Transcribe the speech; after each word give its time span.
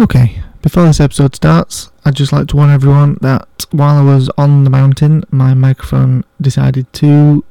Okay, 0.00 0.40
before 0.62 0.84
this 0.84 1.00
episode 1.00 1.34
starts, 1.34 1.90
I'd 2.04 2.14
just 2.14 2.32
like 2.32 2.46
to 2.48 2.56
warn 2.56 2.70
everyone 2.70 3.18
that 3.20 3.66
while 3.72 3.96
I 3.96 4.14
was 4.14 4.30
on 4.38 4.62
the 4.62 4.70
mountain, 4.70 5.24
my 5.32 5.54
microphone 5.54 6.22
decided 6.40 6.92
to 6.94 7.44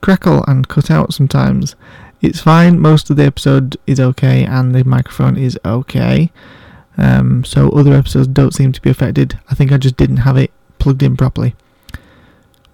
crackle 0.00 0.44
and 0.46 0.68
cut 0.68 0.92
out 0.92 1.12
sometimes. 1.12 1.74
It's 2.20 2.38
fine, 2.38 2.78
most 2.78 3.10
of 3.10 3.16
the 3.16 3.24
episode 3.24 3.76
is 3.88 3.98
okay, 3.98 4.44
and 4.44 4.76
the 4.76 4.84
microphone 4.84 5.36
is 5.36 5.58
okay. 5.64 6.30
Um, 6.96 7.42
so 7.42 7.68
other 7.70 7.94
episodes 7.94 8.28
don't 8.28 8.54
seem 8.54 8.70
to 8.70 8.82
be 8.82 8.90
affected. 8.90 9.36
I 9.50 9.56
think 9.56 9.72
I 9.72 9.76
just 9.76 9.96
didn't 9.96 10.18
have 10.18 10.36
it 10.36 10.52
plugged 10.78 11.02
in 11.02 11.16
properly. 11.16 11.56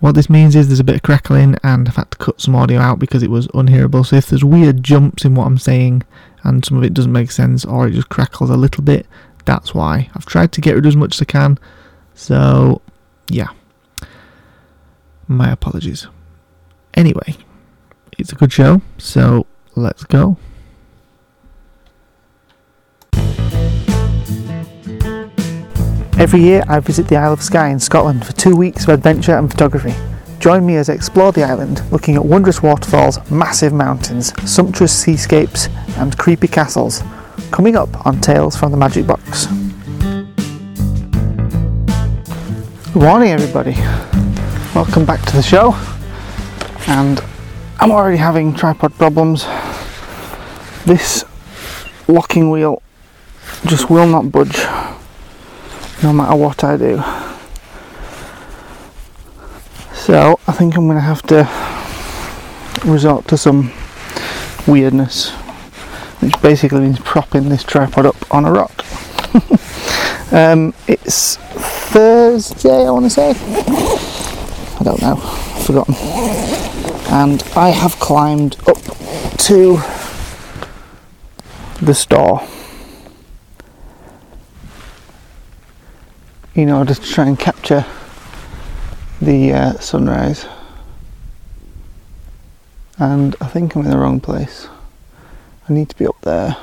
What 0.00 0.16
this 0.16 0.28
means 0.28 0.54
is 0.54 0.68
there's 0.68 0.80
a 0.80 0.84
bit 0.84 0.96
of 0.96 1.02
crackling, 1.02 1.56
and 1.64 1.88
I've 1.88 1.96
had 1.96 2.10
to 2.10 2.18
cut 2.18 2.42
some 2.42 2.54
audio 2.54 2.78
out 2.78 2.98
because 2.98 3.22
it 3.22 3.30
was 3.30 3.48
unhearable. 3.54 4.04
So 4.04 4.16
if 4.16 4.26
there's 4.26 4.44
weird 4.44 4.82
jumps 4.82 5.24
in 5.24 5.34
what 5.34 5.46
I'm 5.46 5.56
saying, 5.56 6.02
and 6.44 6.64
some 6.64 6.76
of 6.76 6.84
it 6.84 6.94
doesn't 6.94 7.10
make 7.12 7.30
sense, 7.30 7.64
or 7.64 7.88
it 7.88 7.92
just 7.92 8.08
crackles 8.08 8.50
a 8.50 8.56
little 8.56 8.84
bit, 8.84 9.06
that's 9.44 9.74
why. 9.74 10.10
I've 10.14 10.26
tried 10.26 10.52
to 10.52 10.60
get 10.60 10.74
rid 10.74 10.84
of 10.84 10.90
as 10.90 10.96
much 10.96 11.16
as 11.16 11.22
I 11.22 11.24
can. 11.24 11.58
So, 12.14 12.80
yeah. 13.28 13.48
My 15.26 15.50
apologies. 15.50 16.06
Anyway, 16.94 17.36
it's 18.18 18.32
a 18.32 18.36
good 18.36 18.52
show, 18.52 18.82
so 18.98 19.46
let's 19.74 20.04
go. 20.04 20.36
Every 26.16 26.40
year 26.40 26.62
I 26.68 26.78
visit 26.78 27.08
the 27.08 27.16
Isle 27.16 27.32
of 27.32 27.42
Skye 27.42 27.70
in 27.70 27.80
Scotland 27.80 28.24
for 28.24 28.32
two 28.32 28.54
weeks 28.54 28.84
of 28.84 28.90
adventure 28.90 29.36
and 29.36 29.50
photography. 29.50 29.94
Join 30.38 30.66
me 30.66 30.76
as 30.76 30.90
I 30.90 30.92
explore 30.92 31.32
the 31.32 31.42
island, 31.42 31.82
looking 31.90 32.16
at 32.16 32.24
wondrous 32.24 32.62
waterfalls, 32.62 33.18
massive 33.30 33.72
mountains, 33.72 34.32
sumptuous 34.48 34.96
seascapes, 34.96 35.68
and 35.96 36.16
creepy 36.18 36.48
castles. 36.48 37.02
Coming 37.50 37.76
up 37.76 38.06
on 38.06 38.20
Tales 38.20 38.56
from 38.56 38.70
the 38.70 38.76
Magic 38.76 39.06
Box. 39.06 39.46
Good 42.92 43.02
morning, 43.02 43.30
everybody. 43.30 43.72
Welcome 44.74 45.04
back 45.04 45.24
to 45.26 45.36
the 45.36 45.42
show. 45.42 45.74
And 46.86 47.20
I'm 47.80 47.90
already 47.90 48.18
having 48.18 48.54
tripod 48.54 48.94
problems. 48.94 49.46
This 50.84 51.24
locking 52.06 52.50
wheel 52.50 52.82
just 53.66 53.88
will 53.88 54.06
not 54.06 54.30
budge 54.30 54.58
no 56.02 56.12
matter 56.12 56.36
what 56.36 56.62
I 56.62 56.76
do. 56.76 57.02
So 60.04 60.38
I 60.46 60.52
think 60.52 60.76
I'm 60.76 60.84
going 60.84 60.98
to 60.98 61.00
have 61.00 61.22
to 61.28 61.48
resort 62.84 63.26
to 63.28 63.38
some 63.38 63.72
weirdness, 64.66 65.30
which 66.20 66.38
basically 66.42 66.80
means 66.80 66.98
propping 66.98 67.48
this 67.48 67.64
tripod 67.64 68.04
up 68.04 68.34
on 68.34 68.44
a 68.44 68.52
rock. 68.52 68.84
um, 70.30 70.74
it's 70.86 71.36
Thursday, 71.36 72.86
I 72.86 72.90
want 72.90 73.06
to 73.06 73.10
say. 73.10 73.30
I 73.30 74.82
don't 74.84 75.00
know, 75.00 75.14
I've 75.16 75.64
forgotten. 75.64 75.94
And 77.10 77.42
I 77.56 77.70
have 77.70 77.98
climbed 77.98 78.58
up 78.68 78.76
to 79.38 79.78
the 81.80 81.94
Storr 81.94 82.46
in 86.54 86.68
order 86.68 86.92
to 86.92 87.00
try 87.00 87.26
and 87.26 87.38
capture 87.38 87.86
the 89.24 89.52
uh, 89.52 89.72
sunrise. 89.78 90.46
And 92.98 93.34
I 93.40 93.46
think 93.46 93.74
I'm 93.74 93.84
in 93.84 93.90
the 93.90 93.98
wrong 93.98 94.20
place. 94.20 94.68
I 95.68 95.72
need 95.72 95.88
to 95.88 95.96
be 95.96 96.06
up 96.06 96.20
there. 96.22 96.56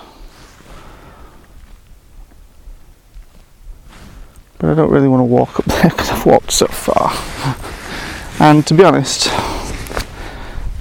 But 4.59 4.69
I 4.69 4.73
don't 4.75 4.91
really 4.91 5.07
want 5.07 5.21
to 5.21 5.25
walk 5.25 5.59
up 5.59 5.65
there 5.65 5.89
because 5.89 6.09
I've 6.09 6.25
walked 6.25 6.51
so 6.51 6.67
far. 6.67 7.11
And 8.39 8.65
to 8.65 8.73
be 8.73 8.83
honest, 8.83 9.27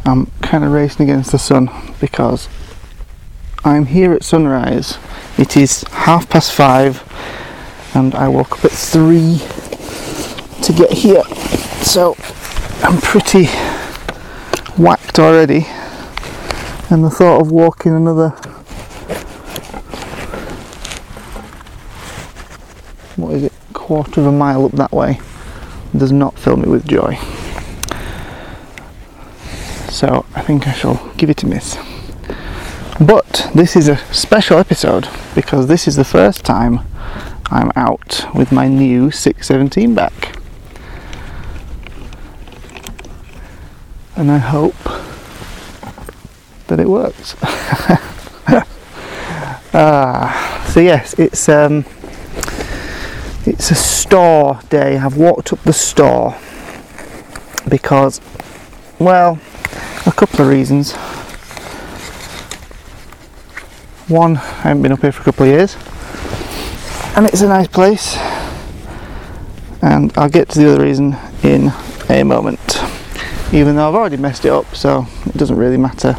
I'm 0.06 0.30
kind 0.40 0.64
of 0.64 0.72
racing 0.72 1.10
against 1.10 1.30
the 1.30 1.38
sun 1.38 1.68
because 2.00 2.48
I'm 3.66 3.84
here 3.84 4.14
at 4.14 4.24
sunrise. 4.24 4.96
It 5.36 5.58
is 5.58 5.82
half 5.90 6.30
past 6.30 6.54
five 6.54 7.04
and 7.94 8.14
I 8.14 8.28
woke 8.28 8.52
up 8.52 8.64
at 8.64 8.70
three 8.70 9.42
to 10.62 10.72
get 10.72 10.92
here. 10.92 11.22
So 11.82 12.16
I'm 12.82 13.00
pretty 13.00 13.46
whacked 14.76 15.18
already. 15.18 15.66
And 16.90 17.04
the 17.04 17.10
thought 17.10 17.40
of 17.40 17.50
walking 17.50 17.94
another 17.94 18.30
what 23.16 23.34
is 23.34 23.44
it, 23.44 23.52
quarter 23.72 24.20
of 24.20 24.26
a 24.26 24.32
mile 24.32 24.64
up 24.64 24.72
that 24.72 24.92
way 24.92 25.20
does 25.96 26.12
not 26.12 26.38
fill 26.38 26.56
me 26.56 26.68
with 26.68 26.86
joy. 26.86 27.16
So 29.90 30.24
I 30.34 30.42
think 30.42 30.66
I 30.66 30.72
shall 30.72 31.12
give 31.16 31.30
it 31.30 31.42
a 31.42 31.46
miss. 31.46 31.76
But 33.00 33.50
this 33.54 33.76
is 33.76 33.88
a 33.88 33.96
special 34.12 34.58
episode 34.58 35.08
because 35.34 35.66
this 35.66 35.88
is 35.88 35.96
the 35.96 36.04
first 36.04 36.44
time 36.44 36.80
I'm 37.46 37.72
out 37.74 38.26
with 38.34 38.52
my 38.52 38.68
new 38.68 39.10
617 39.10 39.94
back. 39.94 40.29
And 44.20 44.30
I 44.30 44.36
hope 44.36 44.76
that 46.66 46.78
it 46.78 46.86
works. 46.86 47.36
ah, 49.72 50.62
so 50.68 50.80
yes, 50.80 51.18
it's 51.18 51.48
um, 51.48 51.86
it's 53.46 53.70
a 53.70 53.74
Storr 53.74 54.60
day. 54.68 54.98
I've 54.98 55.16
walked 55.16 55.54
up 55.54 55.62
the 55.62 55.72
Storr 55.72 56.36
because, 57.66 58.20
well, 58.98 59.40
a 60.04 60.12
couple 60.12 60.42
of 60.42 60.48
reasons. 60.48 60.92
One, 64.06 64.36
I 64.36 64.68
haven't 64.68 64.82
been 64.82 64.92
up 64.92 65.00
here 65.00 65.12
for 65.12 65.22
a 65.22 65.24
couple 65.24 65.46
of 65.46 65.52
years 65.52 65.78
and 67.16 67.24
it's 67.24 67.40
a 67.40 67.48
nice 67.48 67.68
place 67.68 68.18
and 69.80 70.12
I'll 70.18 70.28
get 70.28 70.50
to 70.50 70.58
the 70.58 70.74
other 70.74 70.84
reason 70.84 71.16
in 71.42 71.72
a 72.10 72.22
moment 72.22 72.82
even 73.52 73.76
though 73.76 73.88
I've 73.88 73.94
already 73.94 74.16
messed 74.16 74.44
it 74.44 74.50
up 74.50 74.74
so 74.74 75.06
it 75.26 75.36
doesn't 75.36 75.56
really 75.56 75.76
matter 75.76 76.16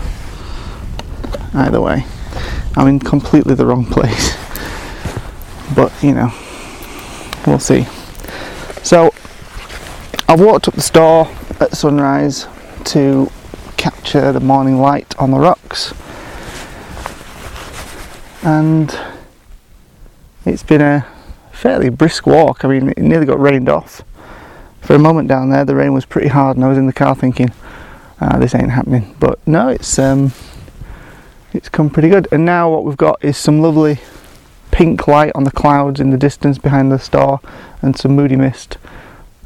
either 1.53 1.81
way 1.81 2.05
I'm 2.75 2.87
in 2.87 2.99
completely 2.99 3.55
the 3.55 3.65
wrong 3.65 3.85
place 3.97 4.35
but 5.75 5.91
you 6.01 6.13
know 6.13 6.31
we'll 7.45 7.59
see 7.59 7.85
so 8.83 9.13
I've 10.27 10.39
walked 10.39 10.67
up 10.67 10.75
the 10.75 10.81
Storr 10.81 11.27
at 11.59 11.75
sunrise 11.75 12.47
to 12.85 13.31
capture 13.77 14.31
the 14.31 14.39
morning 14.39 14.79
light 14.79 15.13
on 15.17 15.31
the 15.31 15.39
rocks 15.39 15.93
and 18.43 18.97
it's 20.45 20.63
been 20.63 20.81
a 20.81 21.05
fairly 21.51 21.89
brisk 21.89 22.25
walk. 22.25 22.65
I 22.65 22.67
mean, 22.67 22.89
it 22.89 22.97
nearly 22.97 23.25
got 23.25 23.39
rained 23.39 23.69
off. 23.69 24.01
For 24.81 24.95
a 24.95 24.99
moment 24.99 25.27
down 25.27 25.49
there, 25.49 25.63
the 25.63 25.75
rain 25.75 25.93
was 25.93 26.05
pretty 26.05 26.27
hard, 26.27 26.57
and 26.57 26.65
I 26.65 26.69
was 26.69 26.77
in 26.77 26.87
the 26.87 26.93
car 26.93 27.15
thinking, 27.15 27.51
ah, 28.19 28.37
"This 28.37 28.55
ain't 28.55 28.71
happening." 28.71 29.15
But 29.19 29.39
no, 29.47 29.69
it's 29.69 29.97
um, 29.99 30.33
it's 31.53 31.69
come 31.69 31.89
pretty 31.89 32.09
good. 32.09 32.27
And 32.31 32.45
now 32.45 32.69
what 32.69 32.83
we've 32.83 32.97
got 32.97 33.23
is 33.23 33.37
some 33.37 33.61
lovely 33.61 33.99
pink 34.71 35.07
light 35.07 35.31
on 35.35 35.43
the 35.43 35.51
clouds 35.51 35.99
in 35.99 36.09
the 36.09 36.17
distance 36.17 36.57
behind 36.57 36.91
the 36.91 36.97
Storr, 36.99 37.39
and 37.81 37.95
some 37.95 38.15
moody 38.15 38.35
mist, 38.35 38.77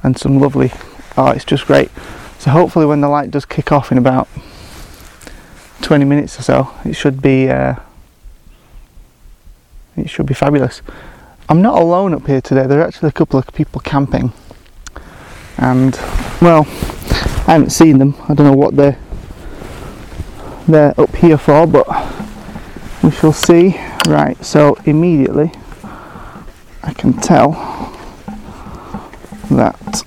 and 0.03 0.18
some 0.18 0.40
lovely. 0.40 0.72
Oh, 1.18 1.31
it's 1.31 1.45
just 1.45 1.66
great. 1.66 1.91
So 2.40 2.51
hopefully, 2.51 2.85
when 2.85 3.01
the 3.01 3.09
light 3.09 3.31
does 3.31 3.45
kick 3.45 3.72
off 3.72 3.91
in 3.91 3.97
about 3.97 4.28
20 5.81 6.06
minutes 6.06 6.40
or 6.40 6.44
so, 6.44 6.72
it 6.86 6.94
should 6.94 7.21
be. 7.21 7.50
Uh, 7.50 7.75
it 9.98 10.10
should 10.10 10.25
be 10.25 10.33
fabulous. 10.33 10.81
I'm 11.48 11.62
not 11.62 11.81
alone 11.81 12.13
up 12.13 12.25
here 12.27 12.42
today. 12.42 12.65
There 12.68 12.80
are 12.81 12.88
actually 12.88 13.10
a 13.10 13.13
couple 13.13 13.39
of 13.39 13.48
people 13.54 13.80
camping, 13.81 14.33
and 15.57 15.96
well, 16.42 16.66
I 17.48 17.54
haven't 17.54 17.72
seen 17.72 17.98
them. 17.98 18.16
I 18.28 18.34
don't 18.34 18.48
know 18.48 18.54
what 18.54 18.75
they're 18.75 19.00
they're 20.68 21.00
up 21.00 21.16
here 21.16 21.38
for, 21.38 21.68
but 21.68 21.88
we 23.04 23.12
shall 23.12 23.34
see. 23.34 23.80
Right. 24.07 24.44
So 24.44 24.75
immediately, 24.86 25.52
I 26.84 26.94
can 26.94 27.13
tell 27.13 27.52
that 29.52 30.04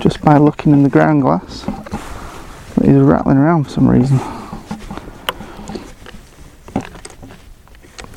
just 0.00 0.22
by 0.22 0.38
looking 0.38 0.72
in 0.72 0.82
the 0.82 0.88
ground 0.88 1.22
glass, 1.22 1.62
that 1.62 2.84
he's 2.84 2.96
rattling 2.96 3.36
around 3.36 3.64
for 3.64 3.70
some 3.70 3.88
reason. 3.88 4.18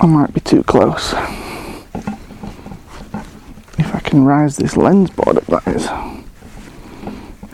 I 0.01 0.05
might 0.05 0.33
be 0.33 0.39
too 0.39 0.63
close. 0.63 1.13
If 3.77 3.93
I 3.93 3.99
can 3.99 4.23
rise 4.23 4.55
this 4.55 4.77
lens 4.77 5.09
board 5.09 5.37
up, 5.37 5.45
that 5.47 5.67
is. 5.67 6.18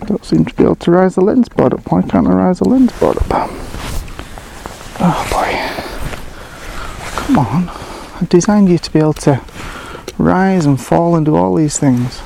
I 0.05 0.07
don't 0.07 0.23
seem 0.23 0.45
to 0.45 0.53
be 0.53 0.63
able 0.63 0.75
to 0.75 0.91
rise 0.91 1.15
the 1.15 1.21
lens 1.21 1.49
board 1.49 1.73
up. 1.73 1.91
Why 1.91 2.03
can't 2.03 2.27
I 2.27 2.31
rise 2.31 2.59
the 2.59 2.69
lens 2.69 2.91
board 2.99 3.17
up? 3.17 3.25
Oh 4.99 5.27
boy. 5.31 5.49
Come 7.23 7.39
on. 7.39 7.69
I 7.69 8.27
designed 8.29 8.69
you 8.69 8.77
to 8.77 8.93
be 8.93 8.99
able 8.99 9.13
to 9.13 9.41
rise 10.19 10.67
and 10.67 10.79
fall 10.79 11.15
and 11.15 11.25
do 11.25 11.35
all 11.35 11.55
these 11.55 11.79
things. 11.79 12.21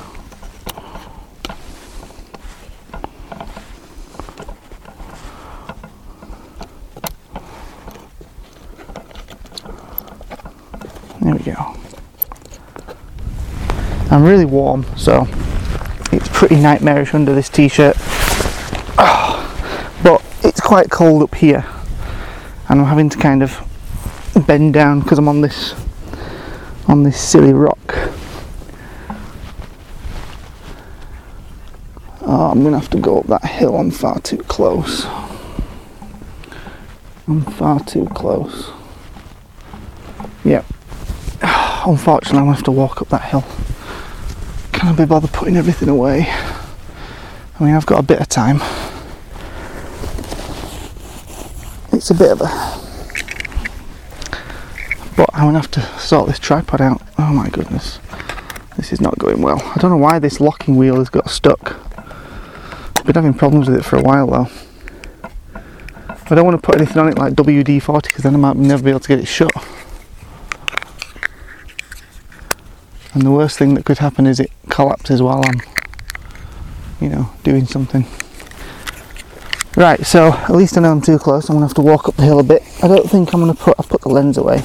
There 11.22 11.34
we 11.34 11.38
go. 11.38 11.76
I'm 14.10 14.22
really 14.22 14.44
warm, 14.44 14.84
so 14.98 15.26
it's 16.12 16.28
pretty 16.28 16.56
nightmarish 16.56 17.14
under 17.14 17.34
this 17.34 17.48
t-shirt. 17.48 17.96
But 20.02 20.24
it's 20.42 20.60
quite 20.60 20.90
cold 20.90 21.22
up 21.22 21.34
here, 21.34 21.64
and 22.68 22.80
I'm 22.80 22.86
having 22.86 23.08
to 23.10 23.18
kind 23.18 23.42
of 23.42 23.60
bend 24.46 24.72
down 24.74 25.00
because 25.00 25.18
I'm 25.18 25.28
on 25.28 25.40
this 25.40 25.74
on 26.88 27.02
this 27.02 27.20
silly 27.20 27.52
rock. 27.52 27.78
Oh, 32.22 32.50
I'm 32.50 32.62
gonna 32.62 32.78
have 32.78 32.90
to 32.90 32.98
go 32.98 33.20
up 33.20 33.26
that 33.26 33.44
hill. 33.44 33.76
I'm 33.76 33.90
far 33.90 34.20
too 34.20 34.38
close. 34.38 35.06
I'm 37.26 37.42
far 37.42 37.80
too 37.84 38.06
close. 38.06 38.70
Yep. 40.44 40.64
Unfortunately, 41.42 42.38
I'm 42.38 42.44
gonna 42.44 42.54
have 42.56 42.64
to 42.64 42.72
walk 42.72 43.02
up 43.02 43.08
that 43.10 43.22
hill. 43.22 43.44
Can 44.80 44.88
I 44.88 44.92
be 44.92 45.04
bothered 45.04 45.30
putting 45.34 45.58
everything 45.58 45.90
away? 45.90 46.26
I 46.26 47.62
mean, 47.62 47.74
I've 47.74 47.84
got 47.84 47.98
a 47.98 48.02
bit 48.02 48.18
of 48.18 48.28
time. 48.30 48.62
It's 51.92 52.10
a 52.10 52.14
bit 52.14 52.30
of 52.30 52.40
a. 52.40 52.46
But 55.18 55.28
I'm 55.34 55.48
gonna 55.48 55.58
have 55.58 55.70
to 55.72 55.82
sort 55.98 56.28
this 56.28 56.38
tripod 56.38 56.80
out. 56.80 57.02
Oh 57.18 57.30
my 57.30 57.50
goodness. 57.50 57.98
This 58.78 58.90
is 58.90 59.02
not 59.02 59.18
going 59.18 59.42
well. 59.42 59.60
I 59.62 59.78
don't 59.80 59.90
know 59.90 59.98
why 59.98 60.18
this 60.18 60.40
locking 60.40 60.76
wheel 60.78 60.96
has 60.96 61.10
got 61.10 61.28
stuck. 61.28 61.76
I've 62.96 63.04
been 63.04 63.16
having 63.16 63.34
problems 63.34 63.68
with 63.68 63.80
it 63.80 63.84
for 63.84 63.96
a 63.96 64.02
while 64.02 64.28
though. 64.28 64.48
I 65.52 66.34
don't 66.34 66.46
want 66.46 66.58
to 66.58 66.66
put 66.66 66.76
anything 66.76 66.96
on 66.96 67.08
it 67.08 67.18
like 67.18 67.34
WD-40 67.34 68.04
because 68.04 68.22
then 68.22 68.34
I 68.34 68.38
might 68.38 68.56
never 68.56 68.82
be 68.82 68.88
able 68.88 69.00
to 69.00 69.08
get 69.08 69.18
it 69.18 69.26
shut. 69.26 69.52
And 73.12 73.22
the 73.22 73.30
worst 73.30 73.58
thing 73.58 73.74
that 73.74 73.84
could 73.84 73.98
happen 73.98 74.26
is 74.26 74.38
it 74.38 74.52
collapses 74.68 75.20
while 75.20 75.42
I'm, 75.44 75.60
you 77.00 77.08
know, 77.08 77.30
doing 77.42 77.66
something. 77.66 78.06
Right, 79.76 80.04
so 80.04 80.32
at 80.32 80.50
least 80.50 80.76
I 80.76 80.80
know 80.80 80.92
I'm 80.92 81.00
too 81.00 81.18
close. 81.18 81.48
I'm 81.48 81.56
gonna 81.56 81.66
have 81.66 81.74
to 81.74 81.80
walk 81.80 82.08
up 82.08 82.16
the 82.16 82.22
hill 82.22 82.38
a 82.38 82.44
bit. 82.44 82.62
I 82.82 82.88
don't 82.88 83.08
think 83.08 83.32
I'm 83.32 83.40
gonna 83.40 83.54
put. 83.54 83.76
I've 83.78 83.88
put 83.88 84.02
the 84.02 84.08
lens 84.08 84.36
away. 84.36 84.62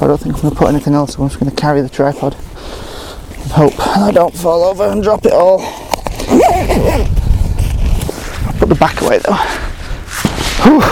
I 0.00 0.06
don't 0.06 0.20
think 0.20 0.34
I'm 0.36 0.42
gonna 0.42 0.54
put 0.54 0.68
anything 0.68 0.94
else. 0.94 1.16
I'm 1.16 1.28
just 1.28 1.38
gonna 1.38 1.50
carry 1.54 1.80
the 1.80 1.88
tripod 1.88 2.34
and 2.34 3.50
hope 3.52 3.74
I 3.78 4.10
don't 4.12 4.34
fall 4.34 4.64
over 4.64 4.84
and 4.84 5.02
drop 5.02 5.24
it 5.26 5.32
all. 5.32 5.58
Put 8.58 8.68
the 8.68 8.74
back 8.74 9.00
away 9.02 9.18
though. 9.18 9.34
Whew. 10.64 10.82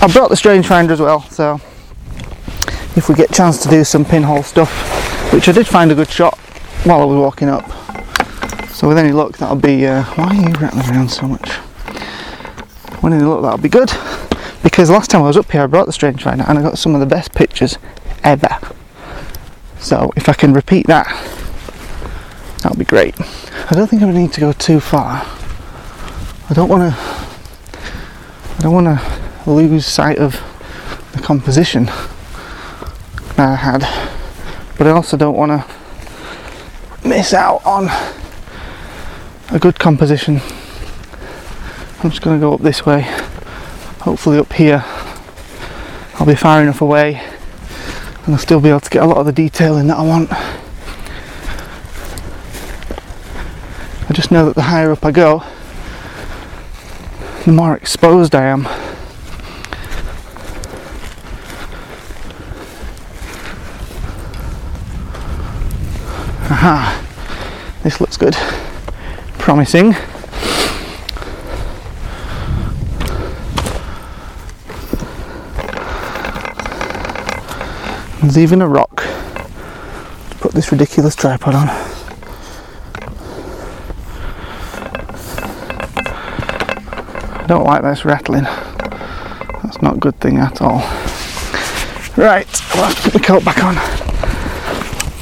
I 0.00 0.08
brought 0.12 0.30
the 0.30 0.36
strange 0.36 0.66
finder 0.66 0.92
as 0.92 1.00
well, 1.00 1.22
so 1.30 1.60
if 2.96 3.08
we 3.08 3.14
get 3.14 3.30
a 3.30 3.32
chance 3.32 3.62
to 3.62 3.68
do 3.68 3.84
some 3.84 4.04
pinhole 4.04 4.42
stuff, 4.42 4.70
which 5.32 5.48
I 5.48 5.52
did 5.52 5.66
find 5.66 5.90
a 5.90 5.94
good 5.94 6.10
shot 6.10 6.38
while 6.84 7.00
I 7.00 7.04
was 7.04 7.16
walking 7.16 7.48
up. 7.48 7.70
So 8.68 8.88
with 8.88 8.98
any 8.98 9.12
luck, 9.12 9.38
that'll 9.38 9.56
be. 9.56 9.86
Uh, 9.86 10.02
why 10.14 10.26
are 10.26 10.34
you 10.34 10.52
rattling 10.54 10.90
around 10.90 11.10
so 11.10 11.26
much? 11.26 11.58
With 13.02 13.12
any 13.12 13.22
luck, 13.22 13.42
that'll 13.42 13.58
be 13.58 13.68
good. 13.68 13.90
Because 14.62 14.90
last 14.90 15.10
time 15.10 15.22
I 15.22 15.26
was 15.26 15.36
up 15.36 15.50
here, 15.50 15.62
I 15.62 15.66
brought 15.66 15.86
the 15.86 15.92
strange 15.92 16.22
finder 16.22 16.44
and 16.46 16.58
I 16.58 16.62
got 16.62 16.78
some 16.78 16.94
of 16.94 17.00
the 17.00 17.06
best 17.06 17.34
pictures 17.34 17.78
ever. 18.22 18.58
So 19.78 20.12
if 20.16 20.28
I 20.28 20.34
can 20.34 20.52
repeat 20.52 20.86
that, 20.86 21.06
that'll 22.62 22.78
be 22.78 22.84
great. 22.84 23.14
I 23.20 23.74
don't 23.74 23.88
think 23.88 24.02
I 24.02 24.10
need 24.10 24.32
to 24.34 24.40
go 24.40 24.52
too 24.52 24.80
far. 24.80 25.26
I 26.48 26.54
don't 26.54 26.68
want 26.68 26.94
to. 26.94 26.98
I 26.98 28.58
don't 28.60 28.74
want 28.74 28.86
to 28.86 29.50
lose 29.50 29.86
sight 29.86 30.18
of 30.18 30.40
the 31.12 31.20
composition 31.20 31.86
that 33.36 33.48
I 33.48 33.54
had, 33.56 33.82
but 34.82 34.90
I 34.90 34.94
also 34.94 35.16
don't 35.16 35.36
want 35.36 35.52
to 35.52 37.08
miss 37.08 37.32
out 37.32 37.64
on 37.64 37.86
a 39.52 39.58
good 39.60 39.78
composition. 39.78 40.40
I'm 42.02 42.10
just 42.10 42.20
going 42.20 42.36
to 42.36 42.40
go 42.40 42.54
up 42.54 42.62
this 42.62 42.84
way. 42.84 43.02
Hopefully, 44.00 44.38
up 44.38 44.52
here, 44.52 44.82
I'll 46.14 46.26
be 46.26 46.34
far 46.34 46.60
enough 46.62 46.80
away 46.80 47.22
and 48.24 48.34
I'll 48.34 48.38
still 48.38 48.60
be 48.60 48.70
able 48.70 48.80
to 48.80 48.90
get 48.90 49.04
a 49.04 49.06
lot 49.06 49.18
of 49.18 49.26
the 49.26 49.30
detail 49.30 49.76
in 49.76 49.86
that 49.86 49.98
I 49.98 50.02
want. 50.02 50.32
I 54.10 54.12
just 54.12 54.32
know 54.32 54.46
that 54.46 54.56
the 54.56 54.62
higher 54.62 54.90
up 54.90 55.04
I 55.04 55.12
go, 55.12 55.44
the 57.44 57.52
more 57.52 57.76
exposed 57.76 58.34
I 58.34 58.46
am. 58.46 58.66
Aha, 66.64 67.04
this 67.82 68.00
looks 68.00 68.16
good, 68.16 68.34
promising. 69.36 69.96
There's 78.20 78.38
even 78.38 78.62
a 78.62 78.68
rock 78.68 78.98
to 78.98 80.36
put 80.38 80.52
this 80.52 80.70
ridiculous 80.70 81.16
tripod 81.16 81.56
on. 81.56 81.68
I 87.40 87.44
don't 87.48 87.64
like 87.64 87.82
this 87.82 88.04
rattling. 88.04 88.44
That's 89.64 89.82
not 89.82 89.96
a 89.96 89.98
good 89.98 90.14
thing 90.20 90.38
at 90.38 90.62
all. 90.62 90.78
Right, 92.16 92.46
I'll 92.76 92.84
have 92.84 92.94
to 92.94 93.02
put 93.02 93.14
the 93.14 93.18
coat 93.18 93.44
back 93.44 93.64
on 93.64 93.74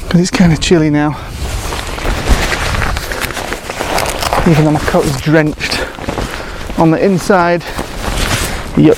because 0.03 0.21
it's 0.21 0.29
kind 0.29 0.53
of 0.53 0.61
chilly 0.61 0.91
now. 0.91 1.30
Even 4.47 4.65
though 4.65 4.71
my 4.71 4.79
coat 4.81 5.05
is 5.05 5.21
drenched 5.21 5.79
on 6.79 6.89
the 6.89 7.03
inside. 7.03 7.61
Yuck. 8.73 8.97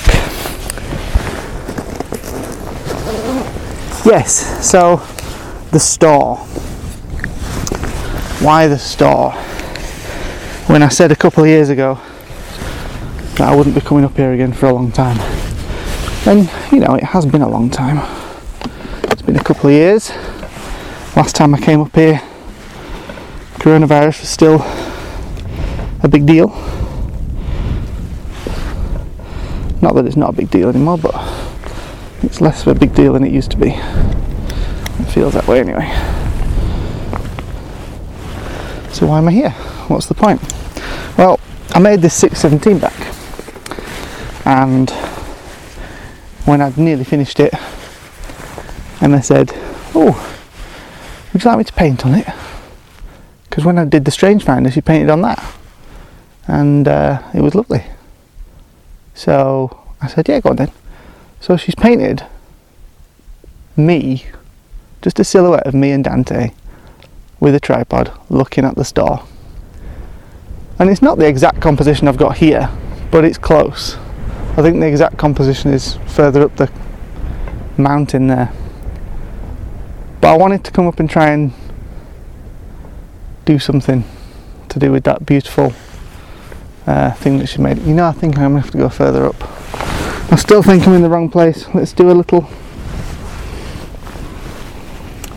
Yes, 4.06 4.66
so 4.68 4.96
the 5.70 5.78
Storr. 5.78 6.36
Why 8.40 8.68
the 8.68 8.78
Storr? 8.78 9.32
When 10.66 10.82
I 10.82 10.88
said 10.88 11.12
a 11.12 11.16
couple 11.16 11.44
of 11.44 11.48
years 11.48 11.68
ago 11.68 11.98
that 13.36 13.42
I 13.42 13.54
wouldn't 13.54 13.74
be 13.74 13.82
coming 13.82 14.04
up 14.04 14.16
here 14.16 14.32
again 14.32 14.52
for 14.52 14.66
a 14.66 14.72
long 14.72 14.92
time. 14.92 15.18
And 16.26 16.50
you 16.72 16.80
know, 16.80 16.94
it 16.94 17.04
has 17.04 17.26
been 17.26 17.42
a 17.42 17.48
long 17.48 17.68
time. 17.68 17.98
It's 19.10 19.22
been 19.22 19.36
a 19.36 19.44
couple 19.44 19.68
of 19.68 19.74
years. 19.74 20.10
Last 21.16 21.36
time 21.36 21.54
I 21.54 21.60
came 21.60 21.80
up 21.82 21.94
here, 21.94 22.22
coronavirus 23.58 24.20
was 24.20 24.28
still 24.28 24.58
a 26.04 26.08
big 26.08 26.26
deal. 26.26 26.48
Not 29.80 29.94
that 29.94 30.06
it's 30.06 30.16
not 30.16 30.30
a 30.30 30.32
big 30.32 30.50
deal 30.50 30.68
anymore, 30.68 30.98
but 30.98 31.14
it's 32.22 32.40
less 32.40 32.66
of 32.66 32.76
a 32.76 32.78
big 32.78 32.94
deal 32.94 33.14
than 33.14 33.24
it 33.24 33.32
used 33.32 33.50
to 33.52 33.56
be. 33.56 33.70
It 33.70 35.10
feels 35.12 35.32
that 35.32 35.46
way 35.48 35.60
anyway. 35.60 35.88
So 38.92 39.06
why 39.06 39.18
am 39.18 39.28
I 39.28 39.32
here? 39.32 39.50
What's 39.88 40.06
the 40.06 40.14
point? 40.14 40.40
Well, 41.16 41.40
I 41.70 41.78
made 41.78 42.00
this 42.00 42.14
617 42.14 42.78
back 42.78 42.94
and 44.46 44.90
when 46.44 46.60
I'd 46.60 46.76
nearly 46.76 47.04
finished 47.04 47.40
it 47.40 47.54
Emma 49.00 49.22
said, 49.22 49.52
oh, 49.94 50.12
would 51.32 51.42
you 51.42 51.50
like 51.50 51.58
me 51.58 51.64
to 51.64 51.72
paint 51.72 52.04
on 52.06 52.14
it? 52.14 52.26
Because 53.48 53.64
when 53.64 53.78
I 53.78 53.84
did 53.84 54.04
the 54.04 54.10
Strange 54.10 54.44
Finder 54.44 54.70
she 54.70 54.80
painted 54.80 55.10
on 55.10 55.22
that 55.22 55.42
and 56.46 56.86
uh, 56.88 57.22
it 57.32 57.40
was 57.40 57.54
lovely. 57.54 57.84
So 59.14 59.84
I 60.00 60.08
said, 60.08 60.28
yeah, 60.28 60.40
go 60.40 60.50
on 60.50 60.56
then. 60.56 60.72
So 61.40 61.56
she's 61.56 61.74
painted 61.74 62.24
me, 63.76 64.24
just 65.02 65.18
a 65.20 65.24
silhouette 65.24 65.66
of 65.66 65.74
me 65.74 65.90
and 65.90 66.04
Dante 66.04 66.52
with 67.40 67.54
a 67.54 67.60
tripod 67.60 68.12
looking 68.30 68.64
at 68.64 68.74
the 68.76 68.84
star. 68.84 69.24
And 70.78 70.90
it's 70.90 71.02
not 71.02 71.18
the 71.18 71.28
exact 71.28 71.60
composition 71.60 72.08
I've 72.08 72.16
got 72.16 72.38
here, 72.38 72.68
but 73.10 73.24
it's 73.24 73.38
close. 73.38 73.96
I 74.56 74.62
think 74.62 74.80
the 74.80 74.86
exact 74.86 75.18
composition 75.18 75.72
is 75.72 75.96
further 76.06 76.42
up 76.42 76.56
the 76.56 76.70
mountain 77.76 78.28
there. 78.28 78.52
But 80.20 80.32
I 80.32 80.36
wanted 80.36 80.64
to 80.64 80.70
come 80.70 80.86
up 80.86 81.00
and 81.00 81.08
try 81.08 81.30
and 81.30 81.52
do 83.44 83.58
something 83.58 84.04
to 84.68 84.78
do 84.78 84.90
with 84.90 85.04
that 85.04 85.26
beautiful 85.26 85.72
uh, 86.86 87.12
thing 87.12 87.38
that 87.38 87.46
she 87.46 87.60
made. 87.60 87.78
You 87.78 87.94
know, 87.94 88.06
I 88.06 88.12
think 88.12 88.38
I'm 88.38 88.54
to 88.54 88.60
have 88.60 88.70
to 88.70 88.78
go 88.78 88.88
further 88.88 89.26
up. 89.26 89.36
I 90.32 90.36
still 90.36 90.62
think 90.62 90.86
I'm 90.86 90.94
in 90.94 91.02
the 91.02 91.08
wrong 91.08 91.30
place. 91.30 91.66
Let's 91.74 91.92
do 91.92 92.10
a 92.10 92.12
little 92.12 92.48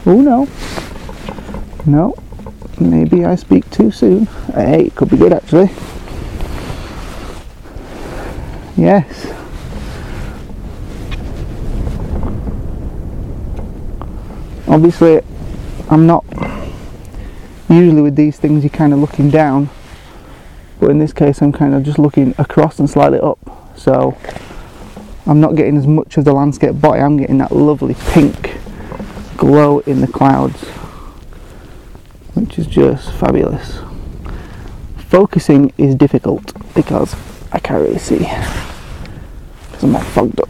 Oh 0.05 0.21
no. 0.21 0.47
No. 1.85 2.15
Maybe 2.79 3.25
I 3.25 3.35
speak 3.35 3.69
too 3.69 3.91
soon. 3.91 4.25
Hey, 4.53 4.85
it 4.85 4.95
could 4.95 5.09
be 5.09 5.17
good 5.17 5.33
actually. 5.33 5.69
Yes. 8.77 9.33
Obviously, 14.67 15.21
I'm 15.89 16.05
not. 16.07 16.23
Usually, 17.69 18.01
with 18.01 18.15
these 18.15 18.37
things, 18.37 18.63
you're 18.63 18.69
kind 18.69 18.93
of 18.93 18.99
looking 18.99 19.29
down, 19.29 19.69
but 20.79 20.89
in 20.89 20.99
this 20.99 21.13
case, 21.13 21.41
I'm 21.41 21.51
kind 21.51 21.73
of 21.73 21.83
just 21.83 21.99
looking 21.99 22.35
across 22.37 22.79
and 22.79 22.89
slightly 22.89 23.19
up. 23.19 23.39
So, 23.75 24.17
I'm 25.27 25.41
not 25.41 25.55
getting 25.55 25.75
as 25.75 25.85
much 25.85 26.15
of 26.17 26.23
the 26.23 26.31
landscape 26.31 26.75
but 26.79 26.91
I'm 26.99 27.17
getting 27.17 27.39
that 27.39 27.51
lovely 27.51 27.95
pink 28.11 28.57
glow 29.35 29.79
in 29.79 29.99
the 29.99 30.07
clouds, 30.07 30.63
which 32.33 32.57
is 32.57 32.65
just 32.65 33.11
fabulous. 33.11 33.79
Focusing 35.09 35.73
is 35.77 35.95
difficult 35.95 36.53
because 36.73 37.13
I 37.51 37.59
can't 37.59 37.83
really 37.83 37.99
see 37.99 38.19
because 38.19 39.83
I'm 39.83 39.95
all 39.97 40.01
fogged 40.01 40.39
up. 40.39 40.49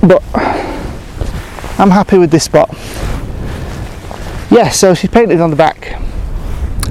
But 0.00 0.22
I'm 1.80 1.90
happy 1.90 2.18
with 2.18 2.30
this 2.30 2.44
spot. 2.44 2.70
Yeah, 4.48 4.68
so 4.68 4.94
she's 4.94 5.10
painted 5.10 5.40
on 5.40 5.50
the 5.50 5.56
back 5.56 6.00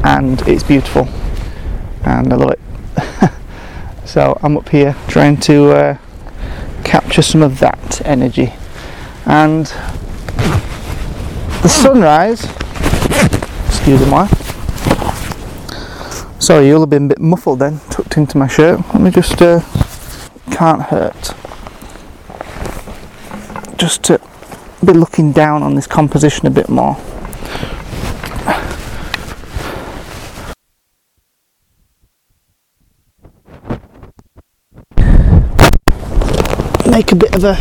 and 0.04 0.42
it's 0.46 0.64
beautiful 0.64 1.08
and 2.04 2.34
I 2.34 2.36
love 2.36 2.52
it. 2.52 3.32
so 4.06 4.38
I'm 4.42 4.58
up 4.58 4.70
here 4.70 4.96
trying 5.08 5.38
to 5.42 5.72
uh, 5.72 5.98
capture 6.84 7.22
some 7.22 7.42
of 7.42 7.60
that 7.60 8.06
energy. 8.06 8.54
And 9.26 9.66
the 11.62 11.70
sunrise 11.70 12.44
excuse 13.68 14.02
me 14.04 14.42
sorry 16.40 16.68
you'll 16.68 16.80
have 16.80 16.90
been 16.90 17.06
a 17.06 17.10
bit 17.10 17.20
muffled 17.20 17.60
then 17.60 17.80
tucked 17.90 18.18
into 18.18 18.38
my 18.38 18.48
shirt. 18.48 18.80
Let 18.94 19.02
me 19.02 19.12
just 19.12 19.42
uh, 19.42 19.62
can't 20.52 20.82
hurt. 20.82 21.34
Just 23.78 24.04
to 24.06 24.20
be 24.84 24.94
looking 24.94 25.32
down 25.32 25.64
on 25.64 25.76
this 25.76 25.88
composition 25.88 26.48
a 26.48 26.50
bit 26.50 26.68
more 26.68 26.96
make 36.92 37.14
a 37.14 37.16
bit 37.16 37.34
of 37.34 37.46
a 37.46 37.56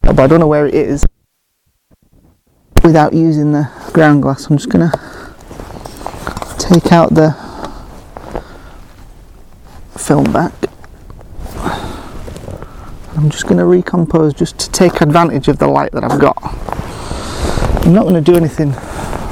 but 0.00 0.18
I 0.18 0.26
don't 0.26 0.40
know 0.40 0.46
where 0.46 0.66
it 0.66 0.74
is 0.74 1.04
without 2.82 3.12
using 3.12 3.52
the 3.52 3.70
ground 3.92 4.22
glass. 4.22 4.46
I'm 4.46 4.56
just 4.56 4.70
gonna 4.70 4.92
take 6.58 6.90
out 6.90 7.14
the 7.14 7.32
film 9.98 10.32
back. 10.32 10.54
I'm 13.14 13.28
just 13.28 13.46
gonna 13.46 13.66
recompose 13.66 14.32
just 14.32 14.58
to 14.58 14.70
take 14.70 15.02
advantage 15.02 15.48
of 15.48 15.58
the 15.58 15.68
light 15.68 15.92
that 15.92 16.02
I've 16.02 16.18
got. 16.18 16.38
I'm 17.84 17.92
not 17.92 18.04
going 18.04 18.14
to 18.14 18.20
do 18.22 18.36
anything 18.36 18.72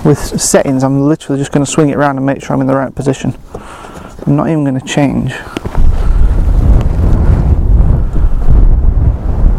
with 0.04 0.18
settings 0.40 0.82
I'm 0.82 1.02
literally 1.02 1.40
just 1.40 1.52
going 1.52 1.64
to 1.64 1.70
swing 1.70 1.90
it 1.90 1.96
around 1.96 2.16
and 2.16 2.26
make 2.26 2.42
sure 2.42 2.54
I'm 2.54 2.60
in 2.60 2.66
the 2.66 2.76
right 2.76 2.94
position. 2.94 3.34
I'm 4.26 4.36
not 4.36 4.48
even 4.48 4.64
going 4.64 4.78
to 4.78 4.86
change. 4.86 5.32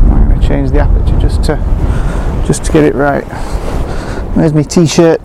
I'm 0.04 0.28
going 0.30 0.42
to 0.42 0.48
change 0.48 0.72
the 0.72 0.80
aperture 0.80 1.20
just 1.20 1.44
to 1.46 1.58
just 2.46 2.66
to 2.66 2.72
get 2.72 2.84
it 2.84 2.96
right. 2.96 3.26
There's 4.36 4.54
my 4.54 4.64
t-shirt. 4.64 5.22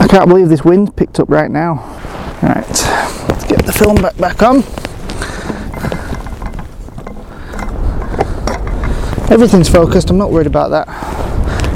I 0.00 0.06
can't 0.08 0.28
believe 0.28 0.48
this 0.48 0.64
wind 0.64 0.96
picked 0.96 1.20
up 1.20 1.28
right 1.28 1.50
now. 1.50 1.74
Right 2.42 2.66
let's 3.28 3.44
get 3.44 3.64
the 3.64 3.72
film 3.72 3.96
back 3.96 4.16
back 4.18 4.42
on 4.42 4.62
everything's 9.32 9.68
focused. 9.68 10.10
I'm 10.10 10.18
not 10.18 10.30
worried 10.30 10.46
about 10.46 10.70
that. 10.70 10.88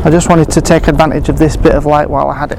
I 0.05 0.11
just 0.11 0.29
wanted 0.29 0.51
to 0.51 0.61
take 0.61 0.89
advantage 0.89 1.31
of 1.31 1.39
this 1.39 1.57
bit 1.57 1.75
of 1.75 1.87
light 1.87 2.09
while 2.09 2.29
I 2.29 2.39
had 2.39 2.53
it. 2.53 2.59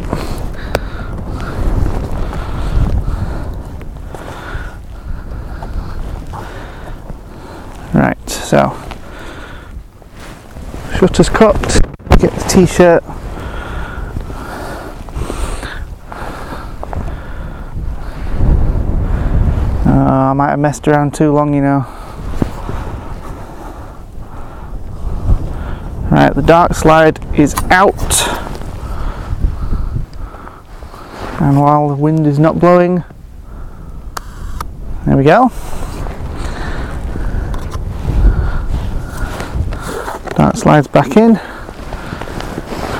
Right 7.94 8.30
so 8.30 8.76
shutters 10.98 11.30
cocked. 11.30 11.82
Get 12.20 12.34
the 12.34 12.46
t-shirt. 12.50 13.04
Uh, 19.86 20.32
I 20.32 20.34
might 20.34 20.50
have 20.50 20.60
messed 20.60 20.88
around 20.88 21.14
too 21.14 21.32
long, 21.32 21.54
you 21.54 21.62
know. 21.62 21.86
Right, 26.10 26.27
the 26.38 26.44
dark 26.44 26.76
slide 26.76 27.18
is 27.36 27.56
out. 27.72 27.96
And 31.42 31.60
while 31.60 31.88
the 31.88 31.96
wind 31.96 32.28
is 32.28 32.38
not 32.38 32.60
blowing, 32.60 33.04
there 35.08 35.18
we 35.18 35.24
go. 35.24 35.50
Dark 40.36 40.58
slides 40.58 40.88
back 40.88 41.18
in, 41.18 41.38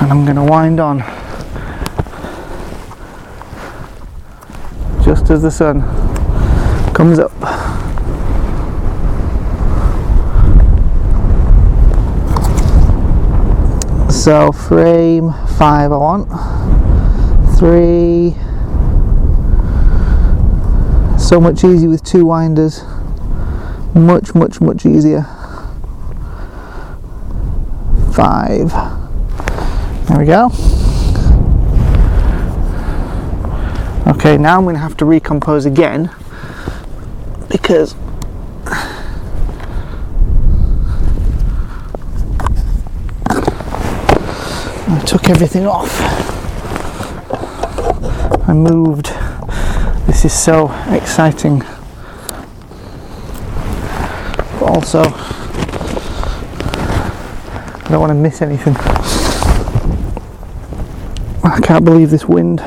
and 0.02 0.12
I'm 0.12 0.26
going 0.26 0.38
to 0.38 0.44
wind 0.44 0.80
on 0.80 1.02
just 5.04 5.30
as 5.30 5.44
the 5.44 5.52
sun 5.52 5.82
comes 6.96 7.20
up. 7.20 7.67
So 14.28 14.52
frame 14.52 15.32
five 15.58 15.94
I 15.94 15.96
want. 15.96 16.28
Three. 17.58 18.36
So 21.18 21.40
much 21.40 21.64
easier 21.64 21.88
with 21.88 22.04
two 22.04 22.26
winders. 22.26 22.84
Much, 23.96 24.36
much, 24.36 24.60
much 24.60 24.86
easier. 24.86 25.24
Five. 28.12 28.72
There 30.10 30.20
we 30.20 30.26
go. 30.26 30.48
Okay, 34.08 34.38
now 34.38 34.58
I'm 34.58 34.64
going 34.64 34.76
to 34.76 34.82
have 34.82 34.98
to 34.98 35.06
recompose 35.06 35.66
again 35.66 36.14
because 37.50 37.96
I 44.90 45.00
took 45.06 45.30
everything 45.30 45.68
off. 45.68 46.00
I 48.48 48.54
moved. 48.54 49.08
This 50.08 50.24
is 50.24 50.32
so 50.32 50.72
exciting. 50.90 51.60
But 54.60 54.64
also, 54.64 55.02
I 57.84 57.88
don't 57.90 58.00
want 58.00 58.12
to 58.12 58.16
miss 58.16 58.42
anything. 58.42 58.78
I 61.44 61.60
can't 61.62 61.84
believe 61.84 62.10
this 62.10 62.24
wind. 62.24 62.62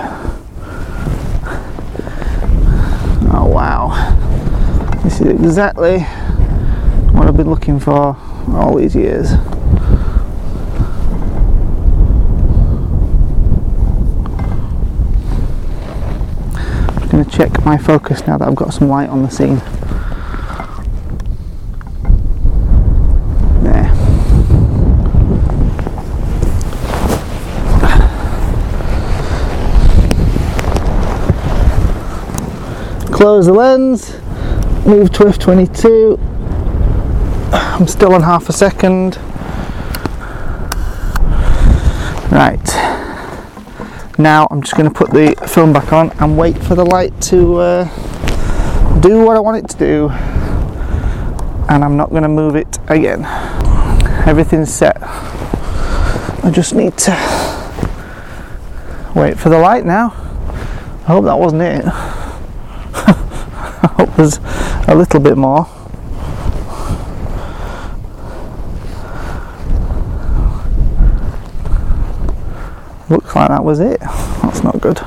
Oh 3.33 3.51
wow. 3.51 3.95
This 5.05 5.23
is 5.23 5.29
exactly 5.29 6.01
what 7.13 7.27
I've 7.27 7.37
been 7.39 7.49
looking 7.49 7.81
for 7.81 8.15
all 8.53 8.77
these 8.77 8.95
years. 8.95 9.33
Check 17.31 17.65
my 17.65 17.79
focus 17.79 18.27
now 18.27 18.37
that 18.37 18.49
I've 18.49 18.57
got 18.57 18.75
some 18.75 18.89
light 18.89 19.09
on 19.09 19.23
the 19.23 19.31
scene. 19.31 19.57
There. 23.63 23.91
Close 33.13 33.47
the 33.47 33.53
lens, 33.53 34.15
move 34.87 35.13
to 35.13 35.25
f22. 35.25 36.19
I'm 37.53 37.87
still 37.87 38.15
on 38.15 38.23
half 38.23 38.49
a 38.49 38.53
second. 38.53 39.19
Right. 42.31 42.61
Now 44.21 44.47
I'm 44.51 44.61
just 44.61 44.77
going 44.77 44.87
to 44.87 44.95
put 44.95 45.13
the 45.13 45.35
film 45.49 45.73
back 45.73 45.95
on 45.95 46.11
and 46.21 46.37
wait 46.37 46.59
for 46.59 46.75
the 46.75 46.85
light 46.85 47.19
to 47.23 47.57
uh, 47.57 49.01
do 49.01 49.25
what 49.25 49.35
I 49.35 49.41
want 49.41 49.65
it 49.65 49.71
to 49.71 49.79
do. 49.79 50.11
And 51.71 51.83
I'm 51.83 51.97
not 51.97 52.11
going 52.11 52.25
to 52.25 52.29
move 52.29 52.55
it 52.55 52.79
again. 52.89 53.25
Everything's 54.27 54.75
set. 54.75 54.99
I 55.01 56.51
just 56.53 56.75
need 56.75 56.99
to 56.99 57.13
wait 59.17 59.39
for 59.39 59.49
the 59.49 59.59
light 59.59 59.87
now. 59.87 60.11
I 61.05 61.13
hope 61.13 61.25
that 61.25 61.39
wasn't 61.39 61.63
it. 61.63 61.87
I 63.07 63.95
hope 63.97 64.15
there's 64.17 64.39
a 64.87 64.95
little 64.95 65.21
bit 65.21 65.39
more. 65.39 65.67
Like 73.41 73.49
that 73.49 73.65
was 73.65 73.81
it. 73.81 74.01
That's 74.01 74.63
not 74.63 74.81
good. 74.81 75.01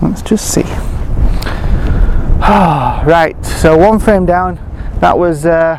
Let's 0.00 0.22
just 0.22 0.52
see. 0.52 0.62
right, 2.40 3.36
so 3.44 3.76
one 3.76 3.98
frame 3.98 4.24
down. 4.24 4.58
That 5.00 5.18
was, 5.18 5.44
uh, 5.44 5.78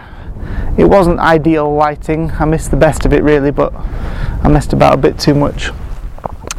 it 0.78 0.86
wasn't 0.86 1.20
ideal 1.20 1.74
lighting. 1.74 2.30
I 2.32 2.46
missed 2.46 2.70
the 2.70 2.78
best 2.78 3.06
of 3.06 3.14
it 3.14 3.24
really, 3.24 3.52
but 3.52 3.74
I 3.74 4.48
messed 4.48 4.74
about 4.74 4.94
a 4.94 4.98
bit 4.98 5.18
too 5.18 5.34
much. 5.34 5.72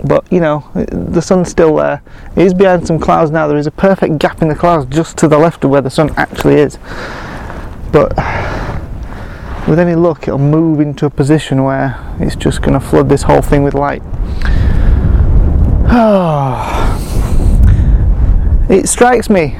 But 0.04 0.30
you 0.32 0.40
know, 0.40 0.68
the 0.74 1.20
sun's 1.20 1.48
still 1.48 1.76
there. 1.76 2.02
It 2.34 2.44
is 2.44 2.54
behind 2.54 2.86
some 2.86 2.98
clouds 2.98 3.30
now. 3.30 3.46
There 3.46 3.58
is 3.58 3.66
a 3.66 3.72
perfect 3.72 4.18
gap 4.18 4.42
in 4.42 4.48
the 4.48 4.54
clouds 4.56 4.86
just 4.92 5.16
to 5.18 5.28
the 5.28 5.38
left 5.38 5.62
of 5.64 5.70
where 5.70 5.82
the 5.82 5.90
sun 5.90 6.12
actually 6.16 6.56
is. 6.56 6.78
But 7.92 8.12
with 9.68 9.78
any 9.78 9.94
luck, 9.94 10.26
it'll 10.26 10.38
move 10.38 10.80
into 10.80 11.04
a 11.04 11.10
position 11.10 11.62
where 11.62 11.98
it's 12.18 12.34
just 12.34 12.62
going 12.62 12.72
to 12.72 12.80
flood 12.80 13.08
this 13.08 13.22
whole 13.22 13.42
thing 13.42 13.62
with 13.62 13.74
light. 13.74 14.02
it 18.70 18.88
strikes 18.88 19.28
me 19.28 19.56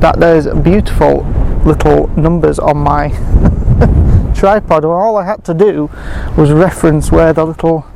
that 0.00 0.16
there's 0.18 0.48
beautiful 0.62 1.22
little 1.64 2.08
numbers 2.16 2.58
on 2.58 2.76
my 2.76 3.08
tripod. 4.34 4.84
And 4.84 4.92
all 4.92 5.16
I 5.16 5.24
had 5.24 5.44
to 5.44 5.54
do 5.54 5.88
was 6.36 6.50
reference 6.50 7.12
where 7.12 7.32
the 7.32 7.44
little 7.44 7.86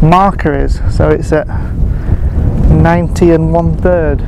marker 0.00 0.54
is. 0.54 0.80
So 0.96 1.10
it's 1.10 1.32
at 1.32 1.48
90 1.48 3.30
and 3.30 3.52
one 3.52 3.76
third 3.76 4.20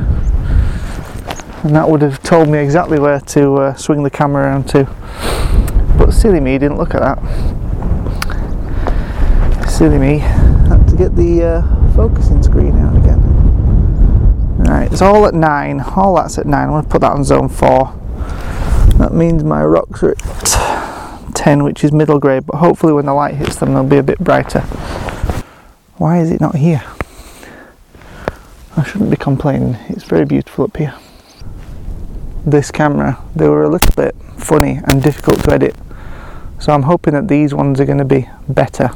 and 1.65 1.75
that 1.75 1.89
would 1.89 2.03
have 2.03 2.23
told 2.23 2.49
me 2.49 2.59
exactly 2.59 2.99
where 2.99 3.19
to 3.19 3.55
uh, 3.55 3.75
swing 3.75 4.03
the 4.03 4.11
camera 4.11 4.45
around 4.45 4.69
to 4.69 4.85
but 5.99 6.13
silly 6.13 6.41
me 6.41 6.59
didn't 6.59 6.79
look 6.79 6.95
at 6.95 7.01
that. 7.01 7.19
Silly 9.69 9.99
me 9.99 10.19
had 10.19 10.87
to 10.89 10.97
get 10.97 11.17
the 11.17 11.43
uh, 11.43 11.95
focusing 11.95 12.43
screen 12.43 12.79
out 12.79 12.97
again. 12.97 13.21
Right, 14.59 14.91
it's 14.91 15.03
all 15.03 15.27
at 15.27 15.35
9. 15.35 15.81
All 15.81 16.15
that's 16.17 16.39
at 16.39 16.47
9. 16.47 16.55
I'm 16.55 16.71
going 16.71 16.85
to 16.85 16.89
put 16.89 17.01
that 17.03 17.13
on 17.13 17.25
zone 17.25 17.49
4. 17.49 17.93
That 18.99 19.13
means 19.13 19.45
my 19.45 19.65
rocks 19.65 20.03
are 20.03 20.13
at 20.13 21.35
10, 21.35 21.65
which 21.65 21.85
is 21.85 21.93
middle 21.93 22.19
grade, 22.19 22.47
but 22.47 22.57
hopefully 22.57 22.93
when 22.93 23.07
the 23.07 23.15
light 23.15 23.35
hits 23.35 23.57
them 23.57 23.75
they'll 23.75 23.85
be 23.85 23.99
a 23.99 24.03
bit 24.03 24.19
brighter. 24.19 24.61
Why 25.97 26.21
is 26.21 26.31
it 26.31 26.41
not 26.41 26.57
here? 26.57 26.83
I 28.77 28.83
shouldn't 28.85 29.11
be 29.11 29.17
complaining. 29.17 29.77
It's 29.89 30.05
very 30.05 30.25
beautiful 30.25 30.65
up 30.65 30.77
here. 30.77 30.95
This 32.47 32.71
camera, 32.71 33.23
they 33.35 33.49
were 33.49 33.65
a 33.65 33.69
little 33.69 33.93
bit 33.95 34.15
funny 34.37 34.81
and 34.85 35.03
difficult 35.03 35.45
to 35.45 35.53
edit 35.53 35.77
so 36.65 36.73
I'm 36.73 36.85
hoping 36.85 37.13
that 37.13 37.29
these 37.29 37.53
ones 37.53 37.79
are 37.79 37.85
going 37.85 37.99
to 37.99 38.07
be 38.07 38.27
better 38.49 38.89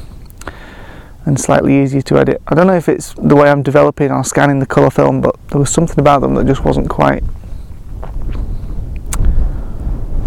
and 1.26 1.38
slightly 1.38 1.82
easier 1.82 2.00
to 2.00 2.16
edit. 2.18 2.40
I 2.48 2.54
don't 2.54 2.66
know 2.66 2.76
if 2.76 2.88
it's 2.88 3.12
the 3.12 3.36
way 3.36 3.50
I'm 3.50 3.62
developing 3.62 4.10
or 4.10 4.24
scanning 4.24 4.58
the 4.58 4.64
colour 4.64 4.88
film, 4.88 5.20
but 5.20 5.36
there 5.48 5.60
was 5.60 5.68
something 5.68 6.00
about 6.00 6.22
them 6.22 6.34
that 6.36 6.46
just 6.46 6.64
wasn't 6.64 6.88
quite 6.88 7.22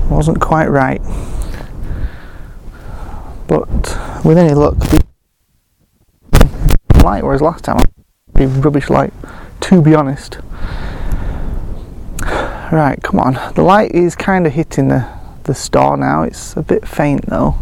wasn't 0.08 0.40
quite 0.40 0.68
right. 0.68 1.02
But 3.48 3.98
with 4.24 4.38
any 4.38 4.54
luck, 4.54 4.78
the 4.78 5.04
light, 7.04 7.24
whereas 7.24 7.42
last 7.42 7.64
time 7.64 7.80
rubbish 8.36 8.92
light, 8.92 9.14
to 9.62 9.82
be 9.82 9.96
honest. 9.96 10.38
Right, 12.72 13.00
come 13.02 13.20
on. 13.20 13.40
The 13.56 13.64
light 13.64 13.94
is 13.94 14.16
kind 14.16 14.46
of 14.46 14.54
hitting 14.54 14.90
the 14.90 15.21
the 15.44 15.56
star 15.56 15.98
now. 15.98 16.24
It's 16.24 16.56
a 16.56 16.62
bit 16.62 16.88
faint 16.88 17.26
though. 17.28 17.56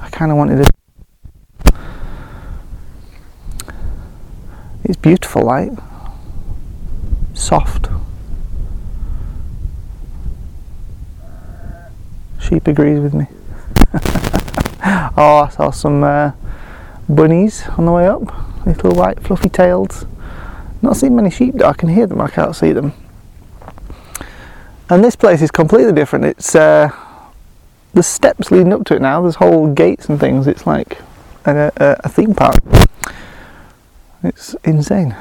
I 0.00 0.08
kind 0.10 0.30
of 0.30 0.36
wanted 0.36 0.64
to. 0.64 1.74
It's 4.84 4.96
beautiful 4.96 5.42
light, 5.42 5.72
soft. 7.32 7.88
Sheep 12.38 12.66
agrees 12.66 13.00
with 13.00 13.14
me. 13.14 13.26
oh, 15.16 15.46
I 15.46 15.48
saw 15.48 15.70
some 15.70 16.04
uh, 16.04 16.32
bunnies 17.08 17.66
on 17.78 17.86
the 17.86 17.92
way 17.92 18.06
up, 18.06 18.22
little 18.66 18.92
white 18.94 19.20
fluffy 19.20 19.48
tails. 19.48 20.04
Not 20.82 20.98
seen 20.98 21.16
many 21.16 21.30
sheep 21.30 21.54
though, 21.54 21.68
I 21.68 21.72
can 21.72 21.88
hear 21.88 22.06
them, 22.06 22.20
I 22.20 22.28
can't 22.28 22.54
see 22.54 22.72
them. 22.72 22.92
And 24.90 25.02
this 25.02 25.16
place 25.16 25.40
is 25.40 25.50
completely 25.50 25.94
different. 25.94 26.26
It's 26.26 26.54
uh, 26.54 26.90
the 27.94 28.02
steps 28.02 28.50
leading 28.50 28.72
up 28.72 28.84
to 28.86 28.96
it 28.96 29.02
now. 29.02 29.22
There's 29.22 29.36
whole 29.36 29.72
gates 29.72 30.08
and 30.08 30.18
things. 30.18 30.46
It's 30.46 30.66
like 30.66 30.98
a, 31.46 31.72
a, 31.76 31.96
a 32.04 32.08
theme 32.08 32.34
park. 32.34 32.58
It's 34.22 34.54
insane. 34.64 35.16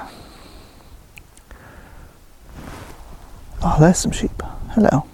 Oh, 3.61 3.77
there's 3.79 3.99
some 3.99 4.11
sheep. 4.11 4.41
Hello. 4.71 5.05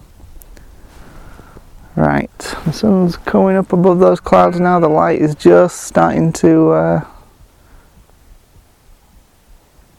Right, 1.96 2.38
the 2.64 2.72
sun's 2.72 3.18
coming 3.18 3.58
up 3.58 3.74
above 3.74 4.00
those 4.00 4.22
clouds 4.22 4.58
now. 4.58 4.80
The 4.80 4.88
light 4.88 5.20
is 5.20 5.36
just 5.36 5.82
starting 5.82 6.32
to 6.34 6.70
uh, 6.70 7.06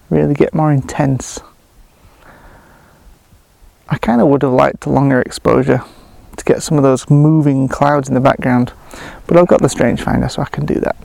really 0.09 0.33
get 0.33 0.55
more 0.55 0.73
intense. 0.73 1.41
I 3.91 3.99
kind 3.99 4.23
of 4.23 4.29
would 4.29 4.41
have 4.43 4.53
liked 4.53 4.87
longer 4.87 5.21
exposure 5.21 5.85
to 6.41 6.45
get 6.45 6.63
some 6.63 6.77
of 6.77 6.83
those 6.83 7.09
moving 7.09 7.69
clouds 7.69 8.09
in 8.09 8.15
the 8.15 8.21
background. 8.21 8.73
But 9.27 9.37
I've 9.37 9.47
got 9.47 9.63
the 9.63 9.69
strange 9.69 10.03
finder 10.03 10.29
so 10.29 10.43
I 10.43 10.47
can 10.47 10.67
do 10.67 10.75
that. 10.75 10.97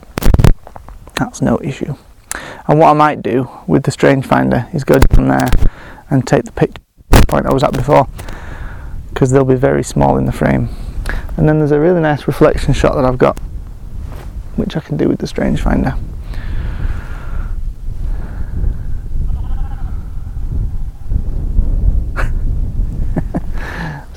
That's 1.14 1.40
no 1.40 1.58
issue. 1.62 1.94
And 2.66 2.78
what 2.78 2.90
I 2.90 2.92
might 2.94 3.22
do 3.22 3.48
with 3.66 3.84
the 3.84 3.90
strange 3.90 4.26
finder 4.26 4.68
is 4.72 4.84
go 4.84 4.98
down 4.98 5.28
there 5.28 5.48
and 6.10 6.26
take 6.26 6.44
the 6.44 6.52
picture 6.52 6.82
point 7.28 7.46
I 7.46 7.52
was 7.52 7.62
at 7.62 7.72
before 7.72 8.08
because 9.08 9.30
they'll 9.30 9.44
be 9.44 9.54
very 9.54 9.82
small 9.82 10.18
in 10.18 10.26
the 10.26 10.32
frame. 10.32 10.68
And 11.36 11.48
then 11.48 11.58
there's 11.58 11.70
a 11.70 11.80
really 11.80 12.00
nice 12.00 12.26
reflection 12.26 12.72
shot 12.72 12.94
that 12.96 13.04
I've 13.04 13.18
got 13.18 13.38
which 14.56 14.76
I 14.76 14.80
can 14.80 14.96
do 14.96 15.08
with 15.08 15.18
the 15.18 15.26
strange 15.26 15.60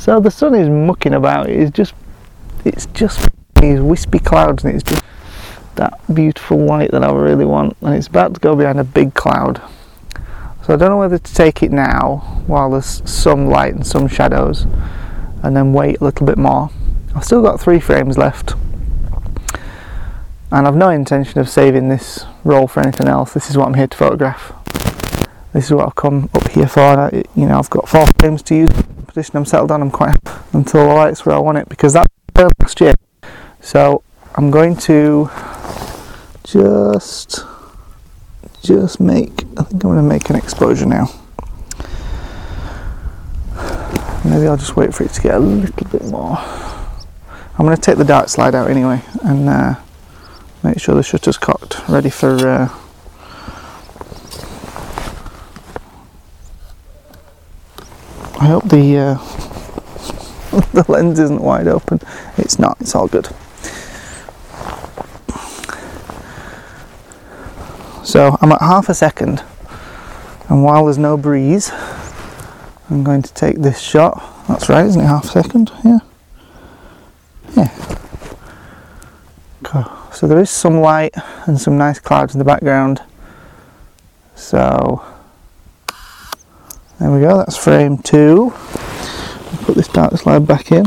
So 0.10 0.20
the 0.20 0.32
sun 0.32 0.56
is 0.56 0.68
mucking 0.68 1.14
about. 1.14 1.50
It's 1.50 1.70
just, 1.70 1.94
it's 2.66 2.88
just 2.88 3.30
these 3.62 3.80
wispy 3.80 4.18
clouds, 4.18 4.64
and 4.64 4.74
it's 4.74 4.82
just 4.90 5.04
that 5.76 6.00
beautiful 6.12 6.58
light 6.58 6.90
that 6.90 7.04
I 7.04 7.12
really 7.12 7.46
want. 7.46 7.78
And 7.82 7.94
it's 7.94 8.08
about 8.08 8.34
to 8.34 8.40
go 8.40 8.56
behind 8.56 8.80
a 8.80 8.84
big 8.84 9.14
cloud. 9.14 9.62
So 10.66 10.74
I 10.74 10.78
don't 10.78 10.90
know 10.90 10.98
whether 10.98 11.20
to 11.20 11.34
take 11.36 11.62
it 11.62 11.72
now 11.72 12.42
while 12.48 12.72
there's 12.72 13.08
some 13.08 13.50
light 13.50 13.76
and 13.76 13.86
some 13.86 14.08
shadows, 14.08 14.66
and 15.44 15.56
then 15.56 15.74
wait 15.74 16.02
a 16.02 16.06
little 16.06 16.26
bit 16.26 16.40
more. 16.40 16.72
I've 17.14 17.24
still 17.24 17.44
got 17.44 17.62
three 17.62 17.80
frames 17.80 18.18
left, 18.18 18.56
and 20.52 20.68
I've 20.68 20.76
no 20.76 20.90
intention 20.90 21.40
of 21.40 21.48
saving 21.48 21.90
this 21.90 22.26
roll 22.44 22.68
for 22.68 22.80
anything 22.80 23.08
else. 23.08 23.36
This 23.36 23.52
is 23.52 23.58
what 23.58 23.68
I'm 23.68 23.76
here 23.76 23.86
to 23.86 23.96
photograph. 23.96 24.54
This 25.54 25.66
is 25.66 25.72
what 25.72 25.86
I've 25.86 25.96
come 25.96 26.32
up 26.34 26.48
here 26.50 26.68
for. 26.68 27.12
You 27.14 27.46
know, 27.46 27.60
I've 27.60 27.70
got 27.70 27.88
four 27.88 28.08
frames 28.20 28.42
to 28.42 28.56
use 28.56 28.70
position 29.10 29.38
I'm 29.38 29.46
settled 29.46 29.72
on, 29.72 29.82
I'm 29.82 29.92
quite 29.92 30.18
until 30.54 30.88
the 30.88 30.94
light's 30.94 31.26
where 31.26 31.36
I 31.36 31.40
want 31.40 31.58
it 31.58 31.68
because 31.70 31.94
that's 31.94 32.10
last 32.36 32.80
year. 32.82 32.96
So 33.62 34.04
I'm 34.36 34.52
going 34.52 34.76
to 34.78 35.30
just 36.44 37.46
just 38.62 39.00
make 39.00 39.44
I 39.58 39.64
think 39.64 39.84
I'm 39.84 39.96
to 39.96 40.02
make 40.02 40.30
an 40.30 40.36
exposure 40.36 40.86
now. 40.86 41.08
Maybe 44.26 44.48
I'll 44.48 44.58
just 44.58 44.76
wait 44.76 44.94
for 44.94 45.04
it 45.04 45.12
to 45.14 45.22
get 45.22 45.36
a 45.36 45.40
little 45.40 45.88
bit 45.90 46.06
more. 46.06 46.38
I'm 46.38 47.66
going 47.66 47.76
to 47.76 47.82
take 47.82 47.98
the 47.98 48.06
dark 48.06 48.30
slide 48.30 48.56
out 48.56 48.70
anyway 48.70 49.02
and 49.24 49.50
uh, 49.50 49.76
make 50.64 50.80
sure 50.80 50.96
the 50.96 51.04
shutter's 51.04 51.38
cocked, 51.38 51.88
ready 51.90 52.10
for. 52.10 52.36
Uh, 52.36 52.70
I 58.40 58.46
hope 58.46 58.64
the 58.70 58.98
uh, 58.98 59.14
the 60.74 60.86
lens 60.88 61.20
isn't 61.20 61.42
wide 61.42 61.68
open. 61.68 62.00
It's 62.38 62.58
not. 62.58 62.78
It's 62.80 62.96
all 62.96 63.08
good. 63.08 63.28
So 68.06 68.38
I'm 68.42 68.52
at 68.52 68.62
half 68.62 68.90
a 68.90 68.94
second, 68.94 69.44
and 70.48 70.64
while 70.64 70.86
there's 70.86 70.98
no 70.98 71.18
breeze, 71.18 71.72
I'm 72.90 73.04
going 73.04 73.22
to 73.22 73.34
take 73.34 73.58
this 73.58 73.80
shot. 73.80 74.24
That's 74.48 74.70
right, 74.70 74.86
isn't 74.86 75.02
it? 75.02 75.06
Half 75.06 75.26
a 75.26 75.44
second, 75.44 75.72
yeah. 75.86 76.00
Yeah. 77.56 77.98
Okay. 79.66 79.84
So 80.12 80.28
there 80.28 80.40
is 80.40 80.50
some 80.50 80.80
light 80.80 81.14
and 81.46 81.60
some 81.60 81.78
nice 81.78 82.00
clouds 82.00 82.34
in 82.34 82.40
the 82.40 82.46
background. 82.46 83.02
So 84.36 85.04
there 87.00 87.12
we 87.12 87.22
go, 87.22 87.38
that's 87.38 87.56
frame 87.56 87.98
two. 87.98 88.52
Put 89.64 89.76
this 89.76 89.88
dark 89.88 90.18
slide 90.18 90.46
back 90.46 90.72
in. 90.72 90.86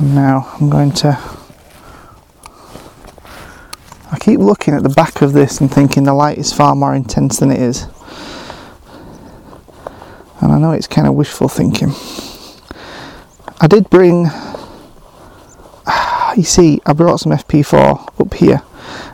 Now 0.00 0.48
I'm 0.58 0.70
going 0.70 0.92
to 0.92 1.18
I 4.12 4.18
keep 4.18 4.40
looking 4.40 4.74
at 4.74 4.82
the 4.82 4.88
back 4.88 5.20
of 5.20 5.34
this 5.34 5.60
and 5.60 5.70
thinking 5.70 6.04
the 6.04 6.14
light 6.14 6.38
is 6.38 6.52
far 6.52 6.74
more 6.74 6.94
intense 6.94 7.38
than 7.38 7.50
it 7.50 7.60
is. 7.60 7.86
And 10.40 10.52
I 10.52 10.58
know 10.58 10.72
it's 10.72 10.86
kind 10.86 11.06
of 11.06 11.14
wishful 11.14 11.48
thinking. 11.48 11.92
I 13.60 13.66
did 13.66 13.90
bring 13.90 14.30
you 16.36 16.42
see, 16.44 16.80
I 16.86 16.92
brought 16.92 17.20
some 17.20 17.32
FP4 17.32 18.20
up 18.20 18.34
here, 18.34 18.62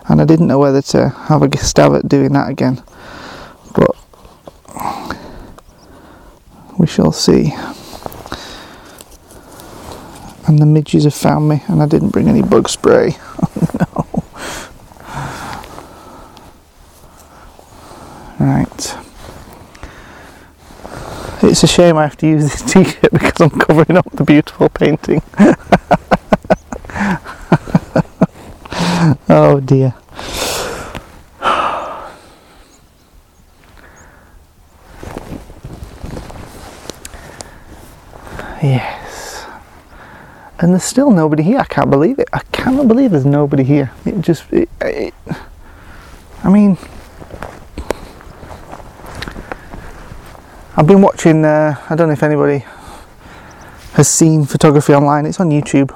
and 0.08 0.20
I 0.20 0.24
didn't 0.24 0.46
know 0.46 0.58
whether 0.58 0.82
to 0.82 1.08
have 1.08 1.42
a 1.42 1.56
stab 1.56 1.92
at 1.94 2.08
doing 2.08 2.32
that 2.32 2.48
again, 2.48 2.82
but 3.74 3.96
we 6.78 6.86
shall 6.86 7.12
see. 7.12 7.52
And 10.46 10.58
the 10.58 10.66
midges 10.66 11.04
have 11.04 11.14
found 11.14 11.48
me, 11.48 11.62
and 11.68 11.82
I 11.82 11.86
didn't 11.86 12.10
bring 12.10 12.28
any 12.28 12.42
bug 12.42 12.68
spray. 12.68 13.16
Oh 13.38 14.24
no. 18.38 18.46
Right. 18.46 18.96
It's 21.42 21.62
a 21.62 21.66
shame 21.66 21.96
I 21.96 22.02
have 22.02 22.16
to 22.18 22.26
use 22.26 22.44
this 22.50 22.62
t-shirt 22.72 23.12
because 23.12 23.40
I'm 23.40 23.50
covering 23.50 23.96
up 23.96 24.10
the 24.12 24.24
beautiful 24.24 24.68
painting. 24.68 25.22
oh 29.36 29.60
dear. 29.60 29.94
Yes. 38.62 39.46
And 40.58 40.72
there's 40.72 40.82
still 40.82 41.10
nobody 41.10 41.42
here. 41.42 41.58
I 41.58 41.64
can't 41.64 41.90
believe 41.90 42.18
it. 42.18 42.28
I 42.32 42.40
cannot 42.50 42.88
believe 42.88 43.10
there's 43.10 43.26
nobody 43.26 43.62
here. 43.62 43.92
It 44.06 44.22
just, 44.22 44.50
it, 44.52 44.70
it, 44.80 45.14
I 46.42 46.50
mean, 46.50 46.78
I've 50.76 50.86
been 50.86 51.02
watching, 51.02 51.44
uh, 51.44 51.76
I 51.90 51.94
don't 51.94 52.08
know 52.08 52.14
if 52.14 52.22
anybody 52.22 52.64
has 53.92 54.08
seen 54.08 54.46
photography 54.46 54.94
online, 54.94 55.26
it's 55.26 55.40
on 55.40 55.50
YouTube. 55.50 55.90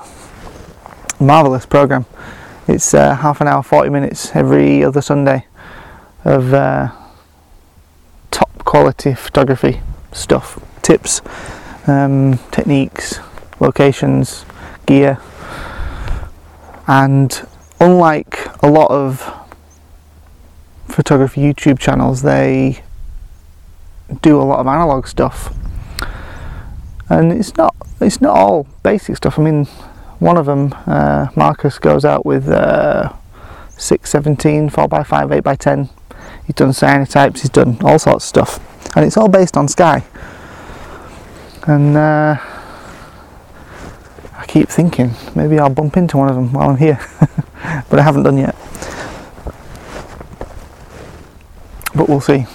Marvellous 1.19 1.67
programme. 1.67 2.05
It's 2.71 2.95
uh, 2.95 3.17
half 3.17 3.41
an 3.41 3.49
hour, 3.49 3.65
40 3.65 3.91
minutes 3.91 4.31
every 4.37 4.85
other 4.85 5.03
Sunday 5.03 5.45
of 6.25 6.55
uh, 6.55 6.93
top 8.31 8.65
quality 8.65 9.13
photography 9.13 9.81
stuff, 10.13 10.63
tips, 10.81 11.21
um, 11.89 12.39
techniques, 12.53 13.19
locations, 13.59 14.45
gear. 14.87 15.19
And 16.87 17.45
unlike 17.81 18.39
a 18.63 18.71
lot 18.71 18.93
of 18.93 19.19
photography 20.87 21.41
YouTube 21.41 21.81
channels, 21.81 22.23
they 22.23 22.85
do 24.23 24.41
a 24.41 24.45
lot 24.45 24.61
of 24.61 24.69
analog 24.69 25.09
stuff. 25.09 25.53
And 27.09 27.33
it's 27.33 27.57
not 27.57 27.75
it's 28.01 28.21
not 28.21 28.37
all 28.37 28.69
basic 28.85 29.17
stuff. 29.17 29.41
I 29.41 29.43
mean, 29.43 29.67
one 30.21 30.37
of 30.37 30.47
them, 30.47 30.75
uh, 30.87 31.29
Marcus, 31.35 31.79
goes 31.79 32.05
out 32.05 32.25
with 32.25 32.49
uh, 32.49 33.13
617, 33.71 34.69
4x5, 34.69 35.41
8x10. 35.41 35.91
He's 36.47 36.55
done 36.55 36.71
cyanotypes, 36.71 37.41
he's 37.41 37.51
done 37.51 37.79
all 37.83 37.99
sorts 37.99 38.25
of 38.25 38.29
stuff. 38.29 38.97
And 38.97 39.05
it's 39.05 39.17
all 39.17 39.29
based 39.29 39.57
on 39.57 39.67
Skye. 39.67 40.05
And 41.67 41.97
uh, 41.97 42.37
I 44.37 44.47
keep 44.47 44.69
thinking, 44.69 45.13
maybe 45.35 45.59
I'll 45.59 45.71
bump 45.71 45.97
into 45.97 46.19
one 46.19 46.29
of 46.29 46.35
them 46.35 46.53
while 46.53 46.71
I'm 46.71 46.77
here. 46.77 47.01
but 47.89 47.99
I 47.99 48.03
haven't 48.03 48.25
done 48.25 48.37
yet. 48.37 48.55
But 51.95 52.09
we'll 52.09 52.21
see. 52.21 52.47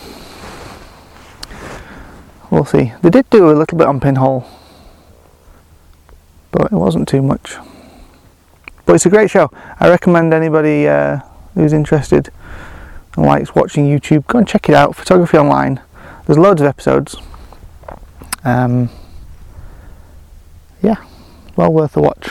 We'll 2.51 2.65
see. 2.65 2.93
They 3.01 3.09
did 3.09 3.29
do 3.31 3.49
a 3.49 3.53
little 3.53 3.77
bit 3.77 3.87
on 3.87 3.99
Pinhole 3.99 4.47
but 6.55 6.71
it 6.71 6.75
wasn't 6.75 7.07
too 7.07 7.21
much. 7.21 7.57
But 8.85 8.95
it's 8.95 9.05
a 9.05 9.09
great 9.09 9.29
show. 9.29 9.51
I 9.79 9.89
recommend 9.89 10.33
anybody 10.33 10.87
uh, 10.87 11.19
who's 11.53 11.73
interested 11.73 12.29
and 13.17 13.25
likes 13.25 13.53
watching 13.53 13.85
YouTube, 13.85 14.25
go 14.27 14.39
and 14.39 14.47
check 14.47 14.69
it 14.69 14.75
out. 14.75 14.95
Photography 14.95 15.37
Online. 15.37 15.81
There's 16.25 16.37
loads 16.37 16.61
of 16.61 16.67
episodes. 16.67 17.17
Um, 18.45 18.89
yeah, 20.81 20.95
well 21.57 21.73
worth 21.73 21.97
a 21.97 22.01
watch. 22.01 22.29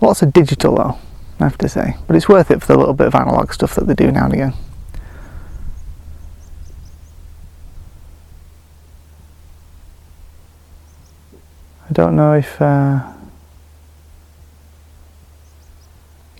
Lots 0.00 0.22
of 0.22 0.32
digital 0.32 0.76
though, 0.76 0.98
I 1.40 1.44
have 1.44 1.58
to 1.58 1.68
say, 1.68 1.96
but 2.06 2.14
it's 2.14 2.28
worth 2.28 2.50
it 2.50 2.60
for 2.60 2.72
the 2.72 2.78
little 2.78 2.94
bit 2.94 3.08
of 3.08 3.14
analog 3.14 3.52
stuff 3.52 3.74
that 3.74 3.86
they 3.86 3.94
do 3.94 4.12
now 4.12 4.26
and 4.26 4.34
again. 4.34 4.54
I 11.90 11.92
don't 11.92 12.14
know 12.14 12.34
if 12.34 12.62
uh, 12.62 13.02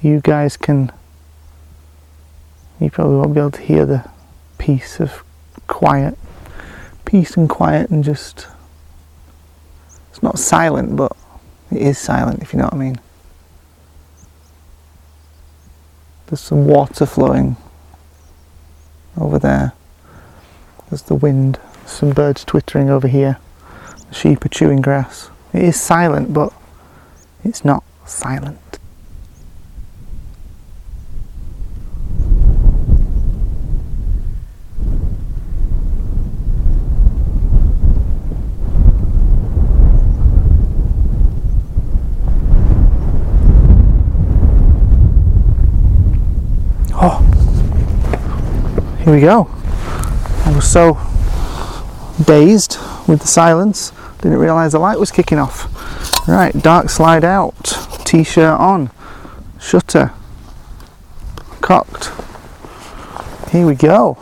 you 0.01 0.21
guys 0.21 0.57
can. 0.57 0.93
You 2.79 2.89
probably 2.89 3.17
won't 3.17 3.35
be 3.35 3.41
able 3.41 3.51
to 3.51 3.61
hear 3.61 3.85
the 3.85 4.09
peace 4.59 5.01
of 5.01 5.25
quiet, 5.67 6.17
peace 7.05 7.37
and 7.37 7.49
quiet, 7.51 7.91
and 7.91 8.05
just. 8.05 8.47
It's 10.11 10.23
not 10.23 10.39
silent, 10.39 10.95
but 10.95 11.17
it 11.73 11.83
is 11.83 11.99
silent, 11.99 12.43
if 12.43 12.53
you 12.53 12.61
know 12.61 12.67
what 12.67 12.75
I 12.75 12.77
mean. 12.77 13.01
There's 16.29 16.41
some 16.41 16.65
water 16.65 17.07
flowing 17.07 17.57
over 19.19 19.41
there. 19.41 19.73
There's 20.89 21.03
the 21.03 21.17
wind, 21.17 21.59
some 21.87 22.11
birds 22.11 22.45
twittering 22.45 22.89
over 22.89 23.09
here. 23.09 23.39
The 24.11 24.15
sheep 24.15 24.45
are 24.45 24.49
chewing 24.49 24.81
grass. 24.81 25.29
It 25.53 25.63
is 25.63 25.81
silent, 25.81 26.33
but 26.33 26.53
it's 27.43 27.65
not 27.65 27.83
silent. 28.07 28.59
Oh, 47.03 47.19
here 49.05 49.15
we 49.15 49.21
go. 49.21 49.51
I 50.45 50.53
was 50.55 50.71
so 50.71 50.99
dazed 52.25 52.77
with 53.09 53.21
the 53.21 53.27
silence 53.27 53.91
didn't 54.21 54.39
realise 54.39 54.73
the 54.73 54.79
light 54.79 54.99
was 54.99 55.11
kicking 55.11 55.39
off. 55.39 55.67
Right, 56.29 56.53
dark 56.53 56.91
slide 56.91 57.25
out, 57.25 57.65
t-shirt 58.05 58.59
on, 58.61 58.91
shutter 59.59 60.13
cocked. 61.61 62.11
Here 63.51 63.67
we 63.67 63.75
go. 63.75 64.19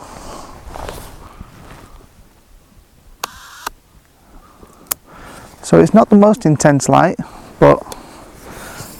So 5.63 5.79
it's 5.79 5.93
not 5.93 6.09
the 6.09 6.15
most 6.15 6.45
intense 6.45 6.89
light, 6.89 7.17
but 7.59 7.77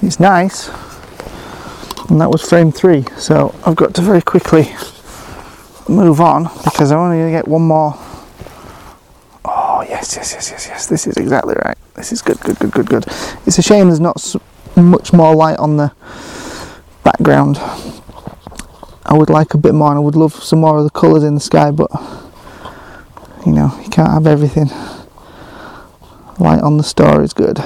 it's 0.01 0.19
nice. 0.19 0.69
And 2.09 2.19
that 2.21 2.29
was 2.29 2.41
frame 2.41 2.71
three. 2.71 3.05
So 3.17 3.55
I've 3.65 3.75
got 3.75 3.93
to 3.95 4.01
very 4.01 4.21
quickly 4.21 4.69
move 5.87 6.21
on 6.21 6.43
because 6.63 6.91
I'm 6.91 6.99
only 6.99 7.31
get 7.31 7.47
one 7.47 7.63
more 7.63 7.93
yes, 9.99 10.15
yes, 10.15 10.33
yes, 10.33 10.51
yes, 10.51 10.67
yes. 10.67 10.87
This 10.87 11.07
is 11.07 11.17
exactly 11.17 11.55
right. 11.65 11.77
This 11.95 12.13
is 12.13 12.21
good, 12.21 12.39
good, 12.39 12.57
good, 12.59 12.71
good, 12.71 12.85
good. 12.87 13.05
It's 13.45 13.57
a 13.57 13.61
shame 13.61 13.87
there's 13.87 13.99
not 13.99 14.35
much 14.75 15.11
more 15.11 15.35
light 15.35 15.59
on 15.59 15.75
the 15.75 15.91
background. 17.03 17.57
I 19.05 19.17
would 19.17 19.29
like 19.29 19.53
a 19.53 19.57
bit 19.57 19.73
more, 19.73 19.89
and 19.89 19.97
I 19.97 19.99
would 19.99 20.15
love 20.15 20.33
some 20.33 20.59
more 20.59 20.77
of 20.77 20.85
the 20.85 20.89
colours 20.89 21.23
in 21.23 21.35
the 21.35 21.41
sky, 21.41 21.71
but 21.71 21.91
you 23.45 23.51
know, 23.51 23.77
you 23.83 23.89
can't 23.89 24.11
have 24.11 24.25
everything. 24.27 24.67
Light 26.39 26.61
on 26.61 26.77
the 26.77 26.83
star 26.83 27.21
is 27.21 27.33
good. 27.33 27.61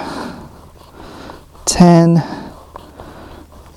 10, 1.65 2.24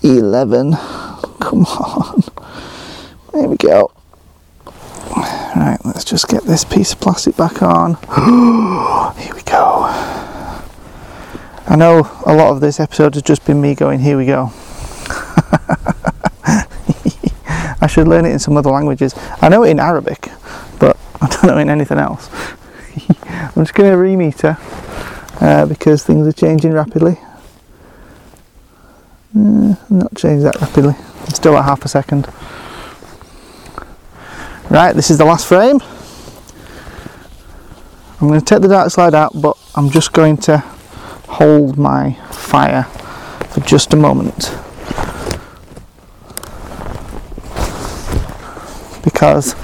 11. 0.03 0.73
Come 1.41 1.67
on. 1.67 2.23
There 3.33 3.49
we 3.49 3.57
go. 3.59 3.93
Right, 5.17 5.79
let's 5.85 6.05
just 6.05 6.29
get 6.29 6.45
this 6.45 6.65
piece 6.65 6.93
of 6.93 7.01
plastic 7.01 7.37
back 7.37 7.63
on. 7.63 7.95
Here 9.17 9.35
we 9.35 9.43
go. 9.43 9.85
I 11.69 11.75
know 11.77 12.01
a 12.25 12.35
lot 12.35 12.53
of 12.53 12.61
this 12.61 12.79
episode 12.79 13.15
has 13.15 13.23
just 13.23 13.45
been 13.45 13.61
me 13.61 13.75
going, 13.75 13.99
here 13.99 14.17
we 14.17 14.25
go. 14.25 14.53
I 17.81 17.89
should 17.89 18.07
learn 18.07 18.25
it 18.25 18.31
in 18.31 18.39
some 18.39 18.57
other 18.57 18.71
languages. 18.71 19.15
I 19.43 19.49
know 19.49 19.65
it 19.65 19.71
in 19.71 19.81
Arabic, 19.81 20.31
but 20.79 20.97
I 21.21 21.27
don't 21.27 21.45
know 21.45 21.59
in 21.59 21.69
anything 21.69 21.99
else. 21.99 22.31
I'm 23.25 23.65
just 23.65 23.75
going 23.75 23.91
to 23.91 23.97
remeter 23.97 24.57
uh, 25.41 25.67
because 25.67 26.05
things 26.05 26.27
are 26.27 26.33
changing 26.33 26.73
rapidly. 26.73 27.19
Uh, 29.37 29.75
not 29.91 30.15
change 30.15 30.45
that 30.45 30.61
rapidly. 30.61 30.95
I'm 30.97 31.35
still 31.35 31.57
at 31.57 31.65
half 31.65 31.85
a 31.85 31.89
second. 31.89 32.29
Right, 34.69 34.95
this 34.95 35.11
is 35.11 35.19
the 35.19 35.25
last 35.25 35.47
frame. 35.47 35.81
I'm 38.21 38.29
going 38.29 38.41
to 38.41 38.45
take 38.45 38.63
the 38.63 38.69
dark 38.69 38.91
slide 38.91 39.15
out, 39.15 39.31
but 39.41 39.57
I'm 39.75 39.91
just 39.91 40.13
going 40.13 40.37
to 40.39 40.59
hold 41.29 41.79
my 41.79 42.15
fire 42.31 42.85
for 43.51 43.61
just 43.61 43.93
a 43.93 43.97
moment. 43.97 44.51
Because 49.05 49.55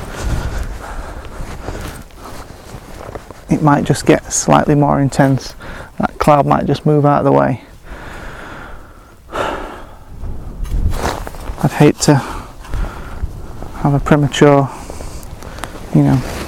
it 3.51 3.61
might 3.61 3.85
just 3.85 4.07
get 4.07 4.33
slightly 4.33 4.75
more 4.77 5.01
intense. 5.01 5.55
That 5.99 6.17
cloud 6.19 6.47
might 6.47 6.67
just 6.67 6.87
move 6.87 7.05
out 7.05 7.19
of 7.19 7.25
the 7.25 7.33
way. 7.33 7.63
I'd 11.65 11.73
hate 11.73 11.97
to 12.03 12.15
have 12.15 13.95
a 13.95 14.01
premature, 14.01 14.71
you 15.95 16.03
know, 16.03 16.43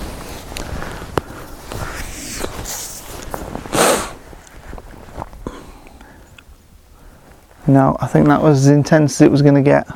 No, 7.66 7.96
I 7.98 8.06
think 8.06 8.28
that 8.28 8.42
was 8.42 8.66
as 8.66 8.68
intense 8.68 9.14
as 9.14 9.26
it 9.26 9.30
was 9.30 9.40
going 9.40 9.54
to 9.54 9.62
get. 9.62 9.88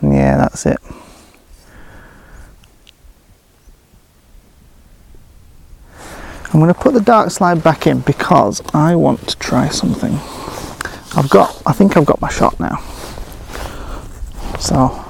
And 0.00 0.14
yeah, 0.14 0.38
that's 0.38 0.64
it. 0.64 0.78
I'm 6.46 6.60
going 6.60 6.72
to 6.72 6.80
put 6.80 6.94
the 6.94 7.00
dark 7.00 7.30
slide 7.30 7.62
back 7.62 7.86
in 7.86 8.00
because 8.00 8.62
I 8.72 8.94
want 8.94 9.28
to 9.28 9.38
try 9.38 9.68
something. 9.68 10.14
I've 11.16 11.28
got, 11.28 11.62
I 11.66 11.72
think 11.72 11.96
I've 11.96 12.06
got 12.06 12.20
my 12.22 12.30
shot 12.30 12.58
now. 12.58 12.78
So, 14.58 15.07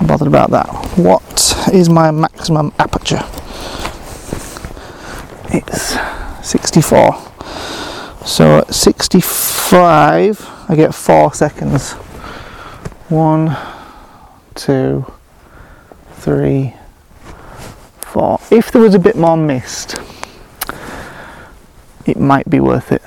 Bothered 0.00 0.28
about 0.28 0.50
that. 0.50 0.66
What 0.96 1.70
is 1.72 1.88
my 1.88 2.10
maximum 2.10 2.72
aperture? 2.78 3.22
It's 5.50 5.96
64. 6.46 7.26
So 8.26 8.58
at 8.58 8.74
65, 8.74 10.48
I 10.68 10.76
get 10.76 10.94
four 10.94 11.32
seconds. 11.32 11.92
One, 13.08 13.56
two, 14.54 15.10
three, 16.12 16.74
four. 18.00 18.40
If 18.50 18.72
there 18.72 18.82
was 18.82 18.94
a 18.94 18.98
bit 18.98 19.16
more 19.16 19.36
mist, 19.36 19.96
it 22.04 22.18
might 22.18 22.50
be 22.50 22.60
worth 22.60 22.92
it. 22.92 23.02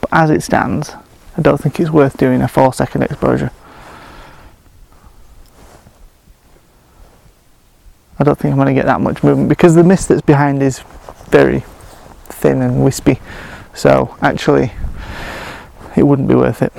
But 0.00 0.10
as 0.12 0.30
it 0.30 0.42
stands, 0.42 0.90
I 1.36 1.42
don't 1.42 1.58
think 1.60 1.80
it's 1.80 1.90
worth 1.90 2.16
doing 2.16 2.42
a 2.42 2.48
four 2.48 2.72
second 2.72 3.02
exposure. 3.02 3.50
I 8.18 8.24
don't 8.24 8.38
think 8.38 8.52
I'm 8.52 8.56
going 8.56 8.74
to 8.74 8.74
get 8.74 8.86
that 8.86 9.00
much 9.00 9.22
movement 9.22 9.48
because 9.50 9.74
the 9.74 9.84
mist 9.84 10.08
that's 10.08 10.22
behind 10.22 10.62
is 10.62 10.80
very 11.28 11.64
thin 12.28 12.62
and 12.62 12.82
wispy. 12.82 13.20
So 13.74 14.16
actually, 14.22 14.72
it 15.96 16.02
wouldn't 16.02 16.28
be 16.28 16.34
worth 16.34 16.62
it. 16.62 16.72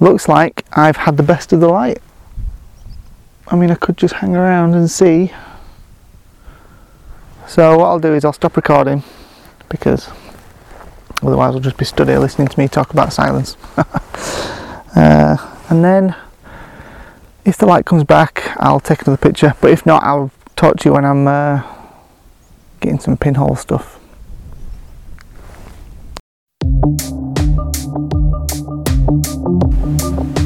Looks 0.00 0.28
like 0.28 0.64
I've 0.72 0.96
had 0.96 1.16
the 1.16 1.22
best 1.22 1.52
of 1.52 1.60
the 1.60 1.68
light. 1.68 2.02
I 3.46 3.54
mean, 3.54 3.70
I 3.70 3.76
could 3.76 3.96
just 3.96 4.14
hang 4.14 4.34
around 4.34 4.74
and 4.74 4.90
see. 4.90 5.32
So 7.46 7.78
what 7.78 7.86
I'll 7.86 8.00
do 8.00 8.12
is 8.12 8.24
I'll 8.24 8.32
stop 8.32 8.56
recording 8.56 9.04
because 9.74 10.08
otherwise 11.22 11.54
I'll 11.54 11.60
just 11.60 11.76
be 11.76 11.84
stood 11.84 12.08
here 12.08 12.18
listening 12.18 12.48
to 12.48 12.58
me 12.58 12.68
talk 12.68 12.90
about 12.90 13.12
silence. 13.12 13.56
Uh, 14.96 15.36
and 15.70 15.84
then 15.84 16.14
if 17.44 17.56
the 17.56 17.66
light 17.66 17.84
comes 17.84 18.04
back, 18.04 18.56
I'll 18.58 18.78
take 18.78 19.02
another 19.02 19.16
picture. 19.16 19.54
But 19.60 19.72
if 19.72 19.84
not, 19.84 20.04
I'll 20.04 20.30
talk 20.54 20.76
to 20.78 20.88
you 20.88 20.92
when 20.92 21.04
I'm 21.04 21.26
uh, 21.26 21.62
getting 22.80 23.00
some 23.00 23.16
pinhole 23.16 23.56
stuff. 23.56 23.98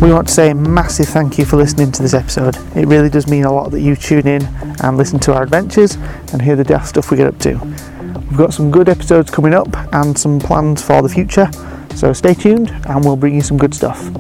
We 0.01 0.13
want 0.13 0.29
to 0.29 0.35
say 0.35 0.51
a 0.51 0.55
massive 0.55 1.09
thank 1.09 1.39
you 1.39 1.45
for 1.45 1.57
listening 1.57 1.93
to 1.93 2.03
this 2.03 2.15
episode. 2.15 2.57
It 2.75 2.87
really 2.87 3.11
does 3.11 3.27
mean 3.27 3.45
a 3.45 3.53
lot 3.53 3.71
that 3.73 3.81
you 3.81 3.97
tune 3.97 4.27
in 4.27 4.43
and 4.83 4.97
listen 4.97 5.19
to 5.21 5.35
our 5.35 5.43
adventures 5.43 5.97
and 6.33 6.41
hear 6.41 6.57
the 6.57 6.65
daft 6.65 6.89
stuff 6.89 7.11
we 7.11 7.17
get 7.17 7.27
up 7.27 7.39
to. 7.41 7.98
We've 8.29 8.37
got 8.37 8.53
some 8.53 8.71
good 8.71 8.89
episodes 8.89 9.31
coming 9.31 9.55
up 9.55 9.69
and 9.95 10.17
some 10.17 10.39
plans 10.39 10.83
for 10.83 11.03
the 11.03 11.09
future. 11.09 11.51
So 11.97 12.13
stay 12.13 12.35
tuned 12.35 12.71
and 12.87 13.05
we'll 13.05 13.17
bring 13.17 13.35
you 13.35 13.41
some 13.41 13.57
good 13.57 13.75
stuff. 13.75 14.11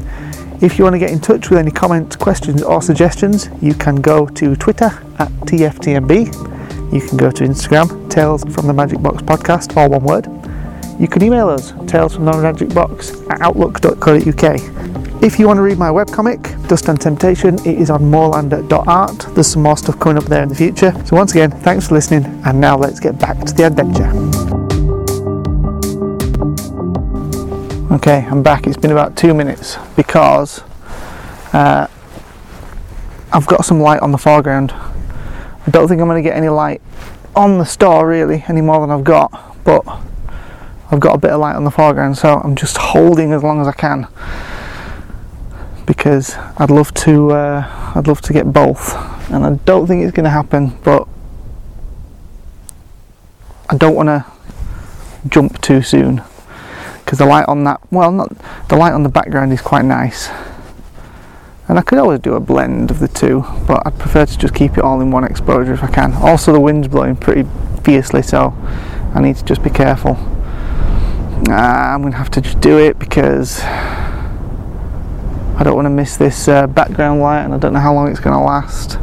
If 0.62 0.78
you 0.78 0.84
want 0.84 0.94
to 0.94 0.98
get 0.98 1.10
in 1.10 1.20
touch 1.20 1.50
with 1.50 1.58
any 1.58 1.70
comments, 1.70 2.16
questions, 2.16 2.62
or 2.62 2.82
suggestions, 2.82 3.48
you 3.60 3.74
can 3.74 3.96
go 3.96 4.26
to 4.26 4.56
Twitter 4.56 4.90
at 5.18 5.28
TFTMB. 5.46 6.92
You 6.92 7.00
can 7.06 7.16
go 7.16 7.30
to 7.30 7.44
Instagram, 7.44 8.10
Tales 8.10 8.42
from 8.44 8.66
the 8.66 8.72
Magic 8.72 9.00
Box 9.00 9.22
Podcast, 9.22 9.76
all 9.76 9.90
one 9.90 10.02
word. 10.04 10.26
You 10.98 11.06
can 11.06 11.22
email 11.22 11.48
us, 11.48 11.72
tales 11.86 12.14
from 12.14 12.24
the 12.24 12.32
magic 12.32 12.74
box 12.74 13.12
at 13.30 13.40
outlook.co.uk. 13.40 14.97
If 15.20 15.40
you 15.40 15.48
want 15.48 15.56
to 15.56 15.62
read 15.62 15.78
my 15.78 15.88
webcomic, 15.88 16.68
Dust 16.68 16.88
and 16.88 17.00
Temptation, 17.00 17.56
it 17.66 17.80
is 17.80 17.90
on 17.90 18.08
moorland.art. 18.08 19.26
There's 19.34 19.48
some 19.48 19.62
more 19.62 19.76
stuff 19.76 19.98
coming 19.98 20.16
up 20.16 20.26
there 20.26 20.44
in 20.44 20.48
the 20.48 20.54
future. 20.54 20.92
So, 21.06 21.16
once 21.16 21.32
again, 21.32 21.50
thanks 21.50 21.88
for 21.88 21.94
listening, 21.94 22.24
and 22.46 22.60
now 22.60 22.78
let's 22.78 23.00
get 23.00 23.18
back 23.18 23.36
to 23.44 23.52
the 23.52 23.66
adventure. 23.66 24.06
Okay, 27.92 28.28
I'm 28.30 28.44
back. 28.44 28.68
It's 28.68 28.76
been 28.76 28.92
about 28.92 29.16
two 29.16 29.34
minutes 29.34 29.76
because 29.96 30.62
uh, 31.52 31.88
I've 33.32 33.46
got 33.48 33.64
some 33.64 33.80
light 33.80 34.00
on 34.00 34.12
the 34.12 34.18
foreground. 34.18 34.70
I 34.70 35.70
don't 35.72 35.88
think 35.88 36.00
I'm 36.00 36.06
going 36.06 36.22
to 36.22 36.28
get 36.28 36.36
any 36.36 36.48
light 36.48 36.80
on 37.34 37.58
the 37.58 37.64
Storr 37.64 38.06
really 38.06 38.44
any 38.46 38.60
more 38.60 38.80
than 38.82 38.92
I've 38.92 39.02
got, 39.02 39.56
but 39.64 39.84
I've 40.92 41.00
got 41.00 41.16
a 41.16 41.18
bit 41.18 41.32
of 41.32 41.40
light 41.40 41.56
on 41.56 41.64
the 41.64 41.72
foreground, 41.72 42.18
so 42.18 42.34
I'm 42.38 42.54
just 42.54 42.76
holding 42.76 43.32
as 43.32 43.42
long 43.42 43.60
as 43.60 43.66
I 43.66 43.72
can 43.72 44.06
because 45.88 46.36
I'd 46.58 46.70
love 46.70 46.92
to. 46.94 47.32
Uh, 47.32 47.92
I'd 47.96 48.06
love 48.06 48.20
to 48.20 48.32
get 48.34 48.52
both, 48.52 48.94
and 49.30 49.44
I 49.44 49.54
don't 49.64 49.86
think 49.86 50.04
it's 50.04 50.14
going 50.14 50.24
to 50.24 50.30
happen, 50.30 50.78
but 50.84 51.08
I 53.70 53.76
don't 53.76 53.94
want 53.94 54.08
to 54.08 54.26
jump 55.28 55.60
too 55.62 55.80
soon. 55.80 56.22
Because 57.04 57.18
the 57.18 57.26
light 57.26 57.46
on 57.48 57.64
that 57.64 57.80
well 57.90 58.12
not 58.12 58.30
the 58.68 58.76
light 58.76 58.92
on 58.92 59.02
the 59.02 59.08
background 59.08 59.50
is 59.52 59.62
quite 59.62 59.86
nice. 59.86 60.28
And 61.66 61.78
I 61.78 61.82
could 61.82 61.98
always 61.98 62.20
do 62.20 62.34
a 62.34 62.40
blend 62.40 62.90
of 62.90 62.98
the 62.98 63.08
two 63.08 63.44
but 63.66 63.86
I'd 63.86 63.98
prefer 63.98 64.26
to 64.26 64.38
just 64.38 64.54
keep 64.54 64.76
it 64.76 64.84
all 64.84 65.00
in 65.00 65.10
one 65.10 65.24
exposure 65.24 65.72
if 65.72 65.82
I 65.82 65.90
can. 65.90 66.12
Also 66.12 66.52
the 66.52 66.60
wind's 66.60 66.86
blowing 66.86 67.16
pretty 67.16 67.48
fiercely 67.82 68.20
so 68.20 68.54
I 69.14 69.22
need 69.22 69.36
to 69.36 69.44
just 69.44 69.62
be 69.62 69.70
careful. 69.70 70.16
Uh, 71.48 71.54
I'm 71.54 72.02
gonna 72.02 72.16
have 72.16 72.30
to 72.32 72.42
just 72.42 72.60
do 72.60 72.78
it 72.78 72.98
because 72.98 73.60
I 75.58 75.64
don't 75.64 75.74
want 75.74 75.86
to 75.86 75.90
miss 75.90 76.16
this 76.16 76.48
uh, 76.48 76.66
background 76.66 77.20
light 77.20 77.42
and 77.42 77.52
I 77.52 77.58
don't 77.58 77.72
know 77.72 77.80
how 77.80 77.92
long 77.92 78.08
it's 78.08 78.20
going 78.20 78.36
to 78.36 78.42
last 78.42 78.98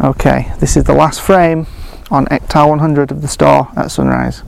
okay 0.00 0.52
this 0.58 0.76
is 0.76 0.84
the 0.84 0.94
last 0.94 1.20
frame 1.20 1.66
on 2.10 2.26
Ektar 2.26 2.68
100 2.68 3.12
of 3.12 3.22
the 3.22 3.28
Storr 3.28 3.68
at 3.76 3.90
sunrise 3.90 4.42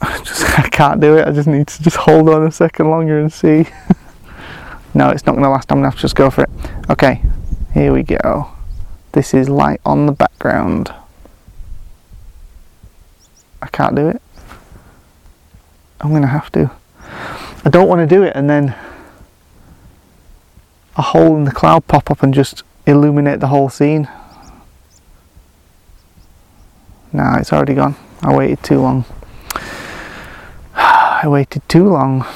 I 0.00 0.18
just 0.24 0.44
I 0.58 0.68
can't 0.68 1.00
do 1.00 1.16
it. 1.16 1.26
I 1.26 1.32
just 1.32 1.48
need 1.48 1.66
to 1.68 1.82
just 1.82 1.96
hold 1.96 2.28
on 2.28 2.46
a 2.46 2.52
second 2.52 2.90
longer 2.90 3.18
and 3.18 3.32
see. 3.32 3.66
no, 4.94 5.10
it's 5.10 5.26
not 5.26 5.32
going 5.32 5.42
to 5.42 5.50
last. 5.50 5.70
I'm 5.70 5.78
going 5.78 5.84
to 5.84 5.90
have 5.90 5.96
to 5.96 6.02
just 6.02 6.14
go 6.14 6.30
for 6.30 6.42
it. 6.44 6.50
Okay, 6.90 7.22
here 7.72 7.92
we 7.92 8.02
go. 8.02 8.50
This 9.12 9.34
is 9.34 9.48
light 9.48 9.80
on 9.84 10.06
the 10.06 10.12
background. 10.12 10.94
I 13.62 13.68
can't 13.68 13.96
do 13.96 14.08
it. 14.08 14.22
I'm 16.00 16.10
going 16.10 16.22
to 16.22 16.28
have 16.28 16.52
to. 16.52 16.70
I 17.66 17.70
don't 17.70 17.88
want 17.88 18.00
to 18.00 18.06
do 18.06 18.22
it 18.22 18.36
and 18.36 18.48
then 18.48 18.76
a 20.96 21.02
hole 21.02 21.34
in 21.36 21.44
the 21.44 21.50
cloud 21.50 21.86
pop 21.86 22.10
up 22.10 22.22
and 22.22 22.34
just 22.34 22.62
illuminate 22.86 23.40
the 23.40 23.46
whole 23.46 23.70
scene. 23.70 24.06
Nah, 27.10 27.38
it's 27.38 27.54
already 27.54 27.74
gone. 27.74 27.96
I 28.20 28.36
waited 28.36 28.62
too 28.62 28.80
long. 28.80 29.06
I 30.74 31.22
waited 31.24 31.66
too 31.68 31.88
long. 31.88 32.26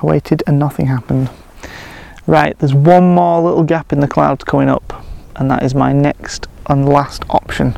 I 0.00 0.06
waited 0.06 0.42
and 0.46 0.58
nothing 0.58 0.86
happened. 0.86 1.28
Right, 2.26 2.58
there's 2.58 2.74
one 2.74 3.14
more 3.14 3.42
little 3.42 3.64
gap 3.64 3.92
in 3.92 4.00
the 4.00 4.08
clouds 4.08 4.44
coming 4.44 4.68
up, 4.68 5.04
and 5.36 5.50
that 5.50 5.62
is 5.62 5.74
my 5.74 5.92
next 5.92 6.46
and 6.66 6.88
last 6.88 7.24
option. 7.28 7.76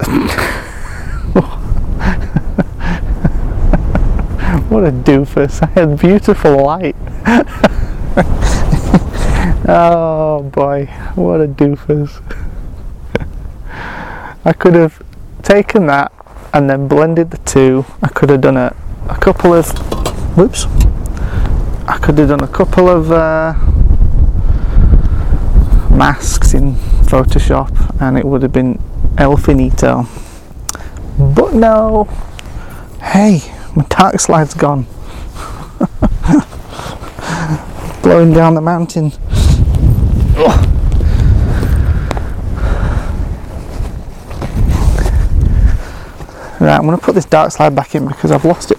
what 4.68 4.84
a 4.84 4.90
doofus. 4.90 5.62
I 5.62 5.66
had 5.66 5.98
beautiful 5.98 6.64
light. 6.64 6.96
oh 9.68 10.48
boy, 10.52 10.86
what 11.14 11.40
a 11.40 11.48
doofus. 11.48 12.22
I 14.44 14.52
could 14.52 14.74
have 14.74 15.02
taken 15.42 15.86
that 15.86 16.12
and 16.52 16.68
then 16.68 16.88
blended 16.88 17.30
the 17.30 17.38
two. 17.38 17.84
I 18.02 18.08
could 18.08 18.30
have 18.30 18.40
done 18.40 18.56
a, 18.56 18.74
a 19.08 19.16
couple 19.16 19.54
of, 19.54 19.66
whoops, 20.36 20.66
I 21.86 21.98
could 22.02 22.18
have 22.18 22.28
done 22.28 22.42
a 22.42 22.48
couple 22.48 22.88
of 22.88 23.10
uh, 23.10 23.54
masks 25.94 26.54
in 26.54 26.74
Photoshop 27.04 28.00
and 28.00 28.18
it 28.18 28.24
would 28.24 28.42
have 28.42 28.52
been 28.52 28.80
el 29.16 29.36
finito. 29.36 30.06
But 31.18 31.54
no, 31.54 32.04
hey, 33.00 33.40
my 33.78 33.84
dark 33.90 34.18
slide's 34.18 34.54
gone. 34.54 34.86
Blowing 38.02 38.32
down 38.32 38.54
the 38.54 38.60
mountain. 38.60 39.12
Right, 46.60 46.74
I'm 46.74 46.86
going 46.86 46.98
to 46.98 47.04
put 47.04 47.14
this 47.14 47.24
dark 47.24 47.52
slide 47.52 47.76
back 47.76 47.94
in 47.94 48.08
because 48.08 48.32
I've 48.32 48.44
lost 48.44 48.72
it 48.72 48.78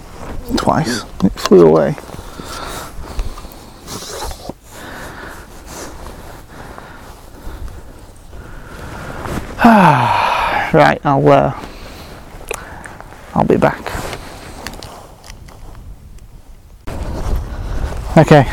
twice. 0.58 1.04
It 1.24 1.32
flew 1.32 1.66
away. 1.66 1.96
right, 9.64 11.00
I'll 11.04 11.26
uh, 11.26 11.66
I'll 13.34 13.46
be 13.46 13.56
back. 13.56 13.99
Okay, 18.16 18.44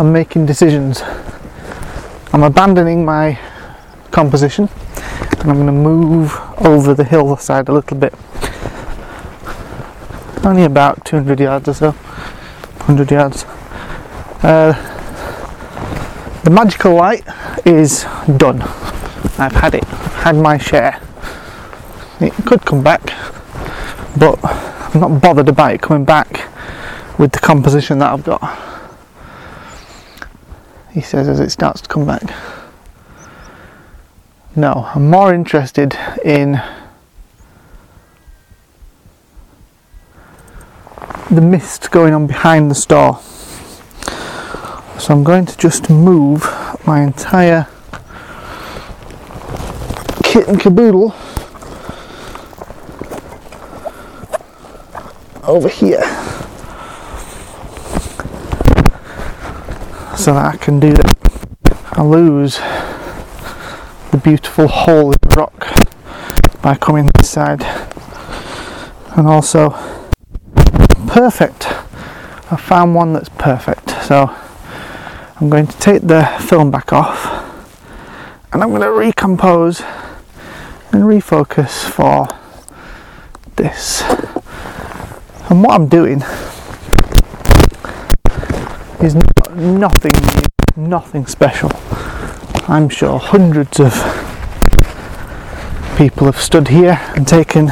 I'm 0.00 0.12
making 0.12 0.46
decisions. 0.46 1.00
I'm 2.32 2.42
abandoning 2.42 3.04
my 3.04 3.38
composition 4.10 4.68
and 5.38 5.42
I'm 5.48 5.54
going 5.54 5.66
to 5.66 5.72
move 5.72 6.36
over 6.58 6.92
the 6.92 7.04
hillside 7.04 7.68
a 7.68 7.72
little 7.72 7.96
bit. 7.96 8.12
Only 10.44 10.64
about 10.64 11.04
200 11.04 11.38
yards 11.38 11.68
or 11.68 11.74
so, 11.74 11.90
100 11.92 13.12
yards. 13.12 13.44
Uh, 14.42 14.72
the 16.42 16.50
magical 16.50 16.96
light 16.96 17.24
is 17.64 18.06
done. 18.38 18.60
I've 19.38 19.52
had 19.52 19.76
it, 19.76 19.84
had 19.84 20.34
my 20.34 20.58
share. 20.58 21.00
It 22.18 22.32
could 22.44 22.64
come 22.64 22.82
back, 22.82 23.04
but 24.18 24.36
I'm 24.42 25.00
not 25.00 25.22
bothered 25.22 25.48
about 25.48 25.74
it 25.74 25.80
coming 25.80 26.04
back 26.04 26.37
with 27.18 27.32
the 27.32 27.40
composition 27.40 27.98
that 27.98 28.12
I've 28.12 28.24
got. 28.24 28.40
He 30.92 31.00
says 31.00 31.28
as 31.28 31.40
it 31.40 31.50
starts 31.50 31.80
to 31.82 31.88
come 31.88 32.06
back. 32.06 32.22
No, 34.56 34.88
I'm 34.94 35.10
more 35.10 35.34
interested 35.34 35.96
in 36.24 36.60
the 41.30 41.40
mist 41.40 41.90
going 41.90 42.14
on 42.14 42.26
behind 42.26 42.70
the 42.70 42.74
Storr. 42.74 43.20
So 44.98 45.14
I'm 45.14 45.22
going 45.22 45.46
to 45.46 45.56
just 45.56 45.90
move 45.90 46.42
my 46.86 47.02
entire 47.02 47.68
kit 50.24 50.48
and 50.48 50.60
caboodle 50.60 51.14
over 55.44 55.68
here 55.68 56.02
so 60.18 60.34
that 60.34 60.52
I 60.52 60.56
can 60.56 60.80
do 60.80 60.92
that. 60.92 61.16
I 61.92 62.02
lose 62.02 62.56
the 64.10 64.20
beautiful 64.22 64.66
hole 64.66 65.12
in 65.12 65.18
the 65.22 65.36
rock 65.36 66.60
by 66.60 66.74
coming 66.74 67.08
this 67.14 67.30
side 67.30 67.62
and 69.16 69.28
also 69.28 69.70
perfect. 71.06 71.68
I 72.50 72.56
found 72.56 72.96
one 72.96 73.12
that's 73.12 73.28
perfect. 73.28 73.90
So 74.06 74.34
I'm 75.40 75.48
going 75.48 75.68
to 75.68 75.78
take 75.78 76.02
the 76.02 76.24
film 76.40 76.72
back 76.72 76.92
off 76.92 77.24
and 78.52 78.60
I'm 78.60 78.70
going 78.70 78.82
to 78.82 78.90
recompose 78.90 79.82
and 80.90 81.04
refocus 81.04 81.88
for 81.88 82.26
this. 83.54 84.02
And 85.48 85.62
what 85.62 85.74
I'm 85.74 85.86
doing 85.86 86.22
is 89.00 89.14
nothing 89.56 90.12
new, 90.76 90.88
nothing 90.88 91.26
special 91.26 91.70
I'm 92.70 92.90
sure 92.90 93.18
hundreds 93.18 93.80
of 93.80 93.94
people 95.96 96.26
have 96.26 96.36
stood 96.36 96.68
here 96.68 97.00
and 97.16 97.26
taken 97.26 97.68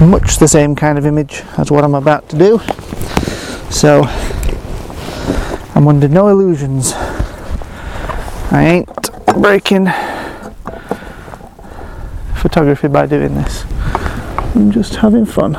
much 0.00 0.36
the 0.36 0.48
same 0.48 0.76
kind 0.76 0.98
of 0.98 1.06
image 1.06 1.44
as 1.56 1.70
what 1.70 1.82
I'm 1.82 1.94
about 1.94 2.28
to 2.28 2.36
do. 2.36 2.58
So 3.70 4.02
I'm 5.74 5.88
under 5.88 6.08
no 6.08 6.28
illusions. 6.28 6.92
I 8.52 8.64
ain't 8.86 9.34
breaking 9.40 9.86
photography 12.36 12.88
by 12.88 13.06
doing 13.06 13.34
this. 13.34 13.64
I'm 14.54 14.70
just 14.70 14.96
having 14.96 15.24
fun. 15.24 15.56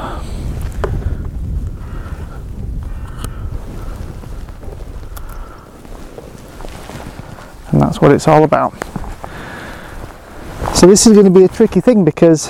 and 7.71 7.81
what 8.01 8.11
it's 8.11 8.27
all 8.27 8.43
about. 8.43 8.73
So 10.75 10.87
this 10.87 11.05
is 11.05 11.13
going 11.13 11.25
to 11.25 11.39
be 11.39 11.43
a 11.43 11.47
tricky 11.47 11.81
thing 11.81 12.03
because 12.03 12.49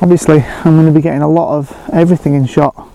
obviously 0.00 0.40
I'm 0.40 0.74
going 0.74 0.86
to 0.86 0.92
be 0.92 1.02
getting 1.02 1.20
a 1.20 1.28
lot 1.28 1.58
of 1.58 1.76
everything 1.92 2.34
in 2.34 2.46
shot. 2.46 2.88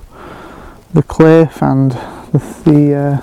The 0.93 1.03
cliff 1.03 1.61
and 1.61 1.91
the, 1.91 2.39
the 2.65 2.95
uh, 2.95 3.21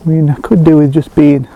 I 0.00 0.08
mean 0.08 0.28
I 0.28 0.34
could 0.34 0.64
do 0.64 0.78
with 0.78 0.92
just 0.92 1.14
being 1.14 1.46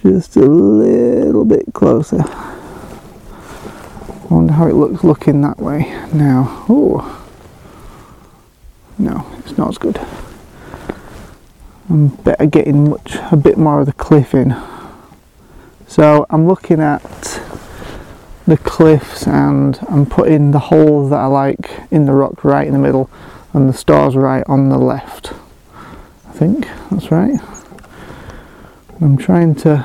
just 0.00 0.36
a 0.36 0.42
little 0.42 1.44
bit 1.44 1.64
closer. 1.72 2.20
I 2.20 4.26
wonder 4.30 4.52
how 4.52 4.68
it 4.68 4.74
looks 4.74 5.02
looking 5.02 5.40
that 5.40 5.58
way 5.58 5.90
now. 6.12 6.64
Oh 6.68 7.22
no, 8.98 9.26
it's 9.38 9.58
not 9.58 9.68
as 9.68 9.78
good. 9.78 10.00
I'm 11.88 12.08
better 12.08 12.46
getting 12.46 12.90
much 12.90 13.16
a 13.30 13.36
bit 13.36 13.58
more 13.58 13.80
of 13.80 13.86
the 13.86 13.92
cliff 13.92 14.34
in. 14.34 14.56
So 15.86 16.26
I'm 16.30 16.46
looking 16.46 16.80
at 16.80 17.02
the 18.46 18.56
cliffs 18.56 19.26
and 19.26 19.78
I'm 19.88 20.06
putting 20.06 20.50
the 20.50 20.58
holes 20.58 21.10
that 21.10 21.18
I 21.18 21.26
like 21.26 21.70
in 21.90 22.06
the 22.06 22.12
rock 22.12 22.44
right 22.44 22.66
in 22.66 22.72
the 22.72 22.78
middle 22.78 23.10
and 23.52 23.68
the 23.68 23.72
stars 23.72 24.16
right 24.16 24.44
on 24.46 24.68
the 24.68 24.78
left. 24.78 25.32
I 26.28 26.32
think 26.32 26.66
that's 26.90 27.10
right. 27.10 27.38
I'm 29.00 29.16
trying 29.16 29.54
to 29.56 29.84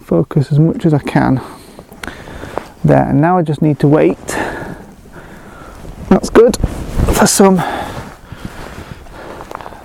focus 0.00 0.50
as 0.50 0.58
much 0.58 0.84
as 0.84 0.92
I 0.92 0.98
can 0.98 1.40
there 2.84 3.08
and 3.08 3.20
now 3.20 3.38
I 3.38 3.42
just 3.42 3.62
need 3.62 3.78
to 3.80 3.88
wait 3.88 4.18
that's 6.10 6.28
good 6.28 6.56
for 6.56 7.24
some 7.24 7.62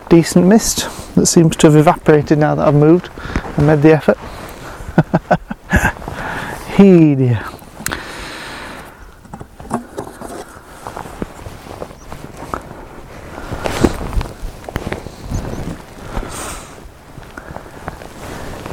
decent 0.09 0.47
mist 0.47 0.89
that 1.13 1.27
seems 1.27 1.55
to 1.57 1.67
have 1.67 1.75
evaporated 1.75 2.39
now 2.39 2.55
that 2.55 2.67
I've 2.67 2.73
moved 2.73 3.11
and 3.57 3.67
made 3.67 3.83
the 3.83 3.93
effort. 3.93 4.17
hey 6.77 7.13
dear. 7.13 7.45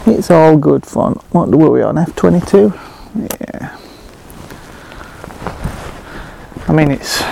It's 0.07 0.30
all 0.30 0.57
good 0.57 0.86
fun. 0.86 1.20
What 1.32 1.50
were 1.50 1.70
we 1.70 1.82
on? 1.82 1.96
F22? 1.96 2.72
Yeah. 3.40 3.76
I 6.72 6.74
mean, 6.74 6.90
it's 6.90 7.22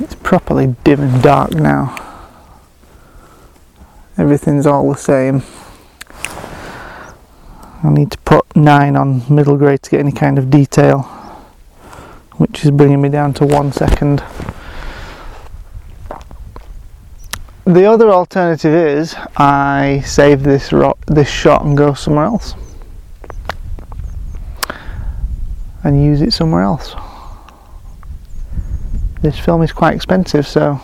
it's 0.00 0.14
properly 0.16 0.76
dim 0.84 1.00
and 1.00 1.22
dark 1.22 1.52
now. 1.52 1.96
Everything's 4.18 4.66
all 4.66 4.92
the 4.92 4.98
same. 4.98 5.42
I 7.82 7.88
need 7.88 8.10
to 8.10 8.18
put 8.18 8.54
9 8.54 8.96
on 8.96 9.22
middle 9.34 9.56
grade 9.56 9.82
to 9.84 9.90
get 9.90 10.00
any 10.00 10.12
kind 10.12 10.38
of 10.38 10.50
detail, 10.50 11.04
which 12.36 12.66
is 12.66 12.70
bringing 12.70 13.00
me 13.00 13.08
down 13.08 13.32
to 13.32 13.46
1 13.46 13.72
second. 13.72 14.22
The 17.64 17.86
other 17.86 18.10
alternative 18.10 18.74
is 18.74 19.16
I 19.38 20.02
save 20.04 20.42
this 20.42 20.70
ro- 20.70 20.98
this 21.06 21.30
shot 21.30 21.64
and 21.64 21.78
go 21.78 21.94
somewhere 21.94 22.26
else 22.26 22.54
and 25.82 26.04
use 26.04 26.20
it 26.20 26.34
somewhere 26.34 26.60
else. 26.60 26.94
This 29.22 29.38
film 29.38 29.62
is 29.62 29.70
quite 29.72 29.94
expensive, 29.94 30.46
so 30.46 30.80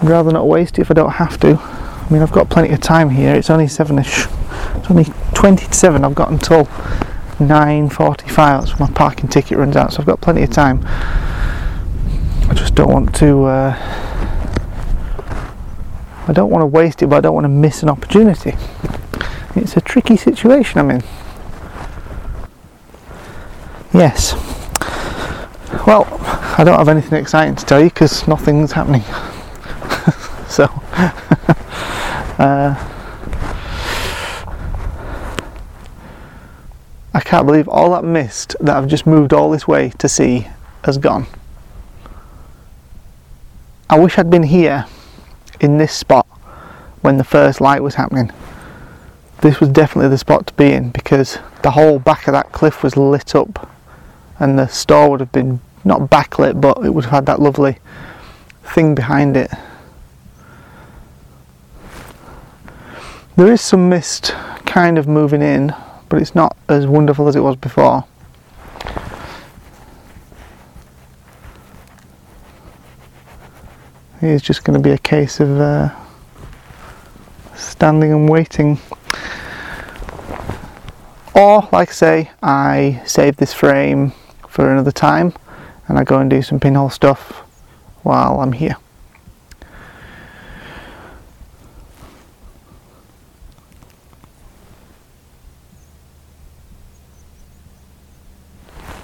I'd 0.00 0.08
rather 0.08 0.30
not 0.30 0.46
waste 0.46 0.78
it 0.78 0.82
if 0.82 0.90
I 0.90 0.94
don't 0.94 1.10
have 1.10 1.38
to. 1.40 1.58
I 1.58 2.08
mean, 2.10 2.22
I've 2.22 2.32
got 2.32 2.48
plenty 2.48 2.72
of 2.72 2.80
time 2.80 3.10
here. 3.10 3.34
It's 3.34 3.50
only 3.50 3.66
sevenish. 3.66 4.30
It's 4.78 4.90
only 4.90 5.06
twenty 5.34 5.66
to 5.66 5.72
seven. 5.72 6.04
I've 6.04 6.14
got 6.14 6.30
until 6.30 6.68
nine 7.40 7.90
forty-five. 7.90 8.60
That's 8.60 8.78
when 8.78 8.88
my 8.88 8.94
parking 8.94 9.28
ticket 9.28 9.58
runs 9.58 9.76
out, 9.76 9.92
so 9.92 10.00
I've 10.00 10.06
got 10.06 10.20
plenty 10.20 10.42
of 10.42 10.50
time. 10.50 10.80
I 12.48 12.54
just 12.54 12.74
don't 12.74 12.92
want 12.92 13.14
to. 13.16 13.44
Uh, 13.44 13.74
I 16.28 16.32
don't 16.32 16.50
want 16.50 16.62
to 16.62 16.66
waste 16.66 17.02
it, 17.02 17.08
but 17.08 17.16
I 17.16 17.20
don't 17.20 17.34
want 17.34 17.44
to 17.44 17.48
miss 17.48 17.82
an 17.82 17.88
opportunity. 17.88 18.54
It's 19.56 19.76
a 19.76 19.80
tricky 19.80 20.16
situation 20.16 20.78
I'm 20.78 20.90
in. 20.90 21.02
Yes. 23.92 24.34
Well, 25.86 26.06
I 26.58 26.64
don't 26.64 26.78
have 26.78 26.88
anything 26.88 27.18
exciting 27.18 27.54
to 27.56 27.64
tell 27.64 27.80
you 27.80 27.90
because 27.90 28.26
nothing's 28.26 28.72
happening. 28.72 29.02
so, 30.48 30.64
uh, 32.38 32.74
I 37.12 37.20
can't 37.20 37.46
believe 37.46 37.68
all 37.68 37.90
that 37.92 38.04
mist 38.04 38.56
that 38.60 38.76
I've 38.76 38.88
just 38.88 39.06
moved 39.06 39.34
all 39.34 39.50
this 39.50 39.68
way 39.68 39.90
to 39.98 40.08
see 40.08 40.48
has 40.84 40.96
gone. 40.96 41.26
I 43.90 43.98
wish 43.98 44.18
I'd 44.18 44.30
been 44.30 44.44
here 44.44 44.86
in 45.60 45.76
this 45.76 45.92
spot 45.92 46.26
when 47.02 47.18
the 47.18 47.24
first 47.24 47.60
light 47.60 47.82
was 47.82 47.96
happening. 47.96 48.32
This 49.42 49.60
was 49.60 49.68
definitely 49.68 50.08
the 50.08 50.18
spot 50.18 50.46
to 50.46 50.54
be 50.54 50.72
in 50.72 50.90
because 50.90 51.38
the 51.62 51.72
whole 51.72 51.98
back 51.98 52.26
of 52.26 52.32
that 52.32 52.52
cliff 52.52 52.82
was 52.82 52.96
lit 52.96 53.34
up 53.34 53.70
and 54.38 54.58
the 54.58 54.66
Storr 54.66 55.10
would 55.10 55.20
have 55.20 55.32
been 55.32 55.60
not 55.84 56.02
backlit 56.10 56.60
but 56.60 56.84
it 56.84 56.90
would 56.92 57.04
have 57.04 57.12
had 57.12 57.26
that 57.26 57.40
lovely 57.40 57.78
thing 58.62 58.94
behind 58.94 59.36
it. 59.36 59.50
There 63.36 63.52
is 63.52 63.60
some 63.60 63.88
mist 63.88 64.34
kind 64.66 64.98
of 64.98 65.06
moving 65.06 65.42
in, 65.42 65.74
but 66.08 66.20
it's 66.20 66.34
not 66.34 66.56
as 66.68 66.86
wonderful 66.86 67.28
as 67.28 67.36
it 67.36 67.40
was 67.40 67.56
before. 67.56 68.04
It's 74.20 74.42
just 74.44 74.64
going 74.64 74.76
to 74.76 74.82
be 74.82 74.90
a 74.90 74.98
case 74.98 75.38
of 75.38 75.60
uh, 75.60 75.90
standing 77.54 78.12
and 78.12 78.28
waiting. 78.28 78.80
Or, 81.34 81.68
like 81.70 81.90
I 81.90 81.92
say, 81.92 82.30
I 82.42 83.00
save 83.06 83.36
this 83.36 83.54
frame 83.54 84.12
for 84.58 84.72
another 84.72 84.90
time 84.90 85.32
and 85.86 85.96
I 86.00 86.02
go 86.02 86.18
and 86.18 86.28
do 86.28 86.42
some 86.42 86.58
pinhole 86.58 86.90
stuff 86.90 87.44
while 88.02 88.40
I'm 88.40 88.50
here. 88.50 88.76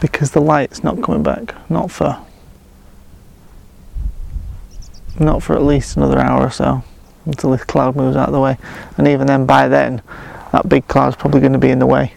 Because 0.01 0.33
the 0.33 0.41
light's 0.41 0.83
not 0.83 1.01
coming 1.05 1.23
back, 1.23 1.55
not 1.71 1.93
for 1.93 2.19
not 5.21 5.41
for 5.41 5.55
at 5.55 5.63
least 5.63 5.97
another 5.97 6.19
hour 6.19 6.49
or 6.49 6.51
so 6.51 6.83
until 7.27 7.53
this 7.53 7.63
cloud 7.63 7.95
moves 7.95 8.17
out 8.17 8.27
of 8.27 8.33
the 8.33 8.41
way 8.41 8.59
and 8.99 9.07
even 9.07 9.29
then 9.29 9.47
by 9.47 9.69
then 9.69 10.03
that 10.51 10.69
big 10.69 10.89
cloud's 10.89 11.15
probably 11.15 11.39
going 11.39 11.53
to 11.53 11.61
be 11.61 11.71
in 11.71 11.79
the 11.79 11.87
way 11.87 12.13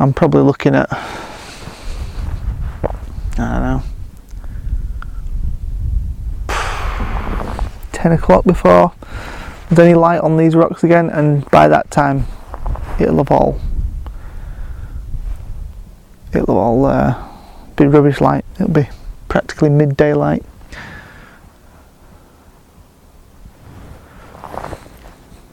I'm 0.00 0.12
probably 0.12 0.42
looking 0.42 0.74
at 0.74 0.88
I 3.38 3.52
don't 3.52 3.62
know 3.62 3.82
10 7.92 8.12
o'clock 8.12 8.44
before 8.44 8.92
there's 9.68 9.78
any 9.78 9.94
light 9.94 10.20
on 10.20 10.36
these 10.36 10.54
rocks 10.54 10.84
again 10.84 11.10
and 11.10 11.48
by 11.50 11.68
that 11.68 11.90
time 11.90 12.26
it'll 13.00 13.18
have 13.18 13.30
all 13.30 13.60
it'll 16.32 16.40
have 16.40 16.48
all 16.50 16.84
uh, 16.86 17.28
be 17.76 17.86
rubbish 17.86 18.20
light 18.20 18.44
it'll 18.56 18.72
be 18.72 18.88
practically 19.28 19.68
midday 19.68 20.14
light 20.14 20.44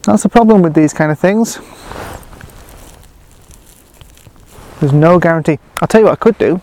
That's 0.06 0.22
the 0.22 0.28
problem 0.28 0.62
with 0.62 0.74
these 0.74 0.94
kind 0.94 1.10
of 1.10 1.18
things. 1.18 1.58
There's 4.78 4.92
no 4.92 5.18
guarantee. 5.18 5.58
I'll 5.82 5.88
tell 5.88 6.00
you 6.00 6.04
what 6.04 6.12
I 6.12 6.16
could 6.16 6.38
do. 6.38 6.62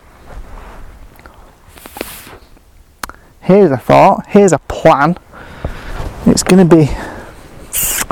Here's 3.43 3.71
a 3.71 3.77
thought. 3.77 4.25
Here's 4.27 4.53
a 4.53 4.59
plan. 4.59 5.17
It's 6.25 6.43
going 6.43 6.67
to 6.67 6.75
be 6.75 6.89
it's 7.67 8.03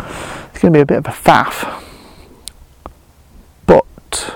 going 0.60 0.74
to 0.74 0.78
be 0.78 0.82
a 0.82 0.86
bit 0.86 0.98
of 0.98 1.08
a 1.08 1.12
faff, 1.12 1.84
but 3.66 4.36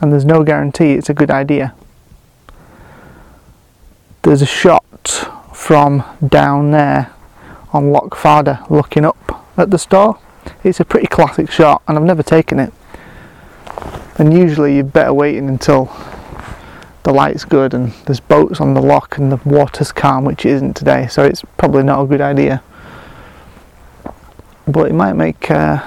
and 0.00 0.10
there's 0.10 0.24
no 0.24 0.42
guarantee 0.42 0.92
it's 0.92 1.10
a 1.10 1.14
good 1.14 1.30
idea. 1.30 1.74
There's 4.22 4.40
a 4.40 4.46
shot 4.46 4.84
from 5.54 6.02
down 6.26 6.70
there 6.70 7.12
on 7.72 7.92
Loch 7.92 8.16
Fada 8.16 8.64
looking 8.70 9.04
up 9.04 9.46
at 9.58 9.70
the 9.70 9.78
Storr. 9.78 10.18
It's 10.64 10.80
a 10.80 10.84
pretty 10.86 11.06
classic 11.06 11.50
shot 11.50 11.82
and 11.86 11.98
I've 11.98 12.04
never 12.04 12.22
taken 12.22 12.58
it. 12.58 12.72
And 14.16 14.32
usually 14.32 14.76
you're 14.76 14.84
better 14.84 15.12
waiting 15.12 15.48
until 15.48 15.86
the 17.02 17.12
light's 17.12 17.44
good 17.44 17.72
and 17.74 17.92
there's 18.06 18.20
boats 18.20 18.60
on 18.60 18.74
the 18.74 18.82
lock 18.82 19.16
and 19.18 19.32
the 19.32 19.36
water's 19.44 19.92
calm, 19.92 20.24
which 20.24 20.44
it 20.44 20.50
isn't 20.50 20.74
today, 20.74 21.06
so 21.06 21.24
it's 21.24 21.42
probably 21.56 21.82
not 21.82 22.02
a 22.02 22.06
good 22.06 22.20
idea. 22.20 22.62
But 24.66 24.90
it 24.90 24.94
might 24.94 25.14
make 25.14 25.50
uh, 25.50 25.82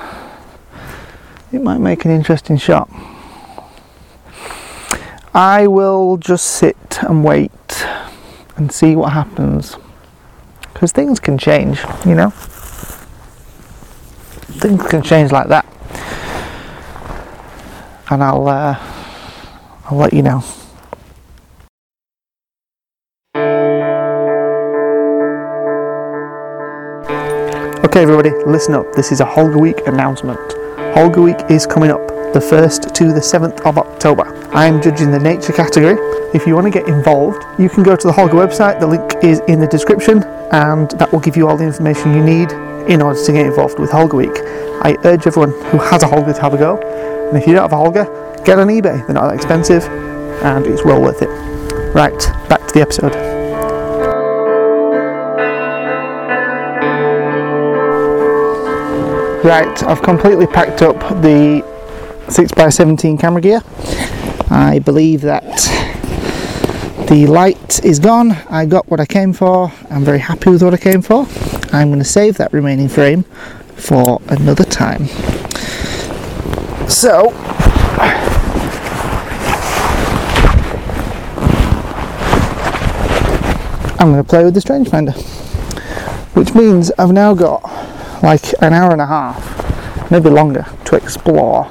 it 1.51 1.61
might 1.61 1.77
make 1.77 2.05
an 2.05 2.11
interesting 2.11 2.57
shot. 2.57 2.89
I 5.35 5.67
will 5.67 6.17
just 6.17 6.45
sit 6.45 6.99
and 7.01 7.23
wait 7.23 7.51
and 8.55 8.71
see 8.71 8.95
what 8.95 9.13
happens 9.13 9.77
because 10.73 10.91
things 10.91 11.19
can 11.19 11.37
change, 11.37 11.79
you 12.05 12.15
know. 12.15 12.31
Things 14.59 14.85
can 14.87 15.01
change 15.01 15.31
like 15.31 15.47
that, 15.47 15.65
and 18.09 18.23
I'll 18.23 18.47
uh, 18.47 18.77
I'll 19.85 19.97
let 19.97 20.13
you 20.13 20.21
know. 20.21 20.43
Okay, 27.93 28.01
everybody, 28.01 28.31
listen 28.47 28.73
up. 28.73 28.91
This 28.93 29.11
is 29.11 29.21
a 29.21 29.23
Holga 29.23 29.61
Week 29.61 29.85
announcement. 29.85 30.39
Holga 30.95 31.23
Week 31.23 31.37
is 31.51 31.67
coming 31.67 31.91
up 31.91 32.01
the 32.33 32.39
1st 32.39 32.91
to 32.91 33.13
the 33.13 33.19
7th 33.19 33.61
of 33.67 33.77
October. 33.77 34.23
I 34.51 34.65
am 34.65 34.81
judging 34.81 35.11
the 35.11 35.19
nature 35.19 35.53
category. 35.53 35.95
If 36.33 36.47
you 36.47 36.55
want 36.55 36.65
to 36.65 36.71
get 36.71 36.87
involved, 36.87 37.45
you 37.59 37.69
can 37.69 37.83
go 37.83 37.95
to 37.95 38.07
the 38.07 38.11
Holga 38.11 38.31
website. 38.31 38.79
The 38.79 38.87
link 38.87 39.23
is 39.23 39.41
in 39.41 39.59
the 39.59 39.67
description, 39.67 40.23
and 40.51 40.89
that 40.97 41.11
will 41.13 41.19
give 41.19 41.37
you 41.37 41.47
all 41.47 41.55
the 41.55 41.65
information 41.65 42.15
you 42.15 42.23
need 42.23 42.51
in 42.89 42.99
order 42.99 43.23
to 43.23 43.31
get 43.31 43.45
involved 43.45 43.77
with 43.77 43.91
Holga 43.91 44.15
Week. 44.15 44.41
I 44.83 44.97
urge 45.05 45.27
everyone 45.27 45.51
who 45.69 45.77
has 45.77 46.01
a 46.01 46.07
Holga 46.07 46.33
to 46.33 46.41
have 46.41 46.55
a 46.55 46.57
go, 46.57 46.77
and 47.27 47.37
if 47.37 47.45
you 47.45 47.53
don't 47.53 47.69
have 47.69 47.73
a 47.73 47.75
Holga, 47.75 48.43
get 48.43 48.57
on 48.57 48.69
eBay. 48.69 49.05
They're 49.05 49.13
not 49.13 49.27
that 49.27 49.35
expensive, 49.35 49.83
and 50.41 50.65
it's 50.65 50.83
well 50.83 50.99
worth 50.99 51.21
it. 51.21 51.29
Right, 51.93 52.17
back 52.49 52.67
to 52.69 52.73
the 52.73 52.81
episode. 52.81 53.32
Right, 59.43 59.83
I've 59.83 60.01
completely 60.01 60.47
packed 60.47 60.81
up 60.81 60.97
the 61.21 61.61
6x17 62.27 63.19
camera 63.19 63.41
gear. 63.41 63.61
I 64.49 64.79
believe 64.79 65.19
that 65.21 65.43
the 67.09 67.27
light 67.27 67.83
is 67.83 67.99
gone. 67.99 68.31
I 68.49 68.65
got 68.65 68.89
what 68.89 69.01
I 69.01 69.05
came 69.05 69.33
for. 69.33 69.69
I'm 69.89 70.05
very 70.05 70.19
happy 70.19 70.49
with 70.49 70.63
what 70.63 70.73
I 70.73 70.77
came 70.77 71.01
for. 71.01 71.27
I'm 71.73 71.89
going 71.89 71.99
to 71.99 72.05
save 72.05 72.37
that 72.37 72.53
remaining 72.53 72.87
frame 72.87 73.23
for 73.75 74.21
another 74.29 74.63
time. 74.63 75.07
So, 76.87 77.33
I'm 83.99 84.13
going 84.13 84.23
to 84.23 84.29
play 84.29 84.45
with 84.45 84.53
the 84.53 84.61
strange 84.61 84.87
finder, 84.87 85.11
which 86.31 86.55
means 86.55 86.91
I've 86.97 87.11
now 87.11 87.33
got 87.33 87.72
like 88.23 88.53
an 88.61 88.73
hour 88.73 88.91
and 88.91 89.01
a 89.01 89.05
half, 89.05 90.09
maybe 90.09 90.29
longer, 90.29 90.65
to 90.85 90.95
explore 90.95 91.69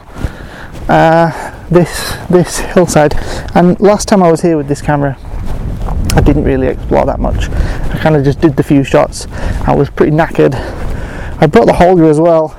uh, 0.88 1.66
this 1.70 2.16
this 2.28 2.58
hillside. 2.58 3.14
And 3.54 3.80
last 3.80 4.06
time 4.06 4.22
I 4.22 4.30
was 4.30 4.42
here 4.42 4.56
with 4.58 4.68
this 4.68 4.82
camera, 4.82 5.16
I 6.14 6.20
didn't 6.20 6.44
really 6.44 6.68
explore 6.68 7.06
that 7.06 7.18
much. 7.18 7.48
I 7.48 7.98
kind 8.02 8.14
of 8.14 8.22
just 8.22 8.40
did 8.40 8.56
the 8.56 8.62
few 8.62 8.84
shots. 8.84 9.26
I 9.66 9.74
was 9.74 9.88
pretty 9.88 10.12
knackered. 10.12 10.54
I 11.40 11.46
brought 11.46 11.66
the 11.66 11.72
Holga 11.72 12.08
as 12.08 12.20
well, 12.20 12.54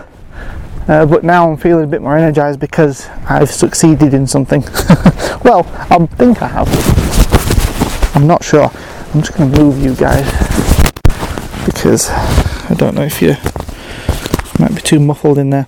uh, 0.87 1.05
but 1.05 1.23
now 1.23 1.49
I'm 1.49 1.57
feeling 1.57 1.83
a 1.83 1.87
bit 1.87 2.01
more 2.01 2.17
energized 2.17 2.59
because 2.59 3.07
I've 3.29 3.49
succeeded 3.49 4.13
in 4.13 4.25
something. 4.25 4.61
well, 5.43 5.69
I 5.89 6.05
think 6.17 6.41
I 6.41 6.47
have. 6.47 8.15
I'm 8.15 8.25
not 8.25 8.43
sure. 8.43 8.71
I'm 9.13 9.21
just 9.21 9.37
going 9.37 9.51
to 9.51 9.61
move 9.61 9.79
you 9.79 9.95
guys 9.95 10.25
because 11.65 12.09
I 12.09 12.75
don't 12.75 12.95
know 12.95 13.03
if 13.03 13.21
you 13.21 13.35
might 14.59 14.75
be 14.75 14.81
too 14.81 14.99
muffled 14.99 15.37
in 15.37 15.49
there. 15.49 15.67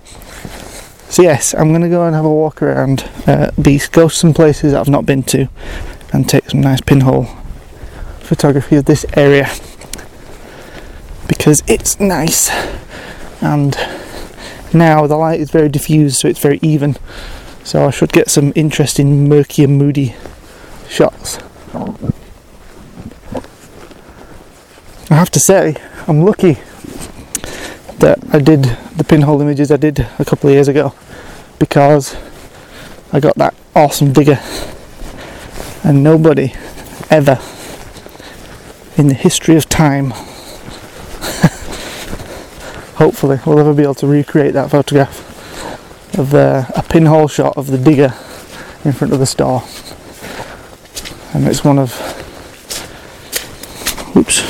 So 1.08 1.22
yes, 1.22 1.54
I'm 1.54 1.68
going 1.68 1.82
to 1.82 1.88
go 1.88 2.04
and 2.04 2.14
have 2.14 2.24
a 2.24 2.30
walk 2.30 2.62
around 2.62 3.08
uh, 3.26 3.50
Beast, 3.60 3.92
go 3.92 4.08
some 4.08 4.34
places 4.34 4.74
I've 4.74 4.88
not 4.88 5.06
been 5.06 5.22
to, 5.24 5.48
and 6.12 6.28
take 6.28 6.50
some 6.50 6.60
nice 6.60 6.80
pinhole 6.80 7.24
photography 8.20 8.76
of 8.76 8.86
this 8.86 9.06
area 9.16 9.48
because 11.28 11.62
it's 11.68 12.00
nice 12.00 12.50
and 13.40 13.76
now 14.74 15.06
the 15.06 15.16
light 15.16 15.38
is 15.38 15.50
very 15.50 15.68
diffused 15.68 16.16
so 16.16 16.26
it's 16.26 16.40
very 16.40 16.58
even 16.60 16.96
so 17.66 17.84
I 17.84 17.90
should 17.90 18.12
get 18.12 18.30
some 18.30 18.52
interesting 18.54 19.28
murky 19.28 19.64
and 19.64 19.76
moody 19.76 20.14
shots. 20.88 21.40
I 25.10 25.14
have 25.14 25.30
to 25.30 25.40
say, 25.40 25.74
I'm 26.06 26.22
lucky 26.22 26.58
that 27.98 28.18
I 28.32 28.38
did 28.38 28.64
the 28.96 29.04
pinhole 29.04 29.40
images 29.40 29.70
I 29.70 29.76
did 29.76 30.00
a 30.18 30.24
couple 30.24 30.50
of 30.50 30.54
years 30.54 30.68
ago 30.68 30.94
because 31.58 32.16
I 33.12 33.20
got 33.20 33.36
that 33.36 33.54
awesome 33.74 34.12
digger 34.12 34.40
and 35.82 36.02
nobody 36.02 36.52
ever 37.10 37.38
in 38.96 39.08
the 39.08 39.14
history 39.14 39.56
of 39.56 39.68
time 39.68 40.10
hopefully 42.96 43.38
we'll 43.46 43.58
ever 43.58 43.72
be 43.72 43.82
able 43.82 43.94
to 43.94 44.06
recreate 44.06 44.52
that 44.54 44.70
photograph 44.70 45.22
of 46.18 46.34
uh, 46.34 46.64
a 46.74 46.82
pinhole 46.82 47.28
shot 47.28 47.56
of 47.56 47.68
the 47.68 47.78
digger 47.78 48.14
in 48.84 48.92
front 48.92 49.12
of 49.12 49.18
the 49.18 49.26
Storr 49.26 49.62
and 51.34 51.46
it's 51.46 51.64
one 51.64 51.78
of 51.78 51.92
oops 54.16 54.42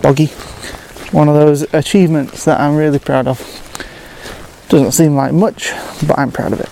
boggy. 0.00 0.30
One 1.12 1.28
of 1.28 1.34
those 1.34 1.62
achievements 1.74 2.44
that 2.44 2.60
I'm 2.60 2.76
really 2.76 2.98
proud 2.98 3.26
of. 3.26 3.38
Doesn't 4.68 4.92
seem 4.92 5.16
like 5.16 5.32
much, 5.32 5.72
but 6.06 6.18
I'm 6.18 6.30
proud 6.30 6.52
of 6.52 6.60
it. 6.60 6.68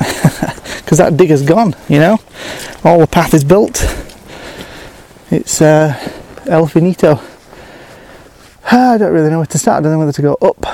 Because 0.90 0.98
that 0.98 1.16
digger's 1.16 1.42
gone, 1.42 1.76
you 1.88 2.00
know? 2.00 2.18
All 2.82 2.98
the 2.98 3.06
path 3.06 3.32
is 3.32 3.44
built. 3.44 3.80
It's 5.30 5.62
uh, 5.62 5.94
El 6.46 6.66
Finito. 6.66 7.20
I 8.72 8.98
don't 8.98 9.12
really 9.12 9.30
know 9.30 9.38
where 9.38 9.46
to 9.46 9.58
start. 9.58 9.78
I 9.78 9.82
don't 9.82 9.92
know 9.92 10.00
whether 10.00 10.12
to 10.12 10.22
go 10.22 10.34
up 10.42 10.66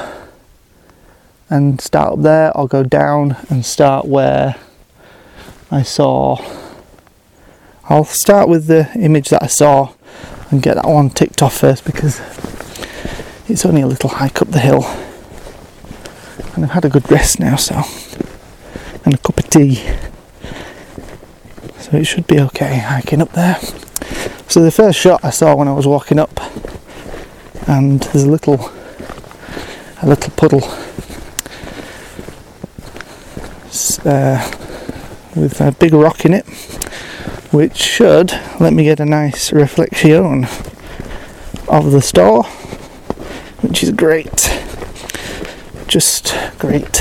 and 1.51 1.81
start 1.81 2.15
up 2.15 2.23
there 2.23 2.57
or 2.57 2.67
go 2.67 2.83
down 2.83 3.37
and 3.51 3.65
start 3.65 4.07
where 4.07 4.57
I 5.71 5.83
saw. 5.83 6.43
I'll 7.85 8.05
start 8.05 8.49
with 8.49 8.67
the 8.67 8.91
image 8.95 9.29
that 9.29 9.43
I 9.43 9.47
saw 9.49 9.93
and 10.51 10.63
get 10.63 10.75
that 10.75 10.87
one 10.87 11.11
ticked 11.11 11.43
off 11.43 11.59
first 11.59 11.85
because 11.85 12.21
it's 13.49 13.65
only 13.65 13.83
a 13.83 13.87
little 13.87 14.11
hike 14.11 14.41
up 14.43 14.49
the 14.49 14.61
hill. 14.61 14.85
And 16.55 16.65
I've 16.65 16.71
had 16.71 16.85
a 16.85 16.89
good 16.89 17.11
rest 17.11 17.39
now 17.39 17.57
so 17.57 17.83
and 19.05 19.15
a 19.15 19.19
cup 19.19 19.39
of 19.39 19.49
tea. 19.51 19.77
So 21.79 21.97
it 21.97 22.05
should 22.05 22.27
be 22.27 22.41
okay 22.41 22.79
hiking 22.79 23.23
up 23.23 23.33
there. 23.33 23.59
So 24.49 24.63
the 24.63 24.71
first 24.71 24.99
shot 24.99 25.25
I 25.25 25.31
saw 25.31 25.55
when 25.55 25.69
I 25.69 25.73
was 25.73 25.87
walking 25.87 26.19
up 26.19 26.41
and 27.69 28.01
there's 28.01 28.25
a 28.25 28.31
little 28.31 28.71
a 30.03 30.07
little 30.07 30.33
puddle 30.37 30.63
uh, 34.05 34.51
with 35.35 35.61
a 35.61 35.75
big 35.79 35.93
rock 35.93 36.25
in 36.25 36.35
it 36.35 36.47
which 37.51 37.77
should 37.77 38.33
let 38.61 38.73
me 38.73 38.85
get 38.85 39.01
a 39.01 39.05
nice 39.05 39.53
reflection 39.53 40.45
of 41.69 41.91
the 41.91 42.03
Storr, 42.03 42.45
which 43.63 43.83
is 43.83 43.91
great. 43.91 44.53
Just 45.87 46.35
great. 46.59 47.01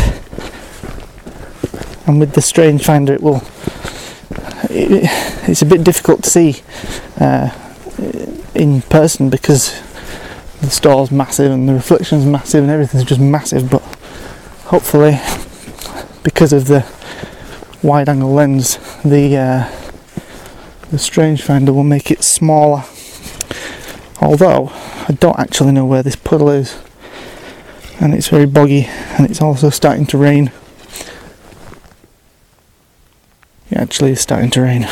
And 2.08 2.20
with 2.20 2.34
the 2.34 2.41
strange 2.41 2.84
finder, 2.84 3.14
it 3.14 3.22
will. 3.22 3.41
It, 4.70 5.10
it's 5.50 5.62
a 5.62 5.66
bit 5.66 5.84
difficult 5.84 6.24
to 6.24 6.30
see 6.30 6.62
uh, 7.20 7.50
in 8.54 8.82
person 8.84 9.30
because 9.30 9.82
the 10.62 10.70
Storr's 10.70 11.12
massive 11.12 11.52
and 11.52 11.68
the 11.68 11.74
reflection's 11.74 12.26
massive 12.26 12.64
and 12.64 12.72
everything's 12.72 13.04
just 13.04 13.22
massive. 13.22 13.70
But 13.70 13.82
hopefully, 14.66 15.20
because 16.24 16.54
of 16.54 16.68
the 16.68 16.86
wide 17.84 18.10
angle 18.10 18.34
lens, 18.34 18.78
the 19.04 19.38
uh, 19.38 19.75
the 20.92 21.00
strange 21.00 21.42
finder 21.42 21.74
will 21.74 21.84
make 21.84 22.12
it 22.12 22.24
smaller. 22.24 22.84
Although 24.22 24.70
I 25.08 25.18
don't 25.20 25.38
actually 25.40 25.72
know 25.72 25.86
where 25.86 26.04
this 26.04 26.16
puddle 26.16 26.50
is. 26.50 26.78
And 28.00 28.14
it's 28.14 28.28
very 28.28 28.46
boggy 28.46 28.86
and 28.86 29.30
it's 29.30 29.42
also 29.42 29.70
starting 29.70 30.06
to 30.08 30.18
rain. 30.18 30.52
It 33.70 33.78
actually 33.78 34.12
is 34.12 34.22
starting 34.22 34.50
to 34.52 34.62
rain. 34.62 34.88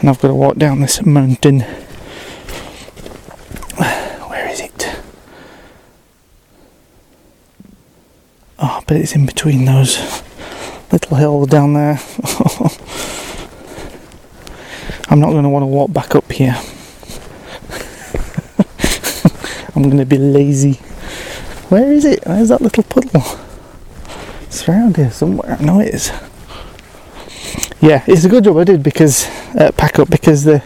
And 0.00 0.08
I've 0.08 0.20
got 0.20 0.28
to 0.28 0.34
walk 0.34 0.56
down 0.56 0.80
this 0.80 1.04
mountain. 1.04 1.60
Where 4.28 4.48
is 4.48 4.60
it? 4.60 5.00
Oh 8.58 8.82
but 8.86 8.96
it's 8.96 9.14
in 9.14 9.26
between 9.26 9.64
those 9.64 10.22
little 10.90 11.16
hills 11.16 11.48
down 11.48 11.74
there 11.74 11.96
I'm 15.10 15.20
not 15.20 15.30
going 15.30 15.44
to 15.44 15.48
want 15.48 15.62
to 15.62 15.66
walk 15.66 15.92
back 15.92 16.14
up 16.14 16.30
here. 16.30 16.54
I'm 19.74 19.84
going 19.84 19.98
to 19.98 20.06
be 20.06 20.18
lazy. 20.18 20.74
Where 21.70 21.92
is 21.92 22.04
it? 22.04 22.20
Where's 22.26 22.50
that 22.50 22.60
little 22.60 22.82
puddle? 22.82 23.22
It's 24.42 24.68
around 24.68 24.96
here 24.96 25.10
somewhere. 25.10 25.56
I 25.58 25.64
know 25.64 25.80
it 25.80 25.94
is. 25.94 26.12
Yeah, 27.80 28.02
it's 28.06 28.24
a 28.24 28.28
good 28.28 28.44
job 28.44 28.56
I 28.56 28.64
did 28.64 28.82
because 28.82 29.26
uh, 29.56 29.70
pack 29.76 29.98
up 29.98 30.10
because 30.10 30.44
the 30.44 30.62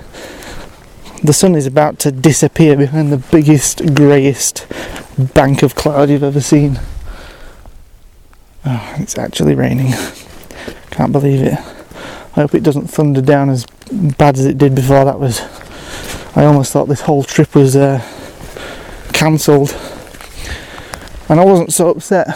the 1.23 1.33
sun 1.33 1.55
is 1.55 1.67
about 1.67 2.01
to 2.01 2.11
disappear 2.11 2.77
behind 2.77 3.13
the 3.13 3.19
biggest, 3.19 3.95
greyest 3.95 4.67
bank 5.35 5.63
of 5.63 5.77
cloud 5.77 6.11
you've 6.11 6.25
ever 6.25 6.41
seen. 6.41 6.81
Oh, 8.65 8.95
it's 8.99 9.17
actually 9.17 9.55
raining. 9.55 9.93
Can't 10.91 11.13
believe 11.13 11.43
it. 11.43 11.59
I 12.33 12.41
hope 12.41 12.55
it 12.55 12.63
doesn't 12.63 12.87
thunder 12.87 13.21
down 13.21 13.51
as 13.51 13.67
bad 14.17 14.39
as 14.39 14.47
it 14.47 14.57
did 14.57 14.75
before. 14.75 15.05
That 15.05 15.21
was. 15.21 15.41
I 16.35 16.45
almost 16.47 16.73
thought 16.73 16.89
this 16.89 17.03
whole 17.03 17.25
trip 17.25 17.55
was 17.55 17.77
uh, 17.77 18.01
cancelled, 19.13 19.77
and 21.29 21.39
I 21.39 21.45
wasn't 21.45 21.75
so 21.75 21.91
upset, 21.91 22.29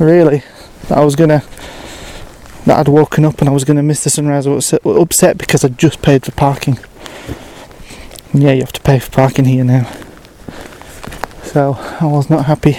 really, 0.00 0.42
that 0.88 0.96
I 0.98 1.04
was 1.04 1.14
gonna. 1.14 1.42
That 2.64 2.78
I'd 2.78 2.88
woken 2.88 3.26
up 3.26 3.40
and 3.40 3.48
I 3.50 3.52
was 3.52 3.64
to 3.64 3.74
miss 3.82 4.04
the 4.04 4.08
sunrise. 4.08 4.46
I 4.46 4.50
was 4.50 4.72
upset 4.72 5.36
because 5.36 5.62
I'd 5.62 5.76
just 5.78 6.00
paid 6.00 6.24
for 6.24 6.32
parking. 6.32 6.78
And 8.32 8.42
yeah, 8.42 8.52
you 8.52 8.60
have 8.60 8.72
to 8.72 8.80
pay 8.80 8.98
for 8.98 9.10
parking 9.10 9.44
here 9.44 9.64
now. 9.64 9.90
So 11.42 11.74
I 12.00 12.06
was 12.06 12.30
not 12.30 12.46
happy. 12.46 12.76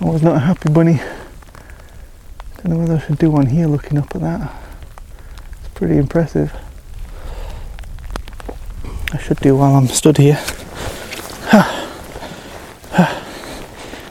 I 0.00 0.04
was 0.04 0.22
not 0.22 0.36
a 0.36 0.38
happy 0.38 0.70
bunny. 0.70 1.00
Don't 2.58 2.72
know 2.72 2.78
whether 2.78 2.94
I 2.94 2.98
should 3.00 3.18
do 3.18 3.30
one 3.30 3.46
here 3.46 3.66
looking 3.66 3.98
up 3.98 4.14
at 4.14 4.20
that. 4.20 4.65
Pretty 5.76 5.96
impressive. 5.96 6.52
I 9.12 9.18
should 9.18 9.38
do 9.38 9.56
while 9.56 9.76
I'm 9.76 9.86
stood 9.86 10.16
here. 10.18 10.38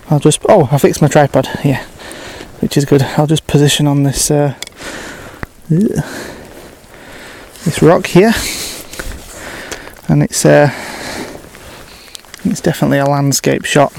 I'll 0.10 0.20
just 0.20 0.40
oh 0.48 0.70
I 0.72 0.78
fixed 0.78 1.02
my 1.02 1.08
tripod 1.08 1.50
yeah 1.64 1.84
which 2.60 2.78
is 2.78 2.86
good 2.86 3.02
I'll 3.02 3.28
just 3.28 3.48
position 3.48 3.88
on 3.88 4.04
this 4.04 4.30
uh, 4.30 4.54
this 5.70 6.02
rock 7.82 8.06
here 8.06 8.34
and 10.08 10.22
it's 10.22 10.46
uh, 10.46 10.70
It's 12.46 12.62
definitely 12.62 13.00
a 13.00 13.06
landscape 13.06 13.66
shot. 13.66 13.92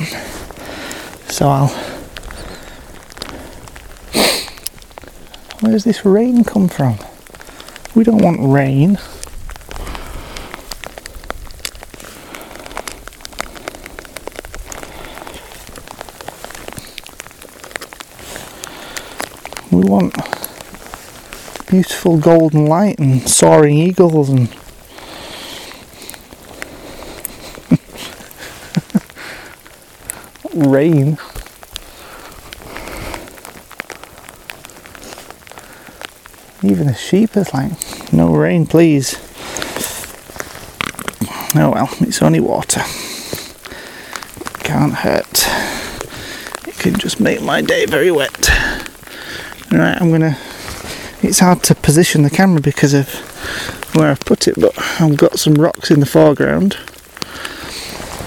So 1.29 1.49
I'll. 1.49 1.67
Where 5.61 5.73
does 5.73 5.83
this 5.83 6.05
rain 6.05 6.45
come 6.45 6.69
from? 6.69 6.97
We 7.97 8.05
don't 8.05 8.21
want 8.21 8.39
rain. 8.41 8.99
We 19.73 19.81
want 19.81 20.15
beautiful 21.71 22.19
golden 22.19 22.67
light 22.67 22.99
and 22.99 23.27
soaring 23.27 23.79
eagles 23.79 24.29
and 24.29 24.55
rain. 30.71 31.17
Even 36.67 36.89
the 36.89 36.95
sheep 36.95 37.37
is 37.37 37.55
like, 37.55 37.71
no 38.13 38.35
rain, 38.35 38.67
please. 38.67 39.15
Oh 41.55 41.71
well, 41.71 41.89
it's 42.01 42.21
only 42.23 42.41
water. 42.41 42.81
Can't 44.65 44.93
hurt. 44.93 45.47
It 46.67 46.77
can 46.77 46.99
just 46.99 47.21
make 47.21 47.41
my 47.41 47.63
day 47.63 47.87
very 47.87 48.11
wet. 48.11 48.51
Right, 49.71 49.97
I'm 50.01 50.11
gonna. 50.11 50.37
It's 51.23 51.39
hard 51.39 51.63
to 51.65 51.77
position 51.77 52.23
the 52.23 52.31
camera 52.31 52.61
because 52.61 52.95
of 52.95 53.09
where 53.95 54.11
I've 54.11 54.21
put 54.21 54.49
it, 54.49 54.57
but 54.61 54.75
I've 55.01 55.17
got 55.17 55.39
some 55.39 55.55
rocks 55.55 55.93
in 55.93 56.01
the 56.01 56.07
foreground. 56.07 56.77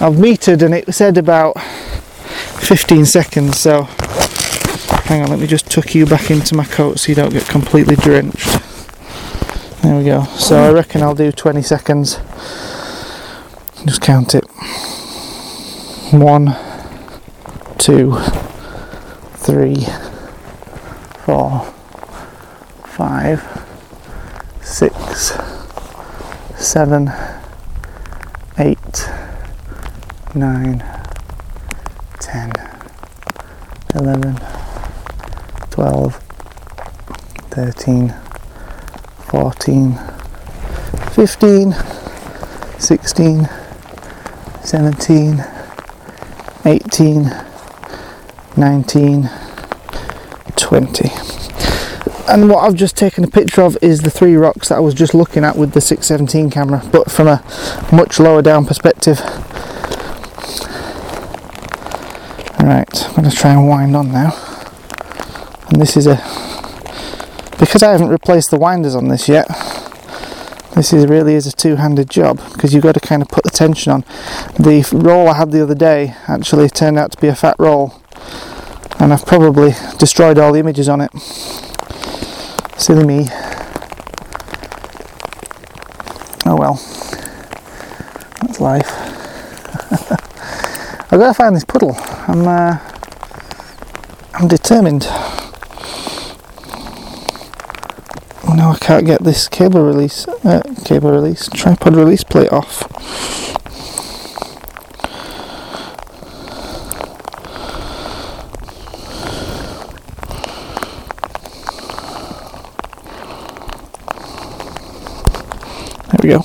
I've 0.00 0.14
metered 0.14 0.62
and 0.62 0.74
it 0.74 0.90
said 0.94 1.18
about 1.18 1.60
15 1.60 3.04
seconds, 3.04 3.58
so 3.58 3.86
hang 5.10 5.22
on, 5.22 5.28
let 5.28 5.40
me 5.40 5.46
just 5.48 5.68
tuck 5.68 5.92
you 5.92 6.06
back 6.06 6.30
into 6.30 6.54
my 6.54 6.64
coat 6.64 7.00
so 7.00 7.08
you 7.08 7.16
don't 7.16 7.32
get 7.32 7.44
completely 7.48 7.96
drenched. 7.96 8.46
There 9.82 9.98
we 9.98 10.04
go. 10.04 10.22
So 10.38 10.56
I 10.56 10.70
reckon 10.70 11.02
I'll 11.02 11.16
do 11.16 11.32
20 11.32 11.62
seconds. 11.62 12.14
Just 13.84 14.00
count 14.02 14.36
it. 14.36 14.44
One, 16.12 16.54
two, 17.76 18.14
three, 19.34 19.84
four, 21.24 21.62
five, 22.84 23.42
six, 24.62 25.32
seven, 26.56 27.10
eight, 28.58 29.10
nine, 30.36 30.84
ten, 32.20 32.52
eleven, 33.96 34.38
twelve, 35.80 36.16
thirteen, 37.48 38.14
fourteen, 39.30 39.98
fifteen, 41.12 41.74
sixteen, 42.78 43.48
seventeen, 44.62 45.42
eighteen, 46.66 47.30
nineteen, 48.58 49.30
twenty. 50.54 51.08
And 52.28 52.50
what 52.50 52.58
I've 52.58 52.74
just 52.74 52.94
taken 52.94 53.24
a 53.24 53.28
picture 53.28 53.62
of 53.62 53.78
is 53.80 54.02
the 54.02 54.10
three 54.10 54.36
rocks 54.36 54.68
that 54.68 54.76
I 54.76 54.80
was 54.80 54.92
just 54.92 55.14
looking 55.14 55.44
at 55.44 55.56
with 55.56 55.72
the 55.72 55.80
617 55.80 56.50
camera, 56.50 56.86
but 56.92 57.10
from 57.10 57.26
a 57.26 57.42
much 57.90 58.20
lower 58.20 58.42
down 58.42 58.66
perspective. 58.66 59.18
Alright, 62.60 63.08
I'm 63.08 63.14
going 63.14 63.30
to 63.30 63.34
try 63.34 63.54
and 63.54 63.66
wind 63.66 63.96
on 63.96 64.12
now. 64.12 64.49
And 65.70 65.80
this 65.80 65.96
is 65.96 66.06
a. 66.06 66.16
Because 67.58 67.82
I 67.82 67.92
haven't 67.92 68.08
replaced 68.08 68.50
the 68.50 68.58
winders 68.58 68.94
on 68.94 69.08
this 69.08 69.28
yet, 69.28 69.46
this 70.74 70.92
is 70.92 71.06
really 71.06 71.34
is 71.34 71.46
a 71.46 71.52
two-handed 71.52 72.08
job 72.08 72.40
because 72.52 72.72
you've 72.72 72.82
got 72.82 72.92
to 72.94 73.00
kind 73.00 73.22
of 73.22 73.28
put 73.28 73.44
the 73.44 73.50
tension 73.50 73.92
on. 73.92 74.00
The 74.58 74.88
roll 74.92 75.28
I 75.28 75.34
had 75.34 75.50
the 75.50 75.62
other 75.62 75.74
day 75.74 76.14
actually 76.26 76.68
turned 76.70 76.98
out 76.98 77.12
to 77.12 77.20
be 77.20 77.28
a 77.28 77.34
fat 77.34 77.56
roll, 77.58 78.00
and 78.98 79.12
I've 79.12 79.26
probably 79.26 79.72
destroyed 79.98 80.38
all 80.38 80.52
the 80.52 80.58
images 80.60 80.88
on 80.88 81.00
it. 81.00 81.10
Silly 82.78 83.04
me. 83.04 83.26
Oh 86.46 86.56
well, 86.56 86.74
that's 88.40 88.60
life. 88.60 88.90
I've 91.12 91.18
got 91.18 91.26
to 91.26 91.34
find 91.34 91.56
this 91.56 91.64
puddle. 91.64 91.96
I'm, 92.28 92.46
uh, 92.46 92.78
I'm 94.34 94.48
determined. 94.48 95.06
Oh 98.46 98.54
no, 98.56 98.70
I 98.70 98.78
can't 98.90 99.06
get 99.06 99.22
this 99.22 99.46
cable 99.46 99.84
release, 99.84 100.26
uh, 100.26 100.62
cable 100.84 101.12
release, 101.12 101.48
tripod 101.54 101.94
release 101.94 102.24
plate 102.24 102.50
off. 102.50 102.80
There 116.10 116.20
we 116.20 116.30
go. 116.30 116.40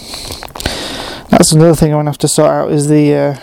That's 1.32 1.52
another 1.52 1.74
thing 1.74 1.94
I'm 1.94 1.98
gonna 1.98 2.12
have 2.12 2.20
to 2.20 2.28
sort 2.28 2.52
out 2.52 2.72
is 2.72 2.88
the 2.88 3.16
uh, 3.16 3.36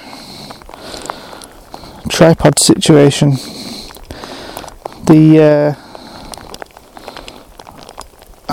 tripod 2.08 2.60
situation. 2.60 3.32
The 5.06 5.76
uh, 5.76 5.81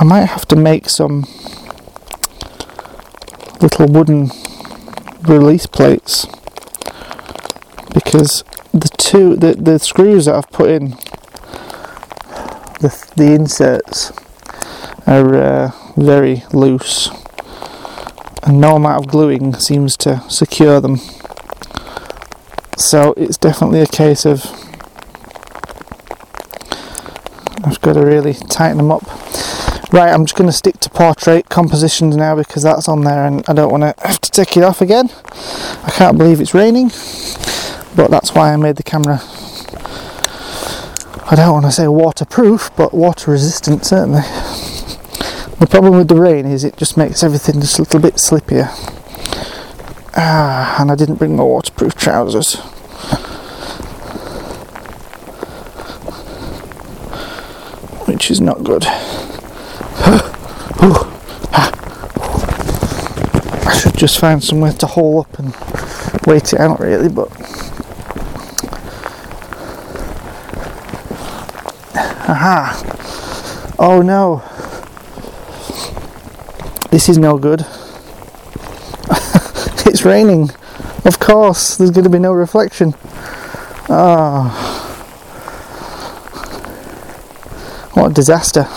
might 0.09 0.25
have 0.25 0.47
to 0.47 0.55
make 0.55 0.89
some 0.89 1.21
little 3.61 3.85
wooden 3.85 4.31
release 5.21 5.67
plates 5.67 6.25
because 7.93 8.43
the 8.73 8.89
two 8.97 9.35
the, 9.35 9.53
the 9.53 9.77
screws 9.77 10.25
that 10.25 10.33
I've 10.33 10.49
put 10.49 10.71
in 10.71 10.89
the 12.81 12.89
the 13.15 13.33
inserts 13.33 14.11
are 15.05 15.35
uh, 15.35 15.71
very 15.95 16.41
loose 16.53 17.09
and 18.41 18.59
no 18.59 18.77
amount 18.77 19.05
of 19.05 19.11
gluing 19.11 19.53
seems 19.53 19.95
to 19.97 20.23
secure 20.27 20.81
them. 20.81 20.97
So 22.77 23.13
it's 23.15 23.37
definitely 23.37 23.81
a 23.81 23.85
case 23.85 24.25
of 24.25 24.43
I've 27.63 27.79
got 27.81 27.93
to 27.93 28.03
really 28.03 28.33
tighten 28.33 28.77
them 28.77 28.91
up 28.91 29.18
Right, 29.91 30.13
I'm 30.13 30.23
just 30.23 30.37
going 30.37 30.47
to 30.47 30.55
stick 30.55 30.79
to 30.81 30.89
portrait 30.91 31.49
compositions 31.49 32.15
now 32.15 32.35
because 32.35 32.61
that's 32.61 32.87
on 32.87 33.05
there 33.05 33.25
and 33.25 33.43
I 33.47 33.53
don't 33.53 33.71
want 33.71 33.81
to 33.81 34.07
have 34.07 34.21
to 34.21 34.29
take 34.29 34.55
it 34.55 34.61
off 34.61 34.81
again. 34.81 35.09
I 35.83 35.89
can't 35.91 36.15
believe 36.15 36.39
it's 36.39 36.53
raining, 36.53 36.89
but 37.95 38.11
that's 38.11 38.35
why 38.35 38.53
I 38.53 38.57
made 38.57 38.75
the 38.75 38.83
camera. 38.83 39.19
I 41.31 41.35
don't 41.35 41.53
want 41.53 41.65
to 41.65 41.71
say 41.71 41.87
waterproof, 41.87 42.69
but 42.77 42.93
water 42.93 43.31
resistant 43.31 43.83
certainly. 43.83 44.21
The 45.59 45.67
problem 45.67 45.97
with 45.97 46.07
the 46.07 46.21
rain 46.21 46.45
is 46.45 46.63
it 46.63 46.77
just 46.77 46.95
makes 46.95 47.23
everything 47.23 47.59
just 47.59 47.79
a 47.79 47.81
little 47.81 47.99
bit 47.99 48.15
slippier. 48.15 48.67
Ah, 50.15 50.79
and 50.79 50.91
I 50.91 50.95
didn't 50.95 51.15
bring 51.15 51.35
my 51.35 51.43
waterproof 51.43 51.95
trousers. 51.95 52.57
Which 58.05 58.29
is 58.29 58.39
not 58.39 58.63
good. 58.63 58.85
I 63.65 63.73
should 63.79 63.95
just 63.95 64.19
find 64.19 64.43
somewhere 64.43 64.73
to 64.73 64.87
hole 64.87 65.21
up 65.21 65.39
and 65.39 65.55
wait 66.25 66.53
it 66.53 66.59
out 66.59 66.79
really, 66.79 67.09
but 67.09 67.29
aha! 72.29 73.75
Oh 73.77 74.01
no! 74.01 74.43
This 76.91 77.07
is 77.09 77.17
no 77.17 77.37
good. 77.37 77.61
it's 79.85 80.03
raining. 80.03 80.49
Of 81.05 81.19
course, 81.19 81.77
there's 81.77 81.91
going 81.91 82.03
to 82.03 82.09
be 82.09 82.19
no 82.19 82.33
reflection. 82.33 82.93
Ah, 83.89 84.79
what 87.93 88.11
a 88.11 88.13
disaster! 88.13 88.67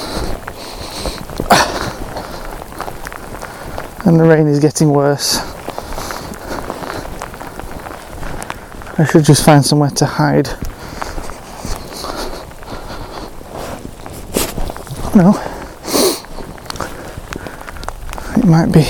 And 4.12 4.20
the 4.20 4.24
rain 4.24 4.46
is 4.46 4.60
getting 4.60 4.90
worse. 4.90 5.38
I 8.98 9.06
should 9.10 9.24
just 9.24 9.42
find 9.42 9.64
somewhere 9.64 9.88
to 9.88 10.04
hide. 10.04 10.48
No. 15.14 15.32
It 18.36 18.44
might 18.44 18.70
be 18.70 18.80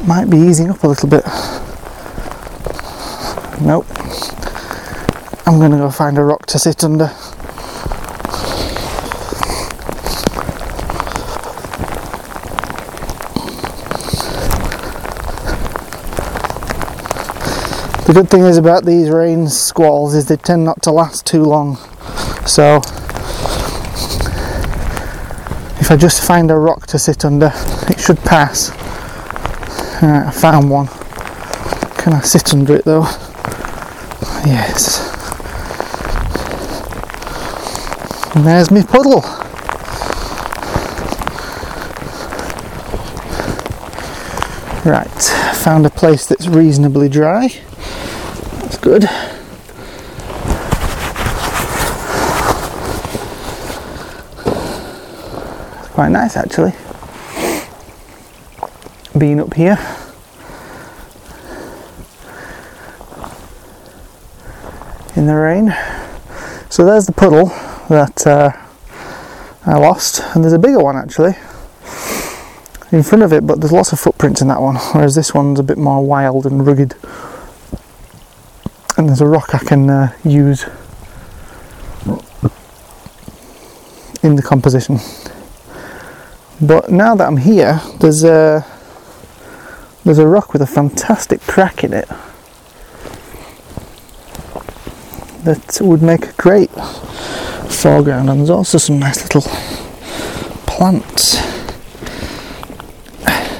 it 0.00 0.06
might 0.06 0.30
be 0.30 0.38
easing 0.38 0.70
up 0.70 0.82
a 0.84 0.88
little 0.88 1.10
bit. 1.10 1.24
Nope. 3.60 3.86
I'm 5.46 5.60
gonna 5.60 5.76
go 5.76 5.90
find 5.90 6.16
a 6.16 6.24
rock 6.24 6.46
to 6.46 6.58
sit 6.58 6.82
under. 6.82 7.10
The 18.12 18.20
good 18.20 18.28
thing 18.28 18.42
is 18.42 18.58
about 18.58 18.84
these 18.84 19.08
rain 19.08 19.48
squalls 19.48 20.14
is 20.14 20.26
they 20.26 20.36
tend 20.36 20.66
not 20.66 20.82
to 20.82 20.90
last 20.90 21.24
too 21.24 21.44
long. 21.44 21.76
So 22.44 22.82
if 25.80 25.90
I 25.90 25.96
just 25.98 26.22
find 26.22 26.50
a 26.50 26.56
rock 26.56 26.86
to 26.88 26.98
sit 26.98 27.24
under, 27.24 27.50
it 27.88 27.98
should 27.98 28.18
pass. 28.18 28.70
I 30.02 30.30
found 30.30 30.68
one. 30.68 30.88
Can 31.96 32.12
I 32.12 32.20
sit 32.20 32.52
under 32.52 32.74
it 32.74 32.84
though? 32.84 33.04
Yes. 34.44 35.08
And 38.36 38.46
there's 38.46 38.70
my 38.70 38.82
puddle. 38.82 39.22
Right, 44.84 45.22
found 45.62 45.86
a 45.86 45.90
place 45.90 46.26
that's 46.26 46.46
reasonably 46.46 47.08
dry. 47.08 47.48
Good. 48.82 49.08
Quite 55.92 56.08
nice 56.08 56.36
actually. 56.36 56.72
Being 59.16 59.38
up 59.38 59.54
here. 59.54 59.78
In 65.14 65.26
the 65.26 65.36
rain. 65.36 65.72
So 66.68 66.84
there's 66.84 67.06
the 67.06 67.12
puddle 67.12 67.46
that 67.88 68.26
uh, 68.26 68.50
I 69.64 69.78
lost, 69.78 70.22
and 70.34 70.42
there's 70.42 70.52
a 70.52 70.58
bigger 70.58 70.82
one 70.82 70.96
actually 70.96 71.36
in 72.90 73.02
front 73.02 73.22
of 73.22 73.32
it, 73.32 73.46
but 73.46 73.60
there's 73.60 73.72
lots 73.72 73.92
of 73.92 74.00
footprints 74.00 74.42
in 74.42 74.48
that 74.48 74.60
one, 74.60 74.76
whereas 74.92 75.14
this 75.14 75.32
one's 75.32 75.58
a 75.58 75.62
bit 75.62 75.78
more 75.78 76.04
wild 76.04 76.46
and 76.46 76.66
rugged. 76.66 76.94
There's 79.06 79.20
a 79.20 79.26
rock 79.26 79.54
I 79.54 79.58
can 79.58 79.90
uh, 79.90 80.16
use 80.24 80.64
in 84.22 84.36
the 84.36 84.42
composition. 84.42 84.98
But 86.60 86.90
now 86.90 87.14
that 87.16 87.26
I'm 87.26 87.38
here, 87.38 87.80
there's 88.00 88.22
a 88.24 88.64
there's 90.04 90.18
a 90.18 90.26
rock 90.26 90.52
with 90.52 90.62
a 90.62 90.66
fantastic 90.66 91.40
crack 91.42 91.84
in 91.84 91.92
it 91.92 92.08
that 95.44 95.78
would 95.80 96.02
make 96.02 96.26
a 96.26 96.32
great 96.34 96.70
foreground, 97.68 98.30
and 98.30 98.40
there's 98.40 98.50
also 98.50 98.78
some 98.78 98.98
nice 98.98 99.22
little 99.22 99.42
plants. 100.66 101.38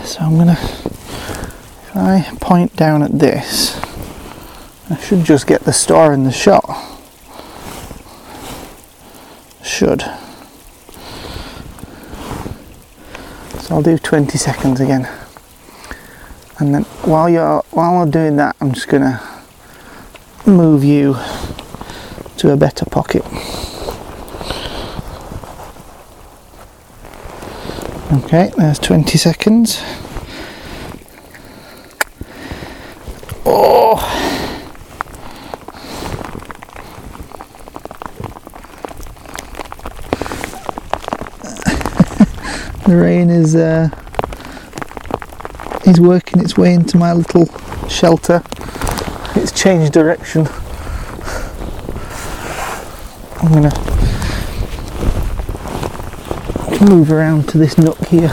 So 0.08 0.20
I'm 0.20 0.36
gonna, 0.36 0.52
if 0.52 1.96
I 1.96 2.28
point 2.40 2.76
down 2.76 3.02
at 3.02 3.18
this, 3.18 3.71
I 4.92 4.98
should 4.98 5.24
just 5.24 5.46
get 5.46 5.62
the 5.62 5.72
star 5.72 6.12
in 6.12 6.24
the 6.24 6.30
shot. 6.30 6.62
Should. 9.62 10.02
So 13.62 13.74
I'll 13.74 13.82
do 13.82 13.96
20 13.96 14.36
seconds 14.36 14.80
again. 14.80 15.08
And 16.58 16.74
then 16.74 16.82
while 17.04 17.30
you're 17.30 17.62
while 17.70 18.02
I'm 18.02 18.10
doing 18.10 18.36
that 18.36 18.54
I'm 18.60 18.72
just 18.72 18.88
gonna 18.88 19.18
move 20.44 20.84
you 20.84 21.16
to 22.36 22.52
a 22.52 22.56
better 22.58 22.84
pocket. 22.84 23.24
Okay, 28.12 28.52
there's 28.58 28.78
20 28.78 29.16
seconds. 29.16 29.82
The 42.92 42.98
rain 42.98 43.30
is 43.30 43.56
uh, 43.56 43.88
is 45.86 45.98
working 45.98 46.42
its 46.42 46.58
way 46.58 46.74
into 46.74 46.98
my 46.98 47.14
little 47.14 47.46
shelter. 47.88 48.42
It's 49.34 49.50
changed 49.50 49.94
direction. 49.94 50.46
I'm 53.40 53.50
gonna 53.50 53.72
move 56.84 57.10
around 57.10 57.48
to 57.48 57.58
this 57.58 57.78
nook 57.78 57.98
here. 58.08 58.30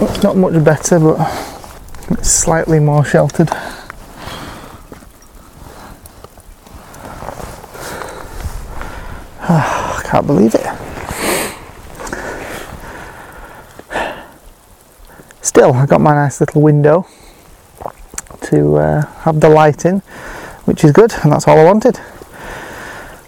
It's 0.00 0.22
not 0.24 0.36
much 0.36 0.64
better, 0.64 0.98
but 0.98 1.20
it's 2.10 2.28
slightly 2.28 2.80
more 2.80 3.04
sheltered. 3.04 3.50
I 9.42 10.02
can't 10.04 10.26
believe 10.26 10.56
it. 10.56 10.85
Still, 15.56 15.72
I 15.72 15.86
got 15.86 16.02
my 16.02 16.12
nice 16.12 16.38
little 16.38 16.60
window 16.60 17.06
to 18.42 18.76
uh, 18.76 19.06
have 19.20 19.40
the 19.40 19.48
light 19.48 19.86
in, 19.86 20.00
which 20.66 20.84
is 20.84 20.92
good, 20.92 21.14
and 21.22 21.32
that's 21.32 21.48
all 21.48 21.58
I 21.58 21.64
wanted. 21.64 21.98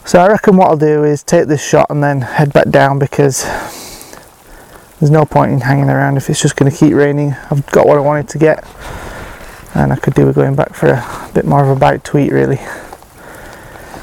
So 0.05 0.21
I 0.21 0.29
reckon 0.29 0.59
what 0.59 0.69
I'll 0.69 0.77
do 0.77 1.05
is 1.05 1.23
take 1.23 1.47
this 1.49 1.67
shot 1.67 1.87
and 1.89 2.05
then 2.05 2.21
head 2.21 2.53
back 2.53 2.69
down 2.69 2.99
because 2.99 3.45
there's 5.01 5.11
no 5.11 5.25
point 5.25 5.53
in 5.53 5.61
hanging 5.63 5.89
around 5.89 6.19
if 6.19 6.29
it's 6.29 6.43
just 6.43 6.55
going 6.57 6.71
to 6.71 6.77
keep 6.77 6.93
raining. 6.93 7.35
I've 7.51 7.65
got 7.69 7.87
what 7.87 7.97
I 7.97 8.03
wanted 8.03 8.29
to 8.29 8.39
get, 8.39 8.63
and 9.75 9.91
I 9.91 9.97
could 9.97 10.13
do 10.13 10.27
with 10.27 10.35
going 10.35 10.55
back 10.55 10.75
for 10.75 10.89
a 10.89 11.31
bit 11.33 11.47
more 11.47 11.63
of 11.63 11.75
a 11.75 11.81
bite 11.81 12.05
to 12.05 12.19
eat, 12.19 12.31
really. 12.31 12.59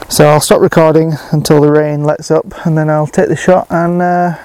So 0.09 0.29
I'll 0.29 0.41
stop 0.41 0.61
recording 0.61 1.13
until 1.31 1.61
the 1.61 1.71
rain 1.71 2.03
lets 2.03 2.31
up, 2.31 2.65
and 2.65 2.75
then 2.75 2.89
I'll 2.89 3.05
take 3.05 3.27
the 3.27 3.35
shot 3.35 3.67
and. 3.69 4.01
Uh, 4.01 4.44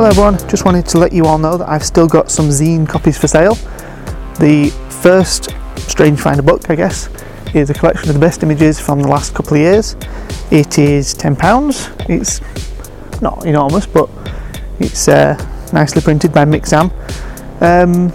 Hello 0.00 0.08
everyone, 0.08 0.38
just 0.48 0.64
wanted 0.64 0.86
to 0.86 0.96
let 0.96 1.12
you 1.12 1.26
all 1.26 1.36
know 1.36 1.58
that 1.58 1.68
I've 1.68 1.84
still 1.84 2.08
got 2.08 2.30
some 2.30 2.48
zine 2.48 2.88
copies 2.88 3.18
for 3.18 3.28
sale. 3.28 3.54
The 4.38 4.70
first 5.02 5.50
Strange 5.76 6.18
Finder 6.18 6.40
book, 6.40 6.70
I 6.70 6.74
guess, 6.74 7.10
is 7.54 7.68
a 7.68 7.74
collection 7.74 8.08
of 8.08 8.14
the 8.14 8.18
best 8.18 8.42
images 8.42 8.80
from 8.80 9.02
the 9.02 9.08
last 9.08 9.34
couple 9.34 9.58
of 9.58 9.60
years. 9.60 9.96
It 10.50 10.78
is 10.78 11.14
£10. 11.14 12.08
It's 12.08 12.40
not 13.20 13.44
enormous, 13.44 13.84
but 13.84 14.08
it's 14.78 15.06
uh, 15.06 15.36
nicely 15.74 16.00
printed 16.00 16.32
by 16.32 16.46
Mixam. 16.46 16.90
Um, 17.60 18.06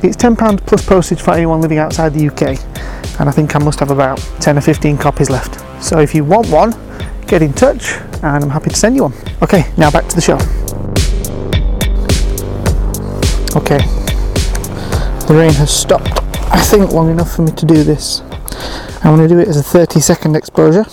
it's 0.00 0.16
£10 0.16 0.64
plus 0.64 0.86
postage 0.86 1.20
for 1.20 1.32
anyone 1.32 1.60
living 1.60 1.78
outside 1.78 2.14
the 2.14 2.28
UK, 2.28 3.18
and 3.18 3.28
I 3.28 3.32
think 3.32 3.56
I 3.56 3.58
must 3.58 3.80
have 3.80 3.90
about 3.90 4.18
10 4.38 4.58
or 4.58 4.60
15 4.60 4.96
copies 4.96 5.28
left. 5.28 5.58
So 5.82 5.98
if 5.98 6.14
you 6.14 6.24
want 6.24 6.48
one, 6.50 6.70
get 7.26 7.42
in 7.42 7.52
touch, 7.52 7.94
and 8.22 8.44
I'm 8.44 8.50
happy 8.50 8.70
to 8.70 8.76
send 8.76 8.94
you 8.94 9.02
one. 9.02 9.14
Okay, 9.42 9.72
now 9.76 9.90
back 9.90 10.06
to 10.06 10.14
the 10.14 10.22
show. 10.22 10.38
Okay, 13.54 13.76
the 15.26 15.34
rain 15.36 15.52
has 15.52 15.70
stopped, 15.70 16.18
I 16.50 16.60
think, 16.62 16.90
long 16.90 17.10
enough 17.10 17.36
for 17.36 17.42
me 17.42 17.52
to 17.52 17.66
do 17.66 17.84
this. 17.84 18.22
I'm 19.04 19.14
going 19.14 19.28
to 19.28 19.28
do 19.28 19.38
it 19.40 19.46
as 19.46 19.58
a 19.58 19.62
30 19.62 20.00
second 20.00 20.36
exposure 20.36 20.86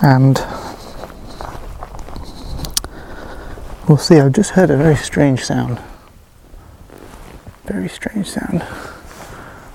and 0.00 0.38
we'll 3.88 3.98
see. 3.98 4.20
I've 4.20 4.32
just 4.32 4.50
heard 4.50 4.70
a 4.70 4.76
very 4.76 4.94
strange 4.94 5.44
sound. 5.44 5.80
Very 7.64 7.88
strange 7.88 8.28
sound. 8.28 8.60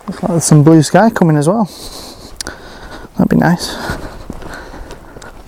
Looks 0.08 0.24
like 0.24 0.32
there's 0.32 0.46
some 0.46 0.64
blue 0.64 0.82
sky 0.82 1.10
coming 1.10 1.36
as 1.36 1.50
well. 1.50 1.66
That'd 3.18 3.30
be 3.30 3.36
nice. 3.36 3.74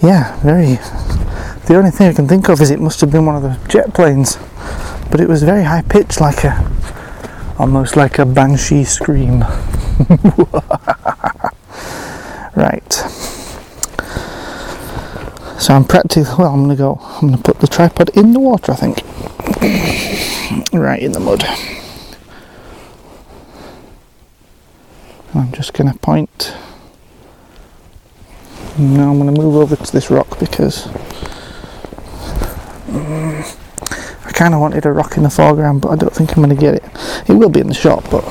Yeah, 0.02 0.38
very. 0.42 0.76
The 1.68 1.76
only 1.78 1.92
thing 1.92 2.08
I 2.10 2.14
can 2.14 2.28
think 2.28 2.50
of 2.50 2.60
is 2.60 2.70
it 2.70 2.82
must 2.82 3.00
have 3.00 3.12
been 3.12 3.26
one 3.26 3.38
of 3.38 3.44
the 3.44 3.58
jet 3.70 3.94
planes 3.94 4.38
but 5.10 5.20
it 5.20 5.28
was 5.28 5.43
very 5.43 5.64
high 5.64 5.82
pitched, 5.82 6.22
like 6.22 6.43
a 6.43 6.72
almost 7.57 7.95
like 7.95 8.20
a 8.20 8.26
banshee 8.26 8.84
scream. 8.84 9.41
right. 12.55 12.93
So 15.60 15.74
I'm 15.74 15.84
practically 15.84 16.24
well. 16.38 16.53
I'm 16.53 16.62
gonna 16.62 16.76
go. 16.76 16.99
I'm 17.01 17.30
gonna 17.30 17.41
put 17.41 17.60
the 17.60 17.68
tripod 17.68 18.10
in 18.16 18.34
the 18.34 18.39
water. 18.39 18.72
I 18.72 18.76
think. 18.76 19.03
right 20.74 21.01
in 21.01 21.12
the 21.12 21.20
mud. 21.20 21.43
I'm 25.36 25.51
just 25.51 25.74
gonna 25.74 25.95
point. 25.95 26.53
Now 28.78 29.12
I'm 29.12 29.18
gonna 29.18 29.34
move 29.34 29.55
over 29.55 29.76
to 29.76 29.91
this 29.91 30.10
rock 30.10 30.39
because. 30.39 30.88
Um, 32.88 33.29
kind 34.40 34.54
of 34.54 34.62
wanted 34.62 34.86
a 34.86 34.92
rock 34.94 35.18
in 35.18 35.24
the 35.24 35.30
foreground, 35.30 35.82
but 35.82 35.90
I 35.90 35.98
don't 35.98 36.16
think 36.16 36.32
I'm 36.32 36.42
going 36.42 36.48
to 36.48 36.56
get 36.56 36.74
it. 36.74 36.84
It 37.28 37.34
will 37.34 37.50
be 37.50 37.60
in 37.60 37.68
the 37.68 37.74
shot, 37.74 38.10
but 38.10 38.24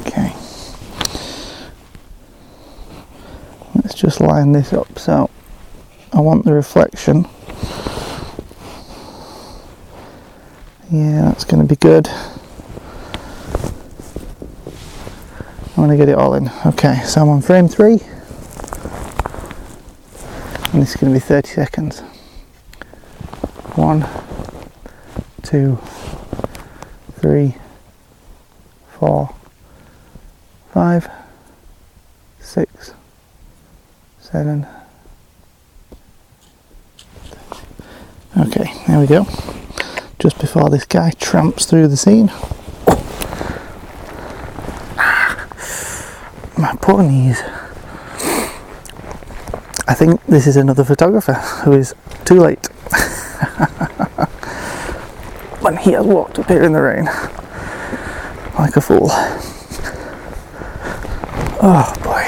okay. 0.00 0.32
Let's 3.74 3.92
just 3.94 4.22
line 4.22 4.52
this 4.52 4.72
up 4.72 4.98
so 4.98 5.28
I 6.14 6.20
want 6.20 6.46
the 6.46 6.54
reflection. 6.54 7.26
Yeah, 10.90 11.20
that's 11.26 11.44
going 11.44 11.60
to 11.60 11.68
be 11.68 11.76
good. 11.76 12.08
I'm 15.68 15.86
going 15.86 15.90
to 15.90 15.98
get 15.98 16.08
it 16.08 16.16
all 16.16 16.32
in. 16.32 16.50
Okay, 16.64 17.02
so 17.04 17.20
I'm 17.20 17.28
on 17.28 17.42
frame 17.42 17.68
three. 17.68 18.00
And 20.72 20.82
this 20.82 20.90
is 20.90 20.96
going 20.96 21.12
to 21.12 21.16
be 21.18 21.20
30 21.20 21.48
seconds. 21.48 22.00
One, 23.74 24.06
two, 25.42 25.78
three, 27.14 27.56
four, 28.98 29.34
five, 30.72 31.08
six, 32.38 32.94
seven. 34.20 34.64
Okay, 38.38 38.72
there 38.86 39.00
we 39.00 39.08
go. 39.08 39.26
Just 40.20 40.38
before 40.38 40.70
this 40.70 40.84
guy 40.84 41.10
tramps 41.18 41.64
through 41.64 41.88
the 41.88 41.96
scene. 41.96 42.30
Ah, 44.96 45.48
my 46.56 46.76
poor 46.80 47.02
knees. 47.02 47.42
I 49.90 49.94
think 49.94 50.24
this 50.26 50.46
is 50.46 50.56
another 50.56 50.84
photographer 50.84 51.32
who 51.64 51.72
is 51.72 51.96
too 52.24 52.38
late. 52.38 52.64
when 55.60 55.76
he 55.78 55.90
has 55.92 56.06
walked 56.06 56.38
up 56.38 56.46
here 56.46 56.62
in 56.62 56.72
the 56.72 56.80
rain 56.80 57.06
like 58.56 58.76
a 58.76 58.80
fool. 58.80 59.08
Oh 61.60 61.92
boy. 62.04 62.22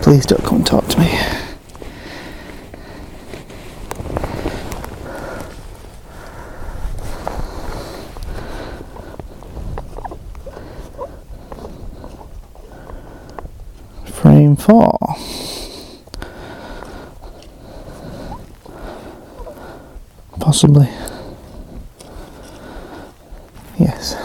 Please 0.00 0.24
don't 0.24 0.42
come 0.42 0.56
and 0.56 0.66
talk 0.66 0.88
to 0.88 0.98
me. 1.00 1.20
Frame. 14.20 14.56
Possibly. 20.40 20.88
Yes. 23.78 24.16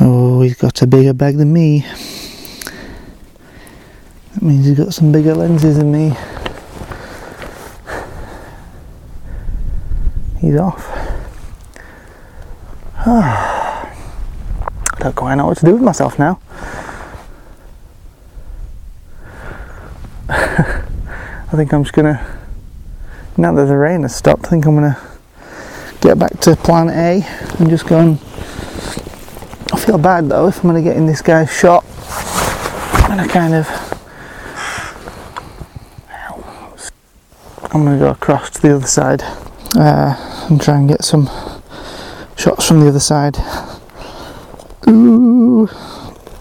Oh, 0.00 0.42
he's 0.42 0.54
got 0.56 0.80
a 0.82 0.86
bigger 0.86 1.12
bag 1.12 1.36
than 1.36 1.52
me. 1.52 1.80
That 4.34 4.42
means 4.42 4.66
he's 4.66 4.76
got 4.76 4.94
some 4.94 5.10
bigger 5.10 5.34
lenses 5.34 5.78
than 5.78 5.90
me. 5.90 6.14
He's 10.40 10.56
off. 10.56 10.88
I 13.06 13.92
don't 15.00 15.16
quite 15.16 15.34
know 15.34 15.46
what 15.46 15.58
to 15.58 15.66
do 15.66 15.72
with 15.72 15.82
myself 15.82 16.18
now. 16.18 16.38
I 21.54 21.56
think 21.56 21.72
I'm 21.72 21.84
just 21.84 21.94
gonna, 21.94 22.40
now 23.36 23.54
that 23.54 23.66
the 23.66 23.76
rain 23.76 24.02
has 24.02 24.16
stopped, 24.16 24.46
I 24.46 24.48
think 24.48 24.66
I'm 24.66 24.74
gonna 24.74 25.00
get 26.00 26.18
back 26.18 26.40
to 26.40 26.56
plan 26.56 26.88
A 26.88 27.22
and 27.60 27.70
just 27.70 27.86
go 27.86 27.96
and. 28.00 28.18
I 29.72 29.78
feel 29.78 29.96
bad 29.96 30.28
though 30.28 30.48
if 30.48 30.56
I'm 30.56 30.64
gonna 30.64 30.82
get 30.82 30.96
in 30.96 31.06
this 31.06 31.22
guy's 31.22 31.52
shot 31.52 31.84
and 33.08 33.20
I 33.20 33.28
kind 33.28 33.54
of. 33.54 33.68
I'm 37.72 37.84
gonna 37.84 38.00
go 38.00 38.10
across 38.10 38.50
to 38.50 38.60
the 38.60 38.74
other 38.74 38.88
side 38.88 39.22
uh, 39.76 40.46
and 40.50 40.60
try 40.60 40.76
and 40.76 40.88
get 40.88 41.04
some 41.04 41.30
shots 42.36 42.66
from 42.66 42.80
the 42.80 42.88
other 42.88 42.98
side. 42.98 43.36
Ooh, 44.88 45.68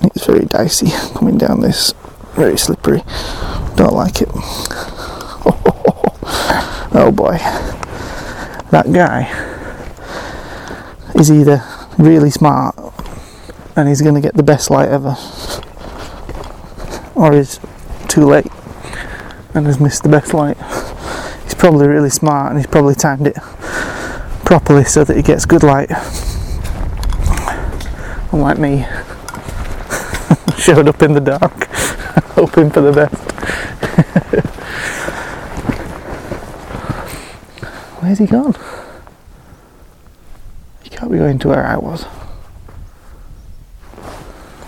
it's 0.01 0.26
very 0.26 0.45
dicey 0.45 0.88
coming 1.14 1.38
down 1.38 1.61
this, 1.61 1.93
very 2.32 2.57
slippery. 2.57 3.03
Don't 3.76 3.93
like 3.93 4.24
it. 4.24 4.73
Oh 7.06 7.12
boy. 7.12 7.38
That 8.72 8.86
guy 8.93 9.28
is 11.16 11.30
either 11.30 11.62
really 11.97 12.30
smart 12.30 12.78
and 13.76 13.89
he's 13.89 14.01
going 14.01 14.16
to 14.16 14.22
get 14.22 14.36
the 14.36 14.41
best 14.41 14.72
light 14.72 14.88
ever, 14.88 15.18
or 17.14 17.34
he's 17.34 17.60
too 18.08 18.24
late 18.24 18.47
and 19.54 19.66
has 19.66 19.82
missed 19.82 20.04
the 20.04 20.10
best 20.10 20.34
light. 20.34 20.56
He's 21.43 21.56
probably 21.56 21.89
really 21.89 22.10
smart 22.10 22.51
and 22.51 22.58
he's 22.58 22.68
probably 22.68 22.95
timed 22.95 23.28
it 23.28 23.36
properly 24.45 24.86
so 24.86 25.04
that 25.04 25.18
he 25.18 25.24
gets 25.24 25.45
good 25.45 25.64
light. 25.64 25.91
Unlike 28.32 28.60
me, 28.60 28.86
showed 30.58 30.88
up 30.88 31.01
in 31.01 31.12
the 31.12 31.20
dark, 31.20 31.66
hoping 32.36 32.72
for 32.72 32.80
the 32.80 32.93
best. 32.93 33.33
Where's 38.04 38.20
he 38.20 38.26
gone? 38.26 38.54
He 40.84 40.89
can't 40.89 41.10
be 41.10 41.18
going 41.18 41.39
to 41.39 41.47
where 41.47 41.66
I 41.66 41.78
was. 41.78 42.06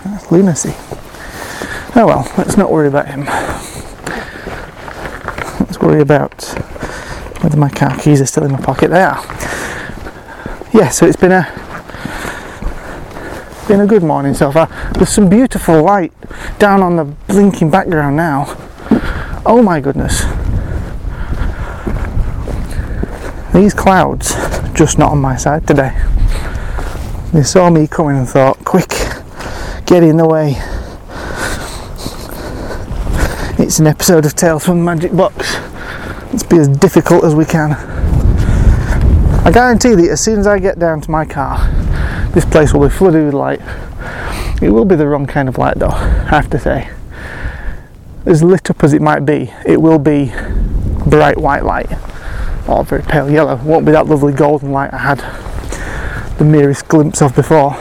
That's 0.06 0.32
lunacy. 0.32 0.74
Oh 1.98 2.06
well, 2.08 2.32
let's 2.38 2.56
not 2.56 2.72
worry 2.72 2.88
about 2.88 3.10
him. 3.10 3.26
Let's 5.60 5.82
worry 5.82 6.00
about 6.00 6.46
whether 7.44 7.58
my 7.58 7.68
car 7.68 8.00
keys 8.00 8.22
are 8.22 8.26
still 8.26 8.46
in 8.46 8.54
my 8.54 8.62
pocket. 8.62 8.90
They 8.90 9.04
are. 9.04 9.22
Yeah, 10.74 10.88
so 10.88 11.06
it's 11.06 11.18
been 11.18 11.34
a 11.34 11.44
been 13.68 13.82
a 13.82 13.86
good 13.86 14.04
morning 14.04 14.34
so 14.34 14.50
far. 14.50 14.68
There's 14.94 15.10
some 15.10 15.28
beautiful 15.28 15.84
light 15.84 16.14
down 16.58 16.82
on 16.82 16.96
the 16.96 17.04
blinking 17.04 17.70
background 17.70 18.16
now. 18.16 18.46
Oh 19.46 19.62
my 19.62 19.82
goodness. 19.82 20.24
These 23.56 23.74
clouds 23.74 24.36
just 24.74 25.00
not 25.00 25.14
on 25.14 25.20
my 25.20 25.38
side 25.38 25.66
today. 25.66 25.96
They 27.32 27.42
saw 27.42 27.70
me 27.70 27.88
coming 27.88 28.18
and 28.18 28.28
thought, 28.28 28.66
quick, 28.66 28.90
get 29.86 30.04
in 30.04 30.18
the 30.18 30.28
way. 30.28 30.56
It's 33.58 33.80
an 33.80 33.88
episode 33.88 34.26
of 34.26 34.36
Tales 34.36 34.66
from 34.66 34.80
the 34.80 34.84
Magic 34.84 35.16
Box. 35.16 35.54
Let's 36.34 36.44
be 36.44 36.58
as 36.58 36.68
difficult 36.68 37.24
as 37.24 37.34
we 37.34 37.46
can. 37.46 37.72
I 39.46 39.52
guarantee 39.54 39.96
that 39.96 40.10
as 40.10 40.20
soon 40.20 40.38
as 40.38 40.48
I 40.48 40.60
get 40.60 40.78
down 40.78 41.00
to 41.00 41.10
my 41.10 41.24
car, 41.24 41.66
this 42.34 42.44
place 42.44 42.74
will 42.74 42.86
be 42.86 42.94
flooded 42.94 43.24
with 43.24 43.34
light. 43.34 43.62
It 44.62 44.70
will 44.70 44.84
be 44.84 44.98
the 44.98 45.08
wrong 45.08 45.28
kind 45.28 45.48
of 45.48 45.58
light 45.58 45.80
though, 45.80 45.88
I 45.88 46.28
have 46.28 46.50
to 46.50 46.60
say. 46.60 46.90
As 48.26 48.44
lit 48.44 48.70
up 48.70 48.84
as 48.84 48.92
it 48.92 49.02
might 49.02 49.26
be, 49.26 49.54
it 49.66 49.82
will 49.82 50.00
be 50.00 50.34
bright 51.06 51.38
white 51.38 51.64
light 51.64 51.90
or 52.68 52.84
very 52.84 53.04
pale 53.04 53.30
yellow. 53.30 53.56
It 53.56 53.64
won't 53.64 53.86
be 53.86 53.92
that 53.92 54.08
lovely 54.08 54.34
golden 54.34 54.72
light 54.72 54.94
I 54.94 54.98
had 54.98 55.20
the 56.38 56.44
merest 56.44 56.88
glimpse 56.88 57.22
of 57.22 57.36
before. 57.36 57.76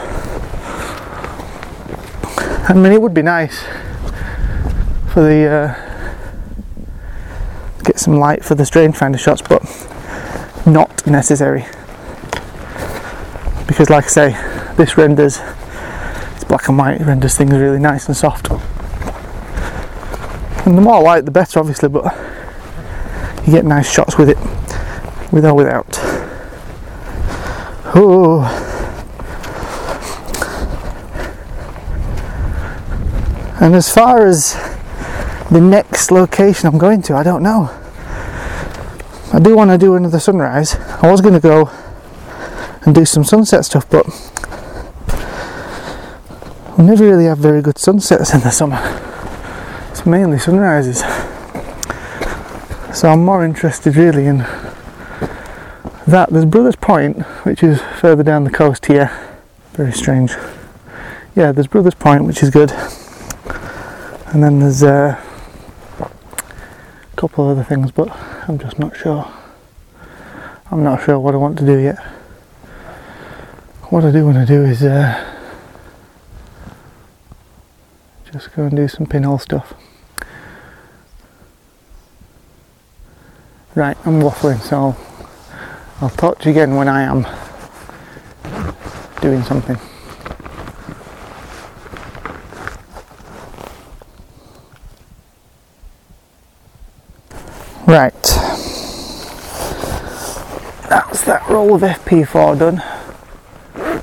I 2.66 2.72
mean, 2.74 2.92
it 2.92 3.00
would 3.02 3.14
be 3.14 3.22
nice 3.22 3.64
for 5.12 5.22
the 5.22 5.46
uh, 5.46 5.74
get 7.82 7.98
some 7.98 8.18
light 8.18 8.44
for 8.44 8.54
the 8.54 8.64
strange 8.64 8.96
finder 8.96 9.18
shots, 9.18 9.42
but 9.42 9.62
not 10.66 11.06
necessary 11.06 11.66
because, 13.66 13.90
like 13.90 14.04
I 14.04 14.08
say, 14.08 14.74
this 14.76 14.96
renders 14.96 15.40
it's 16.34 16.44
black 16.44 16.68
and 16.68 16.78
white. 16.78 17.00
It 17.00 17.04
renders 17.04 17.36
things 17.36 17.52
really 17.52 17.78
nice 17.78 18.06
and 18.06 18.16
soft. 18.16 18.50
And 20.66 20.78
the 20.78 20.82
more 20.82 21.02
light, 21.02 21.24
the 21.24 21.30
better, 21.30 21.58
obviously, 21.60 21.88
but 21.88 22.04
you 23.46 23.52
get 23.52 23.64
nice 23.64 23.90
shots 23.90 24.16
with 24.16 24.30
it, 24.30 24.38
with 25.34 25.44
or 25.44 25.54
without. 25.54 25.98
Oh. 27.96 28.42
And 33.60 33.74
as 33.74 33.92
far 33.92 34.26
as 34.26 34.54
the 35.50 35.60
next 35.60 36.12
location 36.12 36.68
I'm 36.68 36.78
going 36.78 37.02
to, 37.02 37.14
I 37.14 37.24
don't 37.24 37.42
know. 37.42 37.70
I 39.32 39.40
do 39.40 39.56
want 39.56 39.72
to 39.72 39.78
do 39.78 39.96
another 39.96 40.20
sunrise. 40.20 40.76
I 41.02 41.10
was 41.10 41.20
going 41.20 41.34
to 41.34 41.40
go 41.40 41.68
and 42.82 42.94
do 42.94 43.04
some 43.04 43.24
sunset 43.24 43.64
stuff, 43.64 43.90
but 43.90 44.06
we 46.78 46.84
never 46.84 47.04
really 47.04 47.24
have 47.24 47.38
very 47.38 47.60
good 47.60 47.78
sunsets 47.78 48.32
in 48.32 48.40
the 48.40 48.50
summer. 48.50 48.78
It's 49.90 50.06
mainly 50.06 50.38
sunrises. 50.38 51.00
So 52.96 53.08
I'm 53.08 53.24
more 53.24 53.44
interested 53.44 53.96
really 53.96 54.26
in 54.26 54.46
that. 56.06 56.30
There's 56.30 56.44
Brothers 56.44 56.76
Point, 56.76 57.22
which 57.44 57.62
is 57.62 57.80
further 58.00 58.22
down 58.22 58.44
the 58.44 58.50
coast 58.50 58.86
here. 58.86 59.10
Very 59.72 59.92
strange. 59.92 60.32
Yeah, 61.34 61.52
there's 61.52 61.66
Brothers 61.66 61.94
Point, 61.94 62.24
which 62.24 62.42
is 62.42 62.50
good. 62.50 62.70
And 64.32 64.42
then 64.42 64.58
there's 64.60 64.82
uh, 64.82 65.20
a 66.00 67.16
couple 67.16 67.44
of 67.44 67.56
other 67.56 67.64
things, 67.64 67.90
but 67.90 68.10
I'm 68.48 68.58
just 68.58 68.78
not 68.78 68.96
sure. 68.96 69.30
I'm 70.70 70.82
not 70.82 71.02
sure 71.04 71.18
what 71.18 71.34
I 71.34 71.38
want 71.38 71.58
to 71.58 71.66
do 71.66 71.78
yet. 71.78 71.98
What 73.90 74.04
I 74.04 74.10
do 74.10 74.24
want 74.24 74.38
to 74.38 74.46
do 74.46 74.64
is 74.64 74.82
uh, 74.82 75.32
just 78.32 78.54
go 78.54 78.64
and 78.64 78.76
do 78.76 78.88
some 78.88 79.06
pinhole 79.06 79.38
stuff. 79.38 79.74
Right, 83.74 83.96
I'm 84.04 84.20
waffling, 84.20 84.60
so 84.60 84.76
I'll 84.76 85.13
talk 86.16 86.38
to 86.40 86.44
you 86.46 86.52
again 86.52 86.76
when 86.76 86.88
I 86.88 87.02
am 87.02 87.26
doing 89.20 89.42
something. 89.42 89.76
Right, 97.86 98.12
that's 100.88 101.22
that 101.24 101.46
roll 101.48 101.74
of 101.74 101.82
FP4 101.82 102.58
done. 102.58 102.82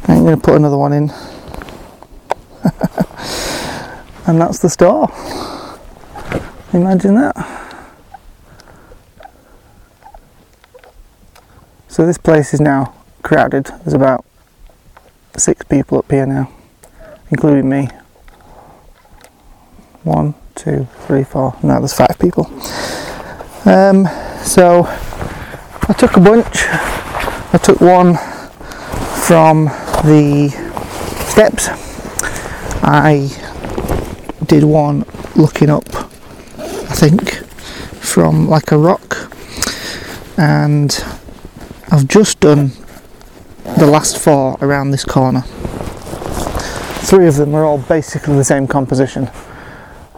I'm 0.08 0.24
going 0.24 0.40
to 0.40 0.42
put 0.42 0.56
another 0.56 0.78
one 0.78 0.94
in. 0.94 1.10
and 4.28 4.40
that's 4.40 4.60
the 4.60 4.70
Storr. 4.70 5.08
Imagine 6.74 7.16
that. 7.16 7.61
So 11.92 12.06
this 12.06 12.18
place 12.18 12.54
is 12.54 12.62
now 12.62 12.94
crowded. 13.22 13.66
There's 13.66 13.94
about 13.94 14.24
six 15.36 15.66
people 15.66 15.98
up 15.98 16.10
here 16.10 16.26
now, 16.26 16.50
including 17.30 17.68
me. 17.68 17.90
One, 20.04 20.34
two, 20.56 20.88
three, 21.06 21.26
four. 21.26 21.54
No, 21.62 21.80
there's 21.80 21.94
five 21.94 22.18
people. 22.18 22.46
Um, 23.66 24.08
so 24.42 24.86
I 24.88 25.94
took 25.98 26.16
a 26.16 26.22
bunch. 26.22 26.64
I 27.54 27.60
took 27.62 27.82
one 27.82 28.16
from 29.28 29.66
the 30.06 30.48
steps. 31.28 31.68
I 32.82 33.28
did 34.46 34.64
one 34.64 35.04
looking 35.36 35.70
up, 35.70 35.94
I 35.94 36.96
think, 36.96 37.34
from 38.00 38.48
like 38.48 38.72
a 38.72 38.78
rock, 38.78 39.30
and 40.38 40.90
I've 41.94 42.08
just 42.08 42.40
done 42.40 42.72
the 43.78 43.86
last 43.86 44.18
four 44.18 44.58
around 44.62 44.92
this 44.92 45.04
corner. 45.04 45.42
Three 47.02 47.28
of 47.28 47.36
them 47.36 47.54
are 47.54 47.66
all 47.66 47.80
basically 47.80 48.38
the 48.38 48.46
same 48.46 48.66
composition. 48.66 49.30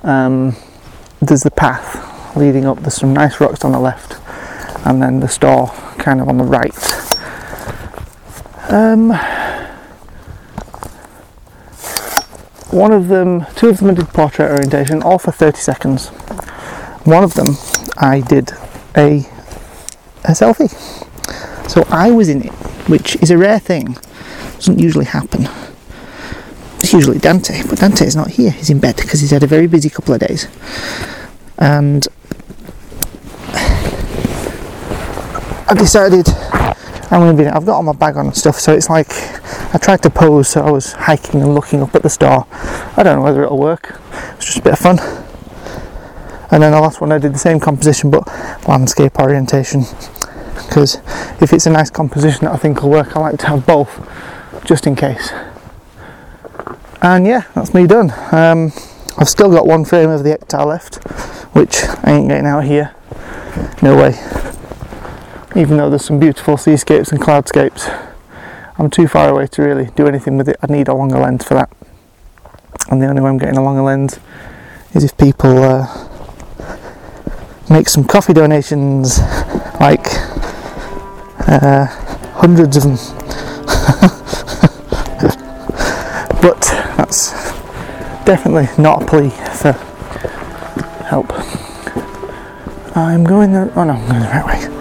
Um, 0.03 0.55
there's 1.19 1.41
the 1.41 1.49
path 1.49 2.37
leading 2.37 2.65
up, 2.65 2.79
there's 2.81 2.93
some 2.93 3.11
nice 3.11 3.41
rocks 3.41 3.65
on 3.65 3.71
the 3.71 3.79
left, 3.79 4.17
and 4.85 5.01
then 5.01 5.19
the 5.19 5.27
Storr 5.27 5.69
kind 5.97 6.21
of 6.21 6.29
on 6.29 6.37
the 6.37 6.43
right. 6.43 6.77
Um, 8.69 9.09
one 12.69 12.91
of 12.91 13.07
them, 13.07 13.47
two 13.55 13.69
of 13.69 13.79
them 13.79 13.89
I 13.89 13.93
did 13.95 14.09
portrait 14.09 14.51
orientation, 14.51 15.01
all 15.01 15.17
for 15.17 15.31
30 15.31 15.57
seconds. 15.57 16.09
One 17.05 17.23
of 17.23 17.33
them 17.33 17.57
I 17.97 18.19
did 18.19 18.51
a, 18.95 19.25
a 20.23 20.33
selfie. 20.33 21.02
So 21.73 21.83
I 21.89 22.11
was 22.11 22.29
in 22.29 22.43
it, 22.43 22.51
which 22.87 23.15
is 23.15 23.31
a 23.31 23.37
rare 23.37 23.57
thing. 23.57 23.97
Doesn't 24.57 24.77
usually 24.77 25.05
happen. 25.05 25.47
It's 26.77 26.93
usually 26.93 27.17
Dante, 27.17 27.63
but 27.67 27.79
Dante 27.79 28.05
is 28.05 28.15
not 28.15 28.27
here. 28.27 28.51
He's 28.51 28.69
in 28.69 28.77
bed 28.79 28.97
because 28.97 29.21
he's 29.21 29.31
had 29.31 29.41
a 29.41 29.47
very 29.47 29.65
busy 29.65 29.89
couple 29.89 30.13
of 30.13 30.19
days. 30.19 30.47
And 31.57 32.07
I 35.67 35.73
decided 35.75 36.29
I'm 37.09 37.21
going 37.21 37.35
to 37.35 37.43
be. 37.43 37.49
I've 37.49 37.65
got 37.65 37.77
all 37.77 37.81
my 37.81 37.93
bag 37.93 38.17
on 38.17 38.27
and 38.27 38.37
stuff, 38.37 38.59
so 38.59 38.71
it's 38.71 38.91
like 38.91 39.11
I 39.73 39.79
tried 39.81 40.03
to 40.03 40.11
pose. 40.11 40.49
So 40.49 40.61
I 40.61 40.69
was 40.69 40.91
hiking 40.91 41.41
and 41.41 41.55
looking 41.55 41.81
up 41.81 41.95
at 41.95 42.03
the 42.03 42.09
Storr. 42.11 42.45
I 42.51 43.01
don't 43.01 43.17
know 43.17 43.23
whether 43.23 43.41
it'll 43.45 43.57
work. 43.57 43.99
It's 44.35 44.45
just 44.45 44.59
a 44.59 44.61
bit 44.61 44.73
of 44.73 44.79
fun. 44.79 44.99
And 46.51 46.61
then 46.61 46.71
the 46.71 46.79
last 46.79 47.01
one 47.01 47.11
I 47.11 47.17
did 47.17 47.33
the 47.33 47.39
same 47.39 47.59
composition 47.59 48.11
but 48.11 48.27
landscape 48.67 49.17
orientation. 49.17 49.85
Because 50.67 50.95
if 51.41 51.53
it's 51.53 51.65
a 51.65 51.69
nice 51.69 51.89
composition 51.89 52.45
that 52.45 52.53
I 52.53 52.57
think 52.57 52.81
will 52.81 52.89
work, 52.89 53.15
I 53.15 53.19
like 53.19 53.39
to 53.39 53.47
have 53.47 53.65
both 53.65 54.09
just 54.65 54.87
in 54.87 54.95
case. 54.95 55.31
And 57.01 57.25
yeah, 57.25 57.43
that's 57.53 57.73
me 57.73 57.85
done. 57.85 58.11
Um, 58.31 58.71
I've 59.17 59.29
still 59.29 59.51
got 59.51 59.67
one 59.67 59.85
frame 59.85 60.09
of 60.09 60.23
the 60.23 60.37
Ektar 60.37 60.65
left, 60.65 60.95
which 61.53 61.83
I 62.03 62.11
ain't 62.11 62.29
getting 62.29 62.47
out 62.47 62.63
here. 62.63 62.95
No 63.81 63.95
way 63.97 64.17
even 65.55 65.77
though 65.77 65.89
there's 65.89 66.05
some 66.05 66.19
beautiful 66.19 66.57
seascapes 66.57 67.11
and 67.11 67.21
cloudscapes 67.21 67.87
I'm 68.77 68.89
too 68.89 69.07
far 69.07 69.29
away 69.29 69.47
to 69.47 69.61
really 69.61 69.89
do 69.95 70.07
anything 70.07 70.37
with 70.37 70.49
it 70.49 70.57
I 70.61 70.71
need 70.71 70.87
a 70.87 70.95
longer 70.95 71.19
lens 71.19 71.43
for 71.43 71.53
that 71.53 71.69
and 72.89 73.01
the 73.01 73.07
only 73.07 73.21
way 73.21 73.29
I'm 73.29 73.37
getting 73.37 73.57
a 73.57 73.63
longer 73.63 73.83
lens 73.83 74.19
is 74.93 75.03
if 75.03 75.15
people 75.17 75.63
uh, 75.63 76.09
make 77.69 77.87
some 77.87 78.03
coffee 78.03 78.33
donations 78.33 79.19
like 79.79 80.05
uh, 81.47 81.85
hundreds 82.35 82.77
of 82.77 82.83
them 82.83 82.93
but 86.41 86.61
that's 86.97 87.31
definitely 88.25 88.67
not 88.81 89.03
a 89.03 89.05
plea 89.05 89.29
for 89.29 89.71
help 91.05 91.31
I'm 92.95 93.23
going 93.23 93.51
the 93.53 93.71
oh 93.75 93.83
no 93.83 93.93
I'm 93.93 94.07
going 94.07 94.21
the 94.21 94.27
right 94.27 94.45
way 94.45 94.73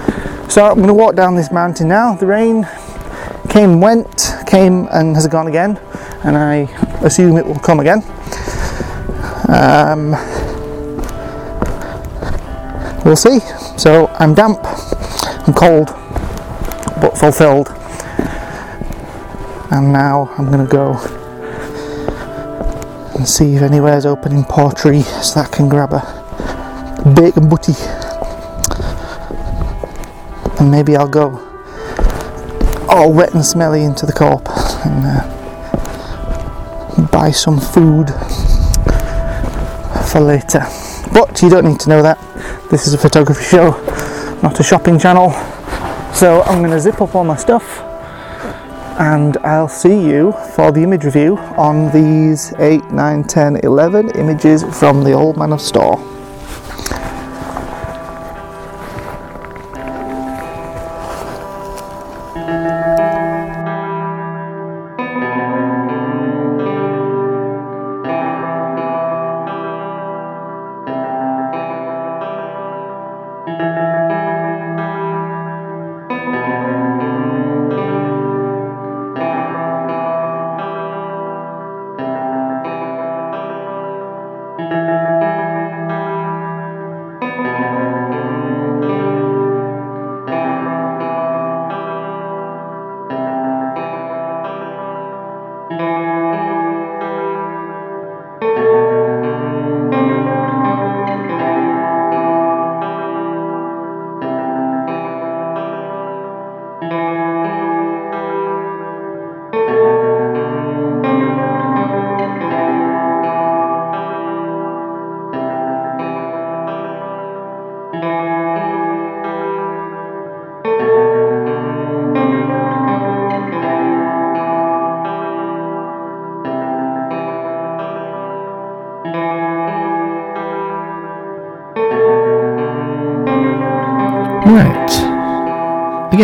so 0.53 0.67
I'm 0.67 0.75
going 0.75 0.89
to 0.89 0.93
walk 0.93 1.17
down 1.17 1.35
this 1.35 1.51
mountain 1.51 1.89
now. 1.89 2.15
The 2.15 2.27
rain 2.27 2.69
came, 3.49 3.81
went, 3.81 4.35
came, 4.47 4.87
and 4.93 5.15
has 5.17 5.27
gone 5.27 5.47
again, 5.47 5.81
and 6.25 6.37
I 6.37 6.69
assume 7.03 7.39
it 7.39 7.47
will 7.47 7.59
come 7.59 7.81
again. 7.81 8.03
Um, 9.49 10.11
we'll 13.03 13.17
see. 13.17 13.39
So 13.79 14.09
I'm 14.19 14.35
damp, 14.35 14.59
I'm 15.49 15.55
cold, 15.55 15.89
but 17.03 17.19
fulfilled. 17.19 17.69
And 19.73 19.93
now 19.93 20.31
I'm 20.39 20.47
going 20.47 20.65
to 20.65 20.71
go 20.71 20.93
and 23.17 23.29
see 23.29 23.57
if 23.57 23.63
anywhere's 23.63 24.07
open 24.07 24.31
in 24.33 24.45
Portree 24.45 25.03
so 25.03 25.41
that 25.41 25.53
I 25.53 25.57
can 25.57 25.69
grab 25.69 25.93
a 25.93 26.01
bacon 27.17 27.49
butty 27.49 27.75
and 30.61 30.71
maybe 30.71 30.95
I'll 30.95 31.09
go 31.09 31.41
all 32.89 33.13
wet 33.13 33.35
and 33.35 33.45
smelly 33.45 33.83
into 33.83 34.07
the 34.07 34.13
co-op 34.13 34.49
and 34.87 35.05
uh, 35.05 35.23
buy 37.11 37.33
some 37.33 37.59
food 37.59 38.11
for 40.09 40.21
later. 40.21 40.65
But 41.13 41.43
you 41.43 41.49
don't 41.51 41.65
need 41.65 41.81
to 41.81 41.89
know 41.89 42.03
that. 42.03 42.19
This 42.71 42.87
is 42.87 42.95
a 42.95 42.99
photography 42.99 43.43
show, 43.43 43.73
not 44.41 44.61
a 44.61 44.63
shopping 44.63 45.01
channel. 45.01 45.35
So 46.15 46.43
I'm 46.43 46.59
going 46.59 46.71
to 46.71 46.81
zip 46.81 47.01
up 47.01 47.15
all 47.15 47.25
my 47.25 47.37
stuff 47.37 47.81
and 49.01 49.37
I'll 49.39 49.69
see 49.69 49.99
you 50.07 50.33
for 50.55 50.71
the 50.71 50.83
image 50.83 51.05
review 51.05 51.39
on 51.57 51.91
these 51.91 52.53
8, 52.59 52.93
9, 52.93 53.25
10, 53.25 53.57
11 53.57 54.11
images 54.11 54.63
from 54.79 55.03
the 55.03 55.13
Old 55.13 55.37
Man 55.37 55.53
of 55.53 55.61
Storr. 55.61 56.12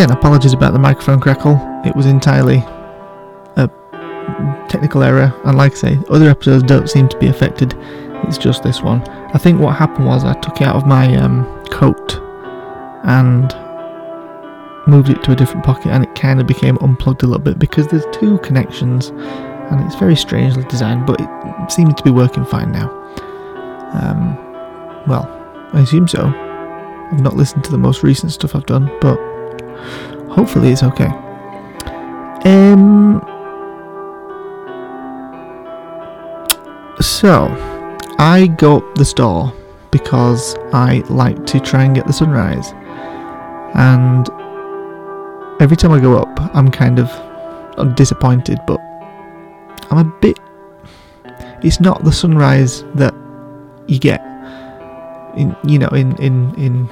Again, 0.09 0.19
apologies 0.19 0.53
about 0.53 0.73
the 0.73 0.79
microphone 0.79 1.21
crackle. 1.21 1.59
It 1.85 1.95
was 1.95 2.07
entirely 2.07 2.59
a 3.57 3.69
technical 4.69 5.03
error, 5.03 5.33
and 5.45 5.57
like 5.57 5.73
I 5.73 5.77
say, 5.77 5.99
other 6.11 6.29
episodes 6.29 6.65
don't 6.65 6.89
seem 6.89 7.09
to 7.09 7.19
be 7.19 7.29
affected. 7.29 7.75
It's 8.25 8.39
just 8.39 8.63
this 8.63 8.83
one. 8.83 9.03
I 9.35 9.39
think 9.39 9.61
what 9.61 9.77
happened 9.77 10.07
was 10.07 10.25
I 10.25 10.35
took 10.41 10.61
it 10.61 10.67
out 10.67 10.77
of 10.77 10.87
my 10.87 11.15
um, 11.17 11.45
coat 11.67 12.21
and 13.05 13.55
moved 14.87 15.11
it 15.11 15.23
to 15.25 15.33
a 15.33 15.37
different 15.37 15.65
pocket, 15.65 15.89
and 15.89 16.05
it 16.05 16.15
kind 16.15 16.41
of 16.41 16.47
became 16.47 16.79
unplugged 16.81 17.23
a 17.23 17.27
little 17.27 17.43
bit 17.43 17.59
because 17.59 17.87
there's 17.89 18.07
two 18.13 18.39
connections, 18.39 19.09
and 19.09 19.85
it's 19.85 19.97
very 19.97 20.17
strangely 20.17 20.65
designed, 20.65 21.07
but 21.07 21.21
it 21.21 21.71
seems 21.71 21.95
to 21.95 22.03
be 22.03 22.11
working 22.11 22.45
fine 22.45 22.73
now. 22.73 22.89
Um, 23.93 24.37
well, 25.07 25.27
I 25.73 25.81
assume 25.81 26.09
so. 26.09 26.27
I've 27.11 27.21
not 27.21 27.37
listened 27.37 27.65
to 27.65 27.71
the 27.71 27.79
most 27.79 28.03
recent 28.03 28.33
stuff 28.33 28.55
I've 28.55 28.67
done, 28.67 28.91
but 29.01 29.19
hopefully 30.39 30.71
it's 30.71 30.85
okay. 30.85 31.11
Um. 32.45 33.21
So, 37.01 37.47
I 38.19 38.47
go 38.59 38.79
up 38.79 38.95
the 38.95 39.05
Storr 39.05 39.53
because 39.91 40.55
I 40.73 41.03
like 41.09 41.45
to 41.47 41.59
try 41.59 41.85
and 41.85 41.95
get 41.95 42.07
the 42.07 42.13
sunrise, 42.13 42.73
and 43.75 44.29
every 45.61 45.77
time 45.77 45.91
I 45.91 46.01
go 46.01 46.17
up, 46.19 46.33
I'm 46.55 46.71
kind 46.71 47.01
of 47.01 47.11
I'm 47.77 47.95
disappointed, 47.95 48.59
but 48.67 48.81
I'm 49.91 49.99
a 49.99 50.13
bit. 50.21 50.39
It's 51.63 51.81
not 51.81 52.05
the 52.05 52.13
sunrise 52.13 52.85
that 52.95 53.15
you 53.89 53.99
get 53.99 54.21
in 55.37 55.57
you 55.65 55.79
know 55.79 55.89
in 55.89 56.17
in 56.17 56.55
in 56.55 56.89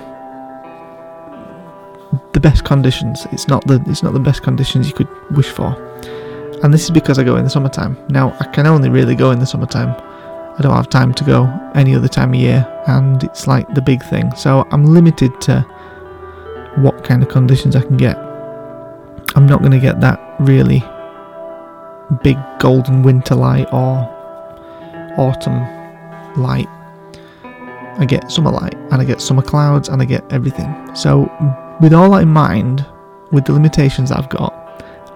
the 2.36 2.40
best 2.40 2.66
conditions. 2.66 3.26
It's 3.32 3.48
not 3.48 3.66
the 3.66 3.82
it's 3.86 4.02
not 4.02 4.12
the 4.12 4.20
best 4.20 4.42
conditions 4.42 4.86
you 4.88 4.94
could 4.94 5.08
wish 5.34 5.48
for. 5.48 5.72
And 6.62 6.72
this 6.72 6.84
is 6.84 6.90
because 6.90 7.18
I 7.18 7.24
go 7.24 7.36
in 7.36 7.44
the 7.44 7.50
summertime. 7.50 7.96
Now 8.10 8.36
I 8.38 8.44
can 8.48 8.66
only 8.66 8.90
really 8.90 9.14
go 9.14 9.30
in 9.30 9.38
the 9.38 9.46
summertime. 9.46 9.94
I 10.58 10.60
don't 10.60 10.76
have 10.76 10.90
time 10.90 11.14
to 11.14 11.24
go 11.24 11.48
any 11.74 11.94
other 11.94 12.08
time 12.08 12.34
of 12.34 12.40
year 12.40 12.60
and 12.88 13.24
it's 13.24 13.46
like 13.46 13.66
the 13.74 13.80
big 13.80 14.02
thing. 14.04 14.34
So 14.36 14.68
I'm 14.70 14.84
limited 14.84 15.40
to 15.42 15.62
what 16.76 17.04
kind 17.04 17.22
of 17.22 17.30
conditions 17.30 17.74
I 17.74 17.80
can 17.80 17.96
get. 17.96 18.18
I'm 19.34 19.46
not 19.46 19.60
going 19.60 19.72
to 19.72 19.80
get 19.80 20.02
that 20.02 20.20
really 20.38 20.84
big 22.22 22.36
golden 22.58 23.02
winter 23.02 23.34
light 23.34 23.68
or 23.72 23.96
autumn 25.16 25.60
light. 26.36 26.68
I 27.98 28.04
get 28.06 28.30
summer 28.30 28.50
light 28.50 28.74
and 28.74 29.00
I 29.00 29.04
get 29.04 29.22
summer 29.22 29.42
clouds 29.42 29.88
and 29.88 30.02
I 30.02 30.04
get 30.04 30.22
everything. 30.30 30.94
So, 30.94 31.30
with 31.80 31.92
all 31.92 32.10
that 32.12 32.22
in 32.22 32.28
mind, 32.28 32.86
with 33.32 33.44
the 33.44 33.52
limitations 33.52 34.10
I've 34.10 34.28
got, 34.28 34.52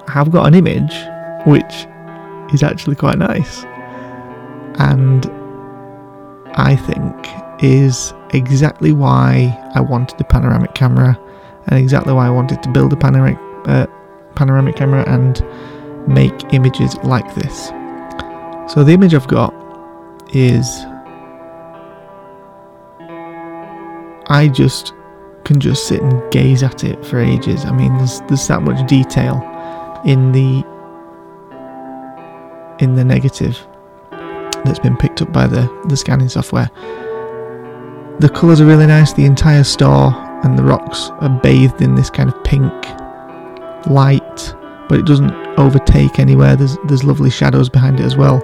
I 0.08 0.12
have 0.12 0.30
got 0.30 0.46
an 0.46 0.54
image 0.54 0.92
which 1.46 1.86
is 2.52 2.62
actually 2.62 2.96
quite 2.96 3.18
nice. 3.18 3.64
And 4.78 5.26
I 6.54 6.76
think 6.76 7.62
is 7.62 8.12
exactly 8.30 8.92
why 8.92 9.56
I 9.74 9.80
wanted 9.80 10.20
a 10.20 10.24
panoramic 10.24 10.74
camera 10.74 11.18
and 11.66 11.78
exactly 11.78 12.12
why 12.12 12.26
I 12.26 12.30
wanted 12.30 12.62
to 12.62 12.70
build 12.70 12.92
a 12.92 12.96
panoramic 12.96 13.38
uh, 13.66 13.86
panoramic 14.34 14.76
camera 14.76 15.04
and 15.06 15.44
make 16.08 16.54
images 16.54 16.96
like 17.04 17.34
this. 17.34 17.68
So 18.72 18.84
the 18.84 18.92
image 18.92 19.14
I've 19.14 19.28
got 19.28 19.52
is 20.34 20.84
I 24.28 24.48
just 24.52 24.94
can 25.50 25.58
just 25.58 25.88
sit 25.88 26.00
and 26.00 26.30
gaze 26.30 26.62
at 26.62 26.84
it 26.84 27.04
for 27.04 27.18
ages. 27.18 27.64
I 27.64 27.72
mean, 27.72 27.96
there's 27.98 28.20
there's 28.28 28.46
that 28.46 28.62
much 28.62 28.88
detail 28.88 29.34
in 30.04 30.30
the 30.30 30.64
in 32.78 32.94
the 32.94 33.04
negative 33.04 33.58
that's 34.64 34.78
been 34.78 34.96
picked 34.96 35.22
up 35.22 35.32
by 35.32 35.48
the 35.48 35.68
the 35.88 35.96
scanning 35.96 36.28
software. 36.28 36.70
The 38.20 38.30
colours 38.32 38.60
are 38.60 38.64
really 38.64 38.86
nice. 38.86 39.12
The 39.12 39.24
entire 39.24 39.64
Storr 39.64 40.14
and 40.44 40.56
the 40.56 40.62
rocks 40.62 41.10
are 41.18 41.40
bathed 41.42 41.82
in 41.82 41.96
this 41.96 42.10
kind 42.10 42.32
of 42.32 42.44
pink 42.44 42.72
light, 43.88 44.54
but 44.88 45.00
it 45.00 45.04
doesn't 45.04 45.32
overtake 45.58 46.20
anywhere. 46.20 46.54
There's 46.54 46.78
there's 46.84 47.02
lovely 47.02 47.30
shadows 47.30 47.68
behind 47.68 47.98
it 47.98 48.04
as 48.04 48.16
well. 48.16 48.36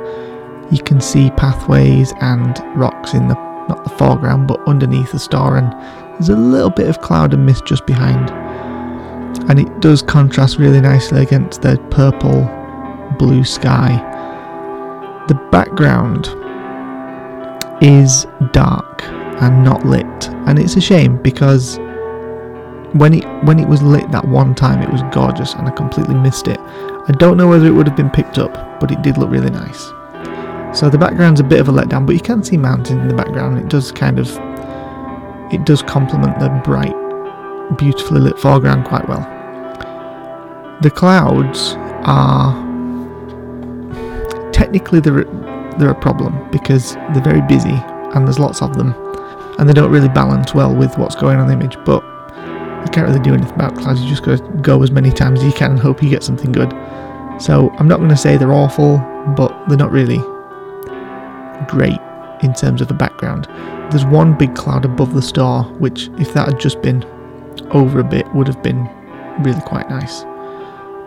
You 0.73 0.83
can 0.83 1.01
see 1.01 1.31
pathways 1.37 2.13
and 2.21 2.61
rocks 2.75 3.15
in 3.15 3.29
the 3.29 3.37
not 3.69 3.85
the 3.85 3.91
foreground 3.91 4.49
but 4.49 4.61
underneath 4.67 5.13
the 5.13 5.21
Storr 5.21 5.57
and 5.57 5.73
there's 6.19 6.31
a 6.31 6.37
little 6.37 6.71
bit 6.71 6.89
of 6.89 7.01
cloud 7.01 7.35
and 7.35 7.45
mist 7.45 7.67
just 7.67 7.87
behind. 7.87 8.31
And 9.51 9.61
it 9.61 9.81
does 9.81 10.03
contrast 10.03 10.59
really 10.59 10.81
nicely 10.81 11.23
against 11.23 11.63
the 11.63 11.79
purple 11.91 12.49
blue 13.19 13.45
sky. 13.45 13.97
The 15.29 15.35
background 15.53 16.29
is 17.83 18.27
dark 18.53 19.03
and 19.43 19.63
not 19.63 19.85
lit, 19.85 20.29
and 20.47 20.59
it's 20.59 20.77
a 20.77 20.81
shame 20.81 21.21
because 21.21 21.79
when 22.95 23.13
it 23.13 23.25
when 23.45 23.59
it 23.59 23.69
was 23.69 23.83
lit 23.83 24.11
that 24.13 24.27
one 24.27 24.55
time 24.55 24.81
it 24.81 24.91
was 24.91 25.03
gorgeous 25.13 25.53
and 25.55 25.69
I 25.69 25.71
completely 25.73 26.15
missed 26.15 26.49
it. 26.49 26.59
I 26.61 27.13
don't 27.19 27.37
know 27.37 27.47
whether 27.47 27.67
it 27.67 27.73
would 27.73 27.87
have 27.87 27.97
been 27.97 28.11
picked 28.11 28.39
up, 28.39 28.81
but 28.81 28.91
it 28.91 29.03
did 29.03 29.19
look 29.19 29.31
really 29.31 29.51
nice. 29.51 29.93
So 30.77 30.89
the 30.91 30.99
background's 30.99 31.41
a 31.41 31.45
bit 31.45 31.61
of 31.61 31.69
a 31.69 31.73
letdown, 31.73 32.07
but 32.07 32.15
you 32.15 32.21
can 32.21 32.43
see 32.43 32.57
mountains 32.57 33.01
in 33.01 33.09
the 33.09 33.15
background. 33.15 33.59
It 33.59 33.69
does 33.69 33.93
kind 33.93 34.19
of 34.19 34.29
it 35.53 35.65
does 35.65 35.83
complement 35.83 36.39
the 36.39 36.49
bright, 36.65 36.95
beautifully 37.79 38.21
lit 38.21 38.39
foreground 38.39 38.85
quite 38.85 39.09
well. 39.09 39.23
The 40.83 40.91
clouds 40.91 41.75
are 42.05 42.55
technically 44.53 45.01
they're 45.01 45.25
they're 45.79 45.91
a 45.91 45.95
problem 45.95 46.49
because 46.51 46.95
they're 46.95 47.23
very 47.23 47.43
busy 47.43 47.75
and 48.15 48.27
there's 48.27 48.39
lots 48.39 48.63
of 48.63 48.77
them, 48.77 48.95
and 49.59 49.69
they 49.69 49.75
don't 49.75 49.91
really 49.91 50.09
balance 50.09 50.55
well 50.55 50.75
with 50.75 50.97
what's 50.97 51.15
going 51.15 51.39
on 51.39 51.51
in 51.51 51.59
the 51.59 51.65
image. 51.65 51.77
But 51.85 52.03
you 52.85 52.91
can't 52.93 53.07
really 53.07 53.21
do 53.21 53.35
anything 53.35 53.55
about 53.55 53.77
clouds. 53.77 54.01
You 54.03 54.09
just 54.09 54.23
got 54.25 54.39
to 54.39 54.45
go 54.63 54.83
as 54.83 54.91
many 54.91 55.11
times 55.11 55.41
as 55.41 55.47
you 55.47 55.53
can 55.53 55.73
and 55.73 55.81
hope 55.81 56.03
you 56.03 56.09
get 56.09 56.23
something 56.23 56.53
good. 56.53 56.71
So 57.39 57.71
I'm 57.79 57.89
not 57.89 57.99
going 57.99 58.11
to 58.11 58.17
say 58.17 58.37
they're 58.37 58.53
awful, 58.53 58.99
but 59.37 59.53
they're 59.69 59.77
not 59.77 59.91
really 59.91 60.19
great 61.69 62.01
in 62.43 62.53
terms 62.55 62.81
of 62.81 62.89
the 62.89 62.95
background. 62.95 63.47
There's 63.91 64.05
one 64.05 64.37
big 64.37 64.55
cloud 64.55 64.85
above 64.85 65.15
the 65.15 65.23
Storr, 65.23 65.65
which, 65.79 66.09
if 66.19 66.33
that 66.35 66.49
had 66.49 66.61
just 66.61 66.83
been 66.83 67.05
over 67.71 68.01
a 68.01 68.05
bit, 68.05 68.27
would 68.35 68.47
have 68.47 68.63
been 68.63 68.89
really 69.41 69.61
quite 69.63 69.89
nice. 69.89 70.25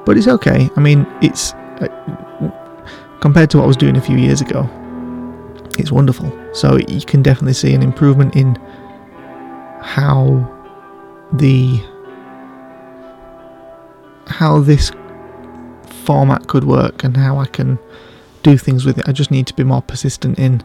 But 0.05 0.17
it's 0.17 0.27
okay. 0.27 0.69
I 0.75 0.79
mean, 0.79 1.05
it's 1.21 1.53
uh, 1.53 1.87
compared 3.21 3.49
to 3.51 3.57
what 3.57 3.63
I 3.65 3.67
was 3.67 3.77
doing 3.77 3.97
a 3.97 4.01
few 4.01 4.17
years 4.17 4.41
ago, 4.41 4.69
it's 5.77 5.91
wonderful. 5.91 6.31
So 6.53 6.77
you 6.87 7.01
can 7.01 7.21
definitely 7.21 7.53
see 7.53 7.73
an 7.73 7.81
improvement 7.81 8.35
in 8.35 8.55
how 9.81 10.55
the 11.33 11.81
how 14.27 14.59
this 14.59 14.91
format 15.85 16.47
could 16.47 16.63
work 16.63 17.03
and 17.03 17.15
how 17.17 17.37
I 17.37 17.45
can 17.45 17.79
do 18.43 18.57
things 18.57 18.85
with 18.85 18.97
it. 18.99 19.07
I 19.07 19.11
just 19.11 19.31
need 19.31 19.47
to 19.47 19.53
be 19.53 19.63
more 19.63 19.81
persistent 19.81 20.39
in 20.39 20.63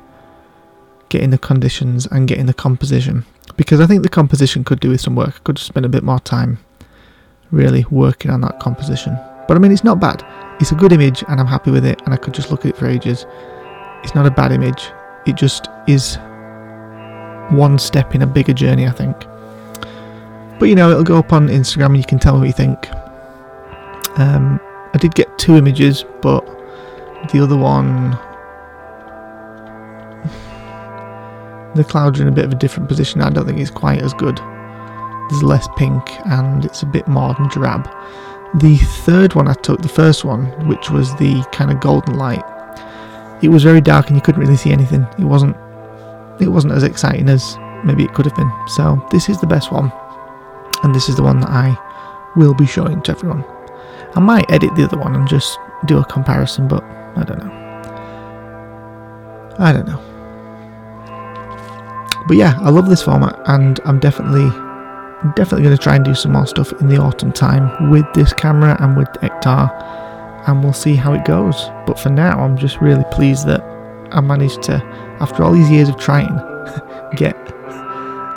getting 1.08 1.30
the 1.30 1.38
conditions 1.38 2.06
and 2.06 2.28
getting 2.28 2.46
the 2.46 2.54
composition 2.54 3.24
because 3.56 3.80
I 3.80 3.86
think 3.86 4.02
the 4.02 4.08
composition 4.08 4.64
could 4.64 4.80
do 4.80 4.90
with 4.90 5.00
some 5.00 5.14
work. 5.14 5.34
I 5.36 5.38
could 5.44 5.58
spend 5.58 5.86
a 5.86 5.88
bit 5.88 6.02
more 6.02 6.20
time 6.20 6.58
really 7.50 7.84
working 7.90 8.30
on 8.30 8.40
that 8.42 8.60
composition. 8.60 9.16
But 9.46 9.56
I 9.56 9.60
mean, 9.60 9.72
it's 9.72 9.84
not 9.84 10.00
bad. 10.00 10.24
It's 10.60 10.72
a 10.72 10.74
good 10.74 10.92
image 10.92 11.24
and 11.28 11.40
I'm 11.40 11.46
happy 11.46 11.70
with 11.70 11.84
it 11.84 12.00
and 12.04 12.14
I 12.14 12.16
could 12.16 12.34
just 12.34 12.50
look 12.50 12.64
at 12.64 12.70
it 12.70 12.76
for 12.76 12.86
ages. 12.86 13.26
It's 14.02 14.14
not 14.14 14.26
a 14.26 14.30
bad 14.30 14.52
image. 14.52 14.90
It 15.26 15.36
just 15.36 15.68
is 15.86 16.16
one 17.50 17.78
step 17.78 18.14
in 18.14 18.22
a 18.22 18.26
bigger 18.26 18.52
journey, 18.52 18.86
I 18.86 18.90
think. 18.90 19.16
But 20.58 20.66
you 20.68 20.74
know, 20.74 20.90
it'll 20.90 21.04
go 21.04 21.18
up 21.18 21.32
on 21.32 21.48
Instagram 21.48 21.86
and 21.86 21.96
you 21.98 22.04
can 22.04 22.18
tell 22.18 22.34
me 22.34 22.40
what 22.40 22.46
you 22.46 22.52
think. 22.52 22.90
Um, 24.18 24.60
I 24.92 24.98
did 24.98 25.14
get 25.14 25.38
two 25.38 25.56
images, 25.56 26.04
but 26.22 26.44
the 27.32 27.42
other 27.42 27.56
one, 27.56 28.18
the 31.74 31.84
clouds 31.84 32.20
are 32.20 32.22
in 32.22 32.28
a 32.28 32.32
bit 32.32 32.44
of 32.44 32.52
a 32.52 32.56
different 32.56 32.88
position. 32.88 33.20
I 33.20 33.30
don't 33.30 33.46
think 33.46 33.58
it's 33.58 33.70
quite 33.70 34.02
as 34.02 34.14
good. 34.14 34.38
There's 35.30 35.42
less 35.42 35.68
pink 35.76 36.02
and 36.26 36.64
it's 36.64 36.82
a 36.82 36.86
bit 36.86 37.08
more 37.08 37.34
drab. 37.50 37.88
The 38.56 38.76
third 39.04 39.34
one 39.34 39.48
I 39.48 39.54
took, 39.54 39.82
the 39.82 39.88
first 39.88 40.24
one, 40.24 40.46
which 40.68 40.90
was 40.90 41.14
the 41.16 41.42
kind 41.50 41.70
of 41.70 41.80
golden 41.80 42.16
light, 42.16 42.44
it 43.42 43.48
was 43.48 43.64
very 43.64 43.80
dark 43.80 44.08
and 44.08 44.16
you 44.16 44.22
couldn't 44.22 44.40
really 44.40 44.56
see 44.56 44.70
anything. 44.70 45.06
It 45.18 45.24
wasn't 45.24 45.56
it 46.40 46.48
wasn't 46.48 46.72
as 46.72 46.82
exciting 46.82 47.28
as 47.28 47.56
maybe 47.84 48.04
it 48.04 48.12
could 48.12 48.26
have 48.26 48.36
been. 48.36 48.50
So 48.68 49.06
this 49.10 49.28
is 49.28 49.40
the 49.40 49.46
best 49.46 49.70
one. 49.70 49.92
And 50.82 50.94
this 50.94 51.08
is 51.08 51.16
the 51.16 51.22
one 51.22 51.40
that 51.40 51.50
I 51.50 51.76
will 52.36 52.54
be 52.54 52.66
showing 52.66 53.02
to 53.02 53.12
everyone. 53.12 53.44
I 54.14 54.20
might 54.20 54.50
edit 54.50 54.74
the 54.74 54.84
other 54.84 54.98
one 54.98 55.14
and 55.14 55.26
just 55.28 55.58
do 55.86 55.98
a 55.98 56.04
comparison, 56.04 56.68
but 56.68 56.82
I 57.16 57.24
don't 57.24 57.44
know. 57.44 57.52
I 59.58 59.72
don't 59.72 59.86
know. 59.86 60.13
But 62.26 62.36
yeah, 62.36 62.58
I 62.60 62.70
love 62.70 62.88
this 62.88 63.02
format 63.02 63.38
and 63.46 63.80
I'm 63.84 64.00
definitely 64.00 64.48
definitely 65.32 65.62
going 65.64 65.76
to 65.76 65.82
try 65.82 65.96
and 65.96 66.04
do 66.04 66.14
some 66.14 66.32
more 66.32 66.46
stuff 66.46 66.72
in 66.80 66.88
the 66.88 66.98
autumn 66.98 67.32
time 67.32 67.90
with 67.90 68.04
this 68.14 68.32
camera 68.32 68.76
and 68.80 68.96
with 68.96 69.08
Ektar, 69.22 69.70
and 70.46 70.62
we'll 70.62 70.72
see 70.72 70.94
how 70.94 71.14
it 71.14 71.24
goes. 71.24 71.56
But 71.86 71.98
for 71.98 72.10
now, 72.10 72.38
I'm 72.40 72.58
just 72.58 72.80
really 72.80 73.04
pleased 73.10 73.46
that 73.46 73.62
I 74.12 74.20
managed 74.20 74.62
to, 74.64 74.74
after 75.20 75.42
all 75.42 75.52
these 75.52 75.70
years 75.70 75.88
of 75.88 75.98
trying, 75.98 76.34
get 77.16 77.36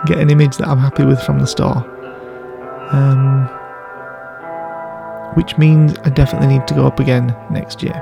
get 0.05 0.19
an 0.19 0.29
image 0.29 0.57
that 0.57 0.67
I'm 0.67 0.77
happy 0.77 1.03
with 1.03 1.21
from 1.23 1.39
the 1.39 1.47
Storr. 1.47 1.83
Um, 2.91 3.47
which 5.35 5.57
means 5.57 5.97
I 5.99 6.09
definitely 6.09 6.47
need 6.47 6.67
to 6.67 6.73
go 6.73 6.87
up 6.87 6.99
again 6.99 7.35
next 7.51 7.83
year. 7.83 8.01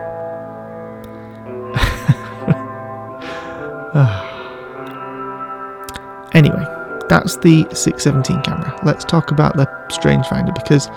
that's 7.10 7.38
the 7.38 7.68
617 7.74 8.42
camera. 8.44 8.80
Let's 8.84 9.06
talk 9.06 9.32
about 9.32 9.58
the 9.58 9.66
Strangefinder 9.90 10.54
because 10.56 10.88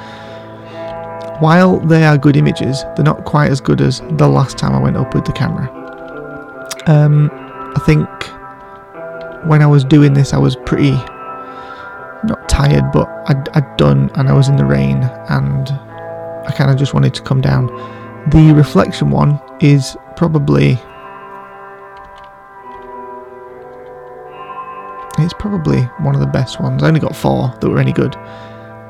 while 1.40 1.78
they 1.80 2.04
are 2.04 2.18
good 2.18 2.36
images, 2.36 2.82
they're 2.96 3.04
not 3.04 3.24
quite 3.24 3.50
as 3.50 3.60
good 3.60 3.80
as 3.80 4.00
the 4.12 4.28
last 4.28 4.58
time 4.58 4.74
I 4.74 4.80
went 4.80 4.96
up 4.96 5.14
with 5.14 5.24
the 5.24 5.32
camera. 5.32 5.68
Um, 6.86 7.30
I 7.76 7.80
think 7.84 8.08
when 9.46 9.62
I 9.62 9.66
was 9.66 9.84
doing 9.84 10.14
this, 10.14 10.32
I 10.32 10.38
was 10.38 10.56
pretty 10.66 10.92
not 12.24 12.48
tired, 12.48 12.90
but 12.92 13.08
I'd, 13.26 13.48
I'd 13.50 13.76
done 13.76 14.10
and 14.14 14.28
I 14.28 14.32
was 14.32 14.48
in 14.48 14.56
the 14.56 14.64
rain 14.64 15.04
and 15.28 15.70
I 15.70 16.52
kind 16.56 16.70
of 16.70 16.76
just 16.76 16.94
wanted 16.94 17.14
to 17.14 17.22
come 17.22 17.40
down. 17.40 17.66
The 18.30 18.52
reflection 18.52 19.10
one 19.10 19.40
is 19.60 19.96
probably 20.16 20.78
it's 25.28 25.34
probably 25.38 25.82
one 26.00 26.14
of 26.14 26.22
the 26.22 26.26
best 26.26 26.58
ones. 26.58 26.82
I 26.82 26.88
only 26.88 27.00
got 27.00 27.14
four 27.14 27.54
that 27.60 27.68
were 27.68 27.78
any 27.78 27.92
good. 27.92 28.16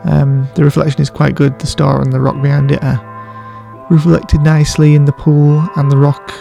Um, 0.04 0.48
the 0.54 0.62
reflection 0.62 1.00
is 1.00 1.10
quite 1.10 1.34
good. 1.34 1.58
The 1.58 1.66
Storr 1.66 2.00
and 2.00 2.12
the 2.12 2.20
rock 2.20 2.40
behind 2.40 2.70
it 2.70 2.80
are 2.84 3.86
reflected 3.90 4.42
nicely 4.42 4.94
in 4.94 5.04
the 5.04 5.12
pool, 5.12 5.68
and 5.74 5.90
the 5.90 5.96
rock. 5.96 6.32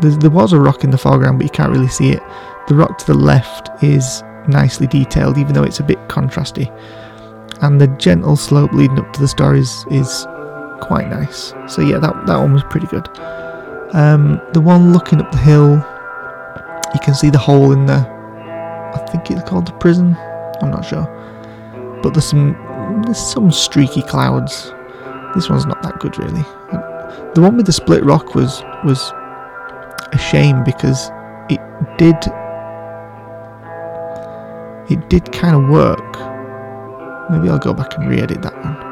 There, 0.00 0.10
there 0.10 0.28
was 0.28 0.52
a 0.52 0.60
rock 0.60 0.84
in 0.84 0.90
the 0.90 0.98
foreground, 0.98 1.38
but 1.38 1.44
you 1.44 1.50
can't 1.50 1.72
really 1.72 1.88
see 1.88 2.10
it. 2.10 2.22
The 2.68 2.74
rock 2.74 2.98
to 2.98 3.06
the 3.06 3.14
left 3.14 3.70
is 3.82 4.22
nicely 4.48 4.86
detailed, 4.86 5.38
even 5.38 5.54
though 5.54 5.62
it's 5.62 5.80
a 5.80 5.84
bit 5.84 5.98
contrasty. 6.08 6.68
And 7.62 7.80
the 7.80 7.88
gentle 7.96 8.36
slope 8.36 8.72
leading 8.72 8.98
up 8.98 9.10
to 9.14 9.20
the 9.20 9.28
Storr 9.28 9.54
is, 9.54 9.86
is 9.90 10.26
quite 10.82 11.08
nice. 11.08 11.54
So 11.68 11.80
yeah, 11.80 11.98
that 12.00 12.26
that 12.26 12.36
one 12.36 12.52
was 12.52 12.64
pretty 12.64 12.88
good. 12.88 13.08
Um, 13.94 14.42
the 14.52 14.60
one 14.60 14.92
looking 14.92 15.22
up 15.22 15.32
the 15.32 15.38
hill, 15.38 15.76
you 16.92 17.00
can 17.00 17.14
see 17.14 17.30
the 17.30 17.38
hole 17.38 17.72
in 17.72 17.86
the. 17.86 18.19
I 18.94 19.06
think 19.10 19.30
it's 19.30 19.48
called 19.48 19.66
the 19.66 19.72
prison. 19.72 20.16
I'm 20.62 20.70
not 20.70 20.84
sure, 20.84 21.06
but 22.02 22.14
there's 22.14 22.26
some 22.26 22.52
there's 23.04 23.18
some 23.18 23.50
streaky 23.50 24.02
clouds. 24.02 24.72
This 25.34 25.48
one's 25.48 25.66
not 25.66 25.82
that 25.82 25.98
good 26.00 26.18
really. 26.18 26.42
The 27.34 27.40
one 27.40 27.56
with 27.56 27.66
the 27.66 27.72
split 27.72 28.04
rock 28.04 28.34
was 28.34 28.62
was 28.84 29.12
a 30.12 30.18
shame 30.18 30.64
because 30.64 31.10
it 31.48 31.60
did 31.98 32.16
it 34.90 35.08
did 35.08 35.30
kind 35.32 35.54
of 35.54 35.68
work. 35.70 36.00
Maybe 37.30 37.48
I'll 37.48 37.58
go 37.58 37.72
back 37.72 37.96
and 37.96 38.08
re-edit 38.10 38.42
that 38.42 38.56
one. 38.64 38.90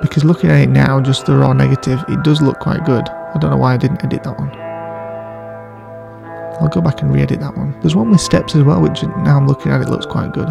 Because 0.00 0.24
looking 0.24 0.48
at 0.48 0.60
it 0.60 0.70
now, 0.70 0.98
just 1.00 1.26
the 1.26 1.36
raw 1.36 1.52
negative, 1.52 2.02
it 2.08 2.22
does 2.22 2.40
look 2.40 2.58
quite 2.60 2.86
good. 2.86 3.06
I 3.06 3.36
don't 3.38 3.50
know 3.50 3.58
why 3.58 3.74
I 3.74 3.76
didn't 3.76 4.02
edit 4.02 4.22
that 4.24 4.38
one. 4.38 4.50
I'll 6.60 6.68
go 6.68 6.80
back 6.80 7.02
and 7.02 7.12
re-edit 7.12 7.40
that 7.40 7.56
one. 7.56 7.78
There's 7.80 7.96
one 7.96 8.10
with 8.10 8.20
steps 8.20 8.54
as 8.54 8.62
well, 8.62 8.80
which 8.80 9.02
now 9.02 9.36
I'm 9.36 9.46
looking 9.46 9.72
at 9.72 9.80
it 9.80 9.88
looks 9.88 10.06
quite 10.06 10.32
good. 10.32 10.48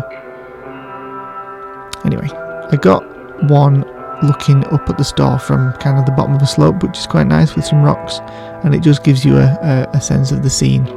Anyway, 2.05 2.29
I 2.71 2.77
got 2.81 3.03
one 3.49 3.85
looking 4.23 4.65
up 4.65 4.89
at 4.89 4.97
the 4.97 5.03
Storr 5.03 5.39
from 5.39 5.73
kind 5.73 5.97
of 5.97 6.05
the 6.05 6.11
bottom 6.11 6.35
of 6.35 6.41
a 6.41 6.47
slope, 6.47 6.83
which 6.83 6.97
is 6.97 7.07
quite 7.07 7.27
nice 7.27 7.55
with 7.55 7.65
some 7.65 7.83
rocks, 7.83 8.19
and 8.63 8.73
it 8.73 8.81
just 8.81 9.03
gives 9.03 9.23
you 9.23 9.37
a, 9.37 9.57
a, 9.61 9.89
a 9.93 10.01
sense 10.01 10.31
of 10.31 10.43
the 10.43 10.49
scene. 10.49 10.87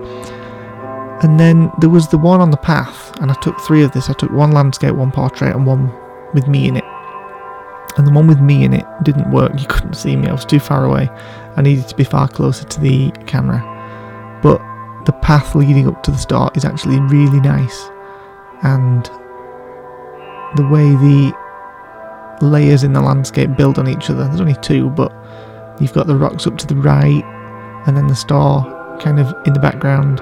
And 1.22 1.38
then 1.38 1.70
there 1.78 1.90
was 1.90 2.08
the 2.08 2.18
one 2.18 2.40
on 2.40 2.50
the 2.50 2.56
path, 2.56 3.16
and 3.20 3.30
I 3.30 3.34
took 3.34 3.60
three 3.60 3.82
of 3.82 3.92
this. 3.92 4.10
I 4.10 4.12
took 4.14 4.30
one 4.30 4.50
landscape, 4.50 4.94
one 4.94 5.12
portrait, 5.12 5.54
and 5.54 5.66
one 5.66 5.92
with 6.34 6.48
me 6.48 6.66
in 6.66 6.76
it. 6.76 6.84
And 7.96 8.06
the 8.06 8.10
one 8.10 8.26
with 8.26 8.40
me 8.40 8.64
in 8.64 8.72
it 8.72 8.86
didn't 9.02 9.30
work. 9.30 9.52
You 9.60 9.66
couldn't 9.68 9.94
see 9.94 10.16
me. 10.16 10.26
I 10.26 10.32
was 10.32 10.44
too 10.44 10.58
far 10.58 10.84
away. 10.84 11.08
I 11.56 11.62
needed 11.62 11.86
to 11.88 11.94
be 11.94 12.04
far 12.04 12.26
closer 12.26 12.64
to 12.64 12.80
the 12.80 13.10
camera. 13.26 13.60
But 14.42 14.60
the 15.04 15.12
path 15.12 15.54
leading 15.54 15.88
up 15.88 16.02
to 16.04 16.10
the 16.10 16.18
start 16.18 16.56
is 16.56 16.64
actually 16.64 17.00
really 17.00 17.40
nice. 17.40 17.88
And 18.62 19.04
the 20.56 20.68
way 20.70 20.90
the 20.90 21.32
layers 22.40 22.84
in 22.84 22.92
the 22.92 23.00
landscape 23.00 23.56
build 23.56 23.78
on 23.78 23.88
each 23.88 24.10
other, 24.10 24.24
there's 24.24 24.40
only 24.40 24.56
two, 24.62 24.90
but 24.90 25.12
you've 25.80 25.92
got 25.92 26.06
the 26.06 26.16
rocks 26.16 26.46
up 26.46 26.58
to 26.58 26.66
the 26.66 26.76
right, 26.76 27.24
and 27.86 27.96
then 27.96 28.06
the 28.06 28.14
Storr 28.14 28.98
kind 29.00 29.18
of 29.18 29.34
in 29.46 29.52
the 29.52 29.60
background 29.60 30.20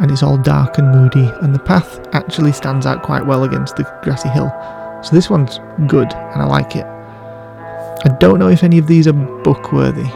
and 0.00 0.10
it's 0.10 0.22
all 0.22 0.38
dark 0.38 0.78
and 0.78 0.90
moody, 0.90 1.30
and 1.42 1.54
the 1.54 1.58
path 1.58 2.00
actually 2.12 2.52
stands 2.52 2.86
out 2.86 3.02
quite 3.02 3.26
well 3.26 3.44
against 3.44 3.76
the 3.76 3.84
grassy 4.02 4.28
hill. 4.28 4.50
So 5.02 5.14
this 5.14 5.28
one's 5.28 5.58
good, 5.86 6.12
and 6.12 6.42
I 6.42 6.46
like 6.46 6.76
it. 6.76 6.86
I 6.86 8.16
don't 8.18 8.38
know 8.38 8.48
if 8.48 8.64
any 8.64 8.78
of 8.78 8.86
these 8.86 9.06
are 9.06 9.12
book 9.12 9.72
worthy. 9.72 10.08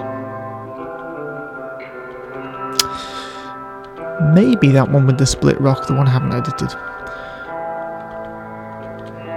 Maybe 4.35 4.71
that 4.73 4.91
one 4.91 5.07
with 5.07 5.19
the 5.19 5.27
split 5.27 5.61
rock, 5.61 5.87
the 5.87 5.95
one 5.95 6.07
I 6.07 6.11
haven't 6.11 6.33
edited. 6.33 6.69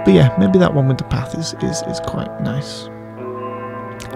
But 0.04 0.14
yeah, 0.14 0.34
maybe 0.38 0.58
that 0.58 0.72
one 0.72 0.88
with 0.88 0.98
the 0.98 1.04
path 1.04 1.34
is, 1.38 1.54
is, 1.62 1.82
is 1.82 2.00
quite 2.00 2.40
nice. 2.40 2.88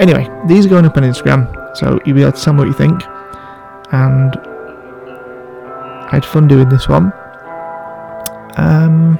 Anyway, 0.01 0.29
these 0.47 0.67
are 0.67 0.69
going 0.69 0.87
up 0.87 0.97
on 0.97 1.03
Instagram, 1.03 1.77
so 1.77 2.01
you'll 2.05 2.17
be 2.17 2.23
able 2.23 2.33
to 2.33 2.41
tell 2.41 2.55
me 2.55 2.61
what 2.61 2.69
you 2.69 2.75
think. 2.75 3.03
And 3.93 4.35
I 6.07 6.09
had 6.11 6.25
fun 6.25 6.49
doing 6.49 6.69
this 6.69 6.89
one. 6.89 7.13
Um, 8.57 9.19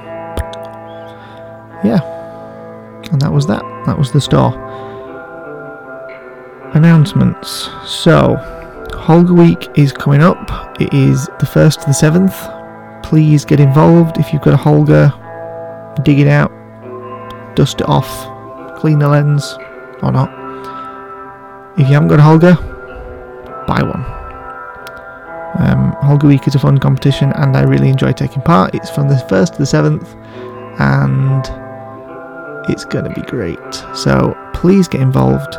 yeah, 1.85 2.01
and 3.13 3.21
that 3.21 3.33
was 3.33 3.47
that. 3.47 3.63
That 3.87 3.99
was 3.99 4.11
the 4.11 4.21
Storr. 4.21 4.55
Announcements. 6.75 7.69
So, 7.85 8.37
Holga 9.05 9.37
Week 9.37 9.69
is 9.75 9.93
coming 9.93 10.23
up. 10.23 10.81
It 10.81 10.95
is 10.95 11.27
the 11.39 11.45
1st 11.45 11.81
to 11.81 11.87
the 11.89 11.93
7th. 11.93 13.03
Please 13.03 13.45
get 13.45 13.61
involved 13.61 14.17
if 14.17 14.33
you've 14.33 14.41
got 14.41 14.55
a 14.55 14.57
Holga. 14.57 15.13
Dig 16.03 16.21
it 16.21 16.27
out, 16.27 16.51
dust 17.55 17.83
it 17.83 17.87
off, 17.87 18.09
clean 18.79 19.01
the 19.01 19.07
lens 19.07 19.59
or 20.03 20.11
not. 20.11 20.31
If 21.79 21.87
you 21.87 21.93
haven't 21.93 22.09
got 22.09 22.19
a 22.19 22.23
Holga, 22.23 22.57
buy 23.67 23.83
one. 23.83 24.05
Um, 25.61 25.93
Holga 26.01 26.27
Week 26.27 26.49
is 26.49 26.55
a 26.55 26.59
fun 26.59 26.79
competition 26.79 27.31
and 27.35 27.59
I 27.59 27.65
really 27.65 27.91
enjoy 27.91 28.13
taking 28.13 28.41
part. 28.41 28.75
It's 28.75 28.89
from 28.89 29.09
the 29.09 29.17
1st 29.17 29.53
to 29.53 29.59
the 29.59 29.65
7th 29.65 30.09
and 30.81 31.45
it's 32.71 32.87
going 32.87 33.05
to 33.05 33.11
be 33.11 33.21
great. 33.27 33.59
So 33.95 34.35
please 34.55 34.89
get 34.89 35.03
involved. 35.03 35.59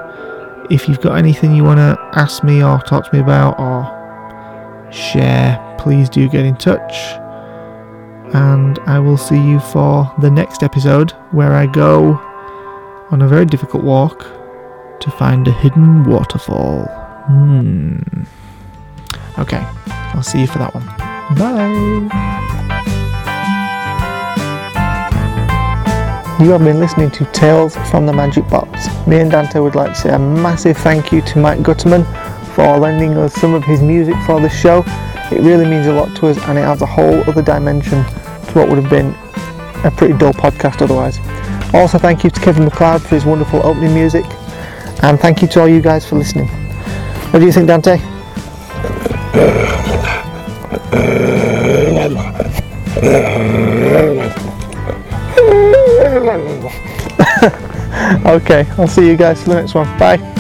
If 0.70 0.88
you've 0.90 1.02
got 1.02 1.18
anything 1.18 1.56
you 1.56 1.64
want 1.64 1.78
to 1.78 1.98
ask 2.14 2.44
me 2.44 2.64
or 2.64 2.80
talk 2.80 3.10
to 3.10 3.16
me 3.16 3.22
about 3.22 3.60
or 3.60 4.92
share, 4.92 5.60
please 5.80 6.10
do 6.10 6.28
get 6.28 6.46
in 6.46 6.56
touch. 6.56 6.94
And 8.34 8.80
I 8.80 9.00
will 9.00 9.18
see 9.18 9.40
you 9.40 9.60
for 9.60 10.12
the 10.20 10.32
next 10.32 10.64
episode 10.64 11.12
where 11.32 11.54
I 11.54 11.68
go 11.68 12.14
on 13.12 13.22
a 13.22 13.28
very 13.28 13.46
difficult 13.46 13.84
walk 13.84 14.26
to 15.00 15.12
find 15.12 15.48
a 15.48 15.52
hidden 15.52 16.04
waterfall. 16.06 16.86
Hmm. 17.28 18.00
Okay, 19.38 19.64
I'll 19.88 20.24
see 20.24 20.42
you 20.42 20.48
for 20.48 20.60
that 20.60 20.74
one. 20.74 20.86
Bye. 21.38 22.72
You 26.38 26.52
have 26.52 26.66
been 26.66 26.80
listening 26.80 27.12
to 27.12 27.24
Tales 27.32 27.78
from 27.90 28.06
the 28.06 28.12
Magic 28.12 28.46
Box. 28.50 28.90
Me 29.08 29.22
and 29.22 29.32
Dante 29.32 29.58
would 29.60 29.74
like 29.74 29.94
to 29.94 29.96
say 29.96 30.10
a 30.10 30.20
massive 30.20 30.78
thank 30.78 31.14
you 31.14 31.22
to 31.22 31.40
Mike 31.40 31.60
Gutterman 31.60 32.06
for 32.54 32.78
lending 32.78 33.18
us 33.18 33.34
some 33.36 33.54
of 33.54 33.64
his 33.64 33.82
music 33.82 34.16
for 34.26 34.42
this 34.42 34.54
show. 34.54 34.84
It 35.32 35.40
really 35.40 35.66
means 35.66 35.88
a 35.88 35.94
lot 35.94 36.14
to 36.18 36.28
us 36.28 36.38
and 36.40 36.58
it 36.58 36.64
adds 36.64 36.82
a 36.82 36.86
whole 36.86 37.22
other 37.30 37.42
dimension 37.42 38.04
to 38.04 38.52
what 38.54 38.68
would 38.68 38.84
have 38.84 38.90
been 38.90 39.16
a 39.86 39.92
pretty 39.96 40.18
dull 40.18 40.34
podcast 40.34 40.82
otherwise. 40.82 41.20
Also, 41.74 41.98
thank 41.98 42.26
you 42.26 42.30
to 42.30 42.42
Kevin 42.42 42.66
MacLeod 42.66 43.02
for 43.02 43.16
his 43.16 43.24
wonderful 43.24 43.66
opening 43.66 43.94
music, 43.94 44.26
and 45.04 45.18
thank 45.20 45.42
you 45.42 45.48
to 45.48 45.62
all 45.62 45.70
you 45.70 45.82
guys 45.82 46.06
for 46.06 46.18
listening. 46.18 46.50
What 47.32 47.40
do 47.40 47.46
you 47.46 47.52
think, 47.54 47.68
Dante? 47.68 47.98
okay, 58.26 58.66
I'll 58.78 58.88
see 58.88 59.08
you 59.08 59.18
guys 59.18 59.44
for 59.44 59.50
the 59.50 59.56
next 59.56 59.74
one. 59.74 59.86
Bye. 59.98 60.35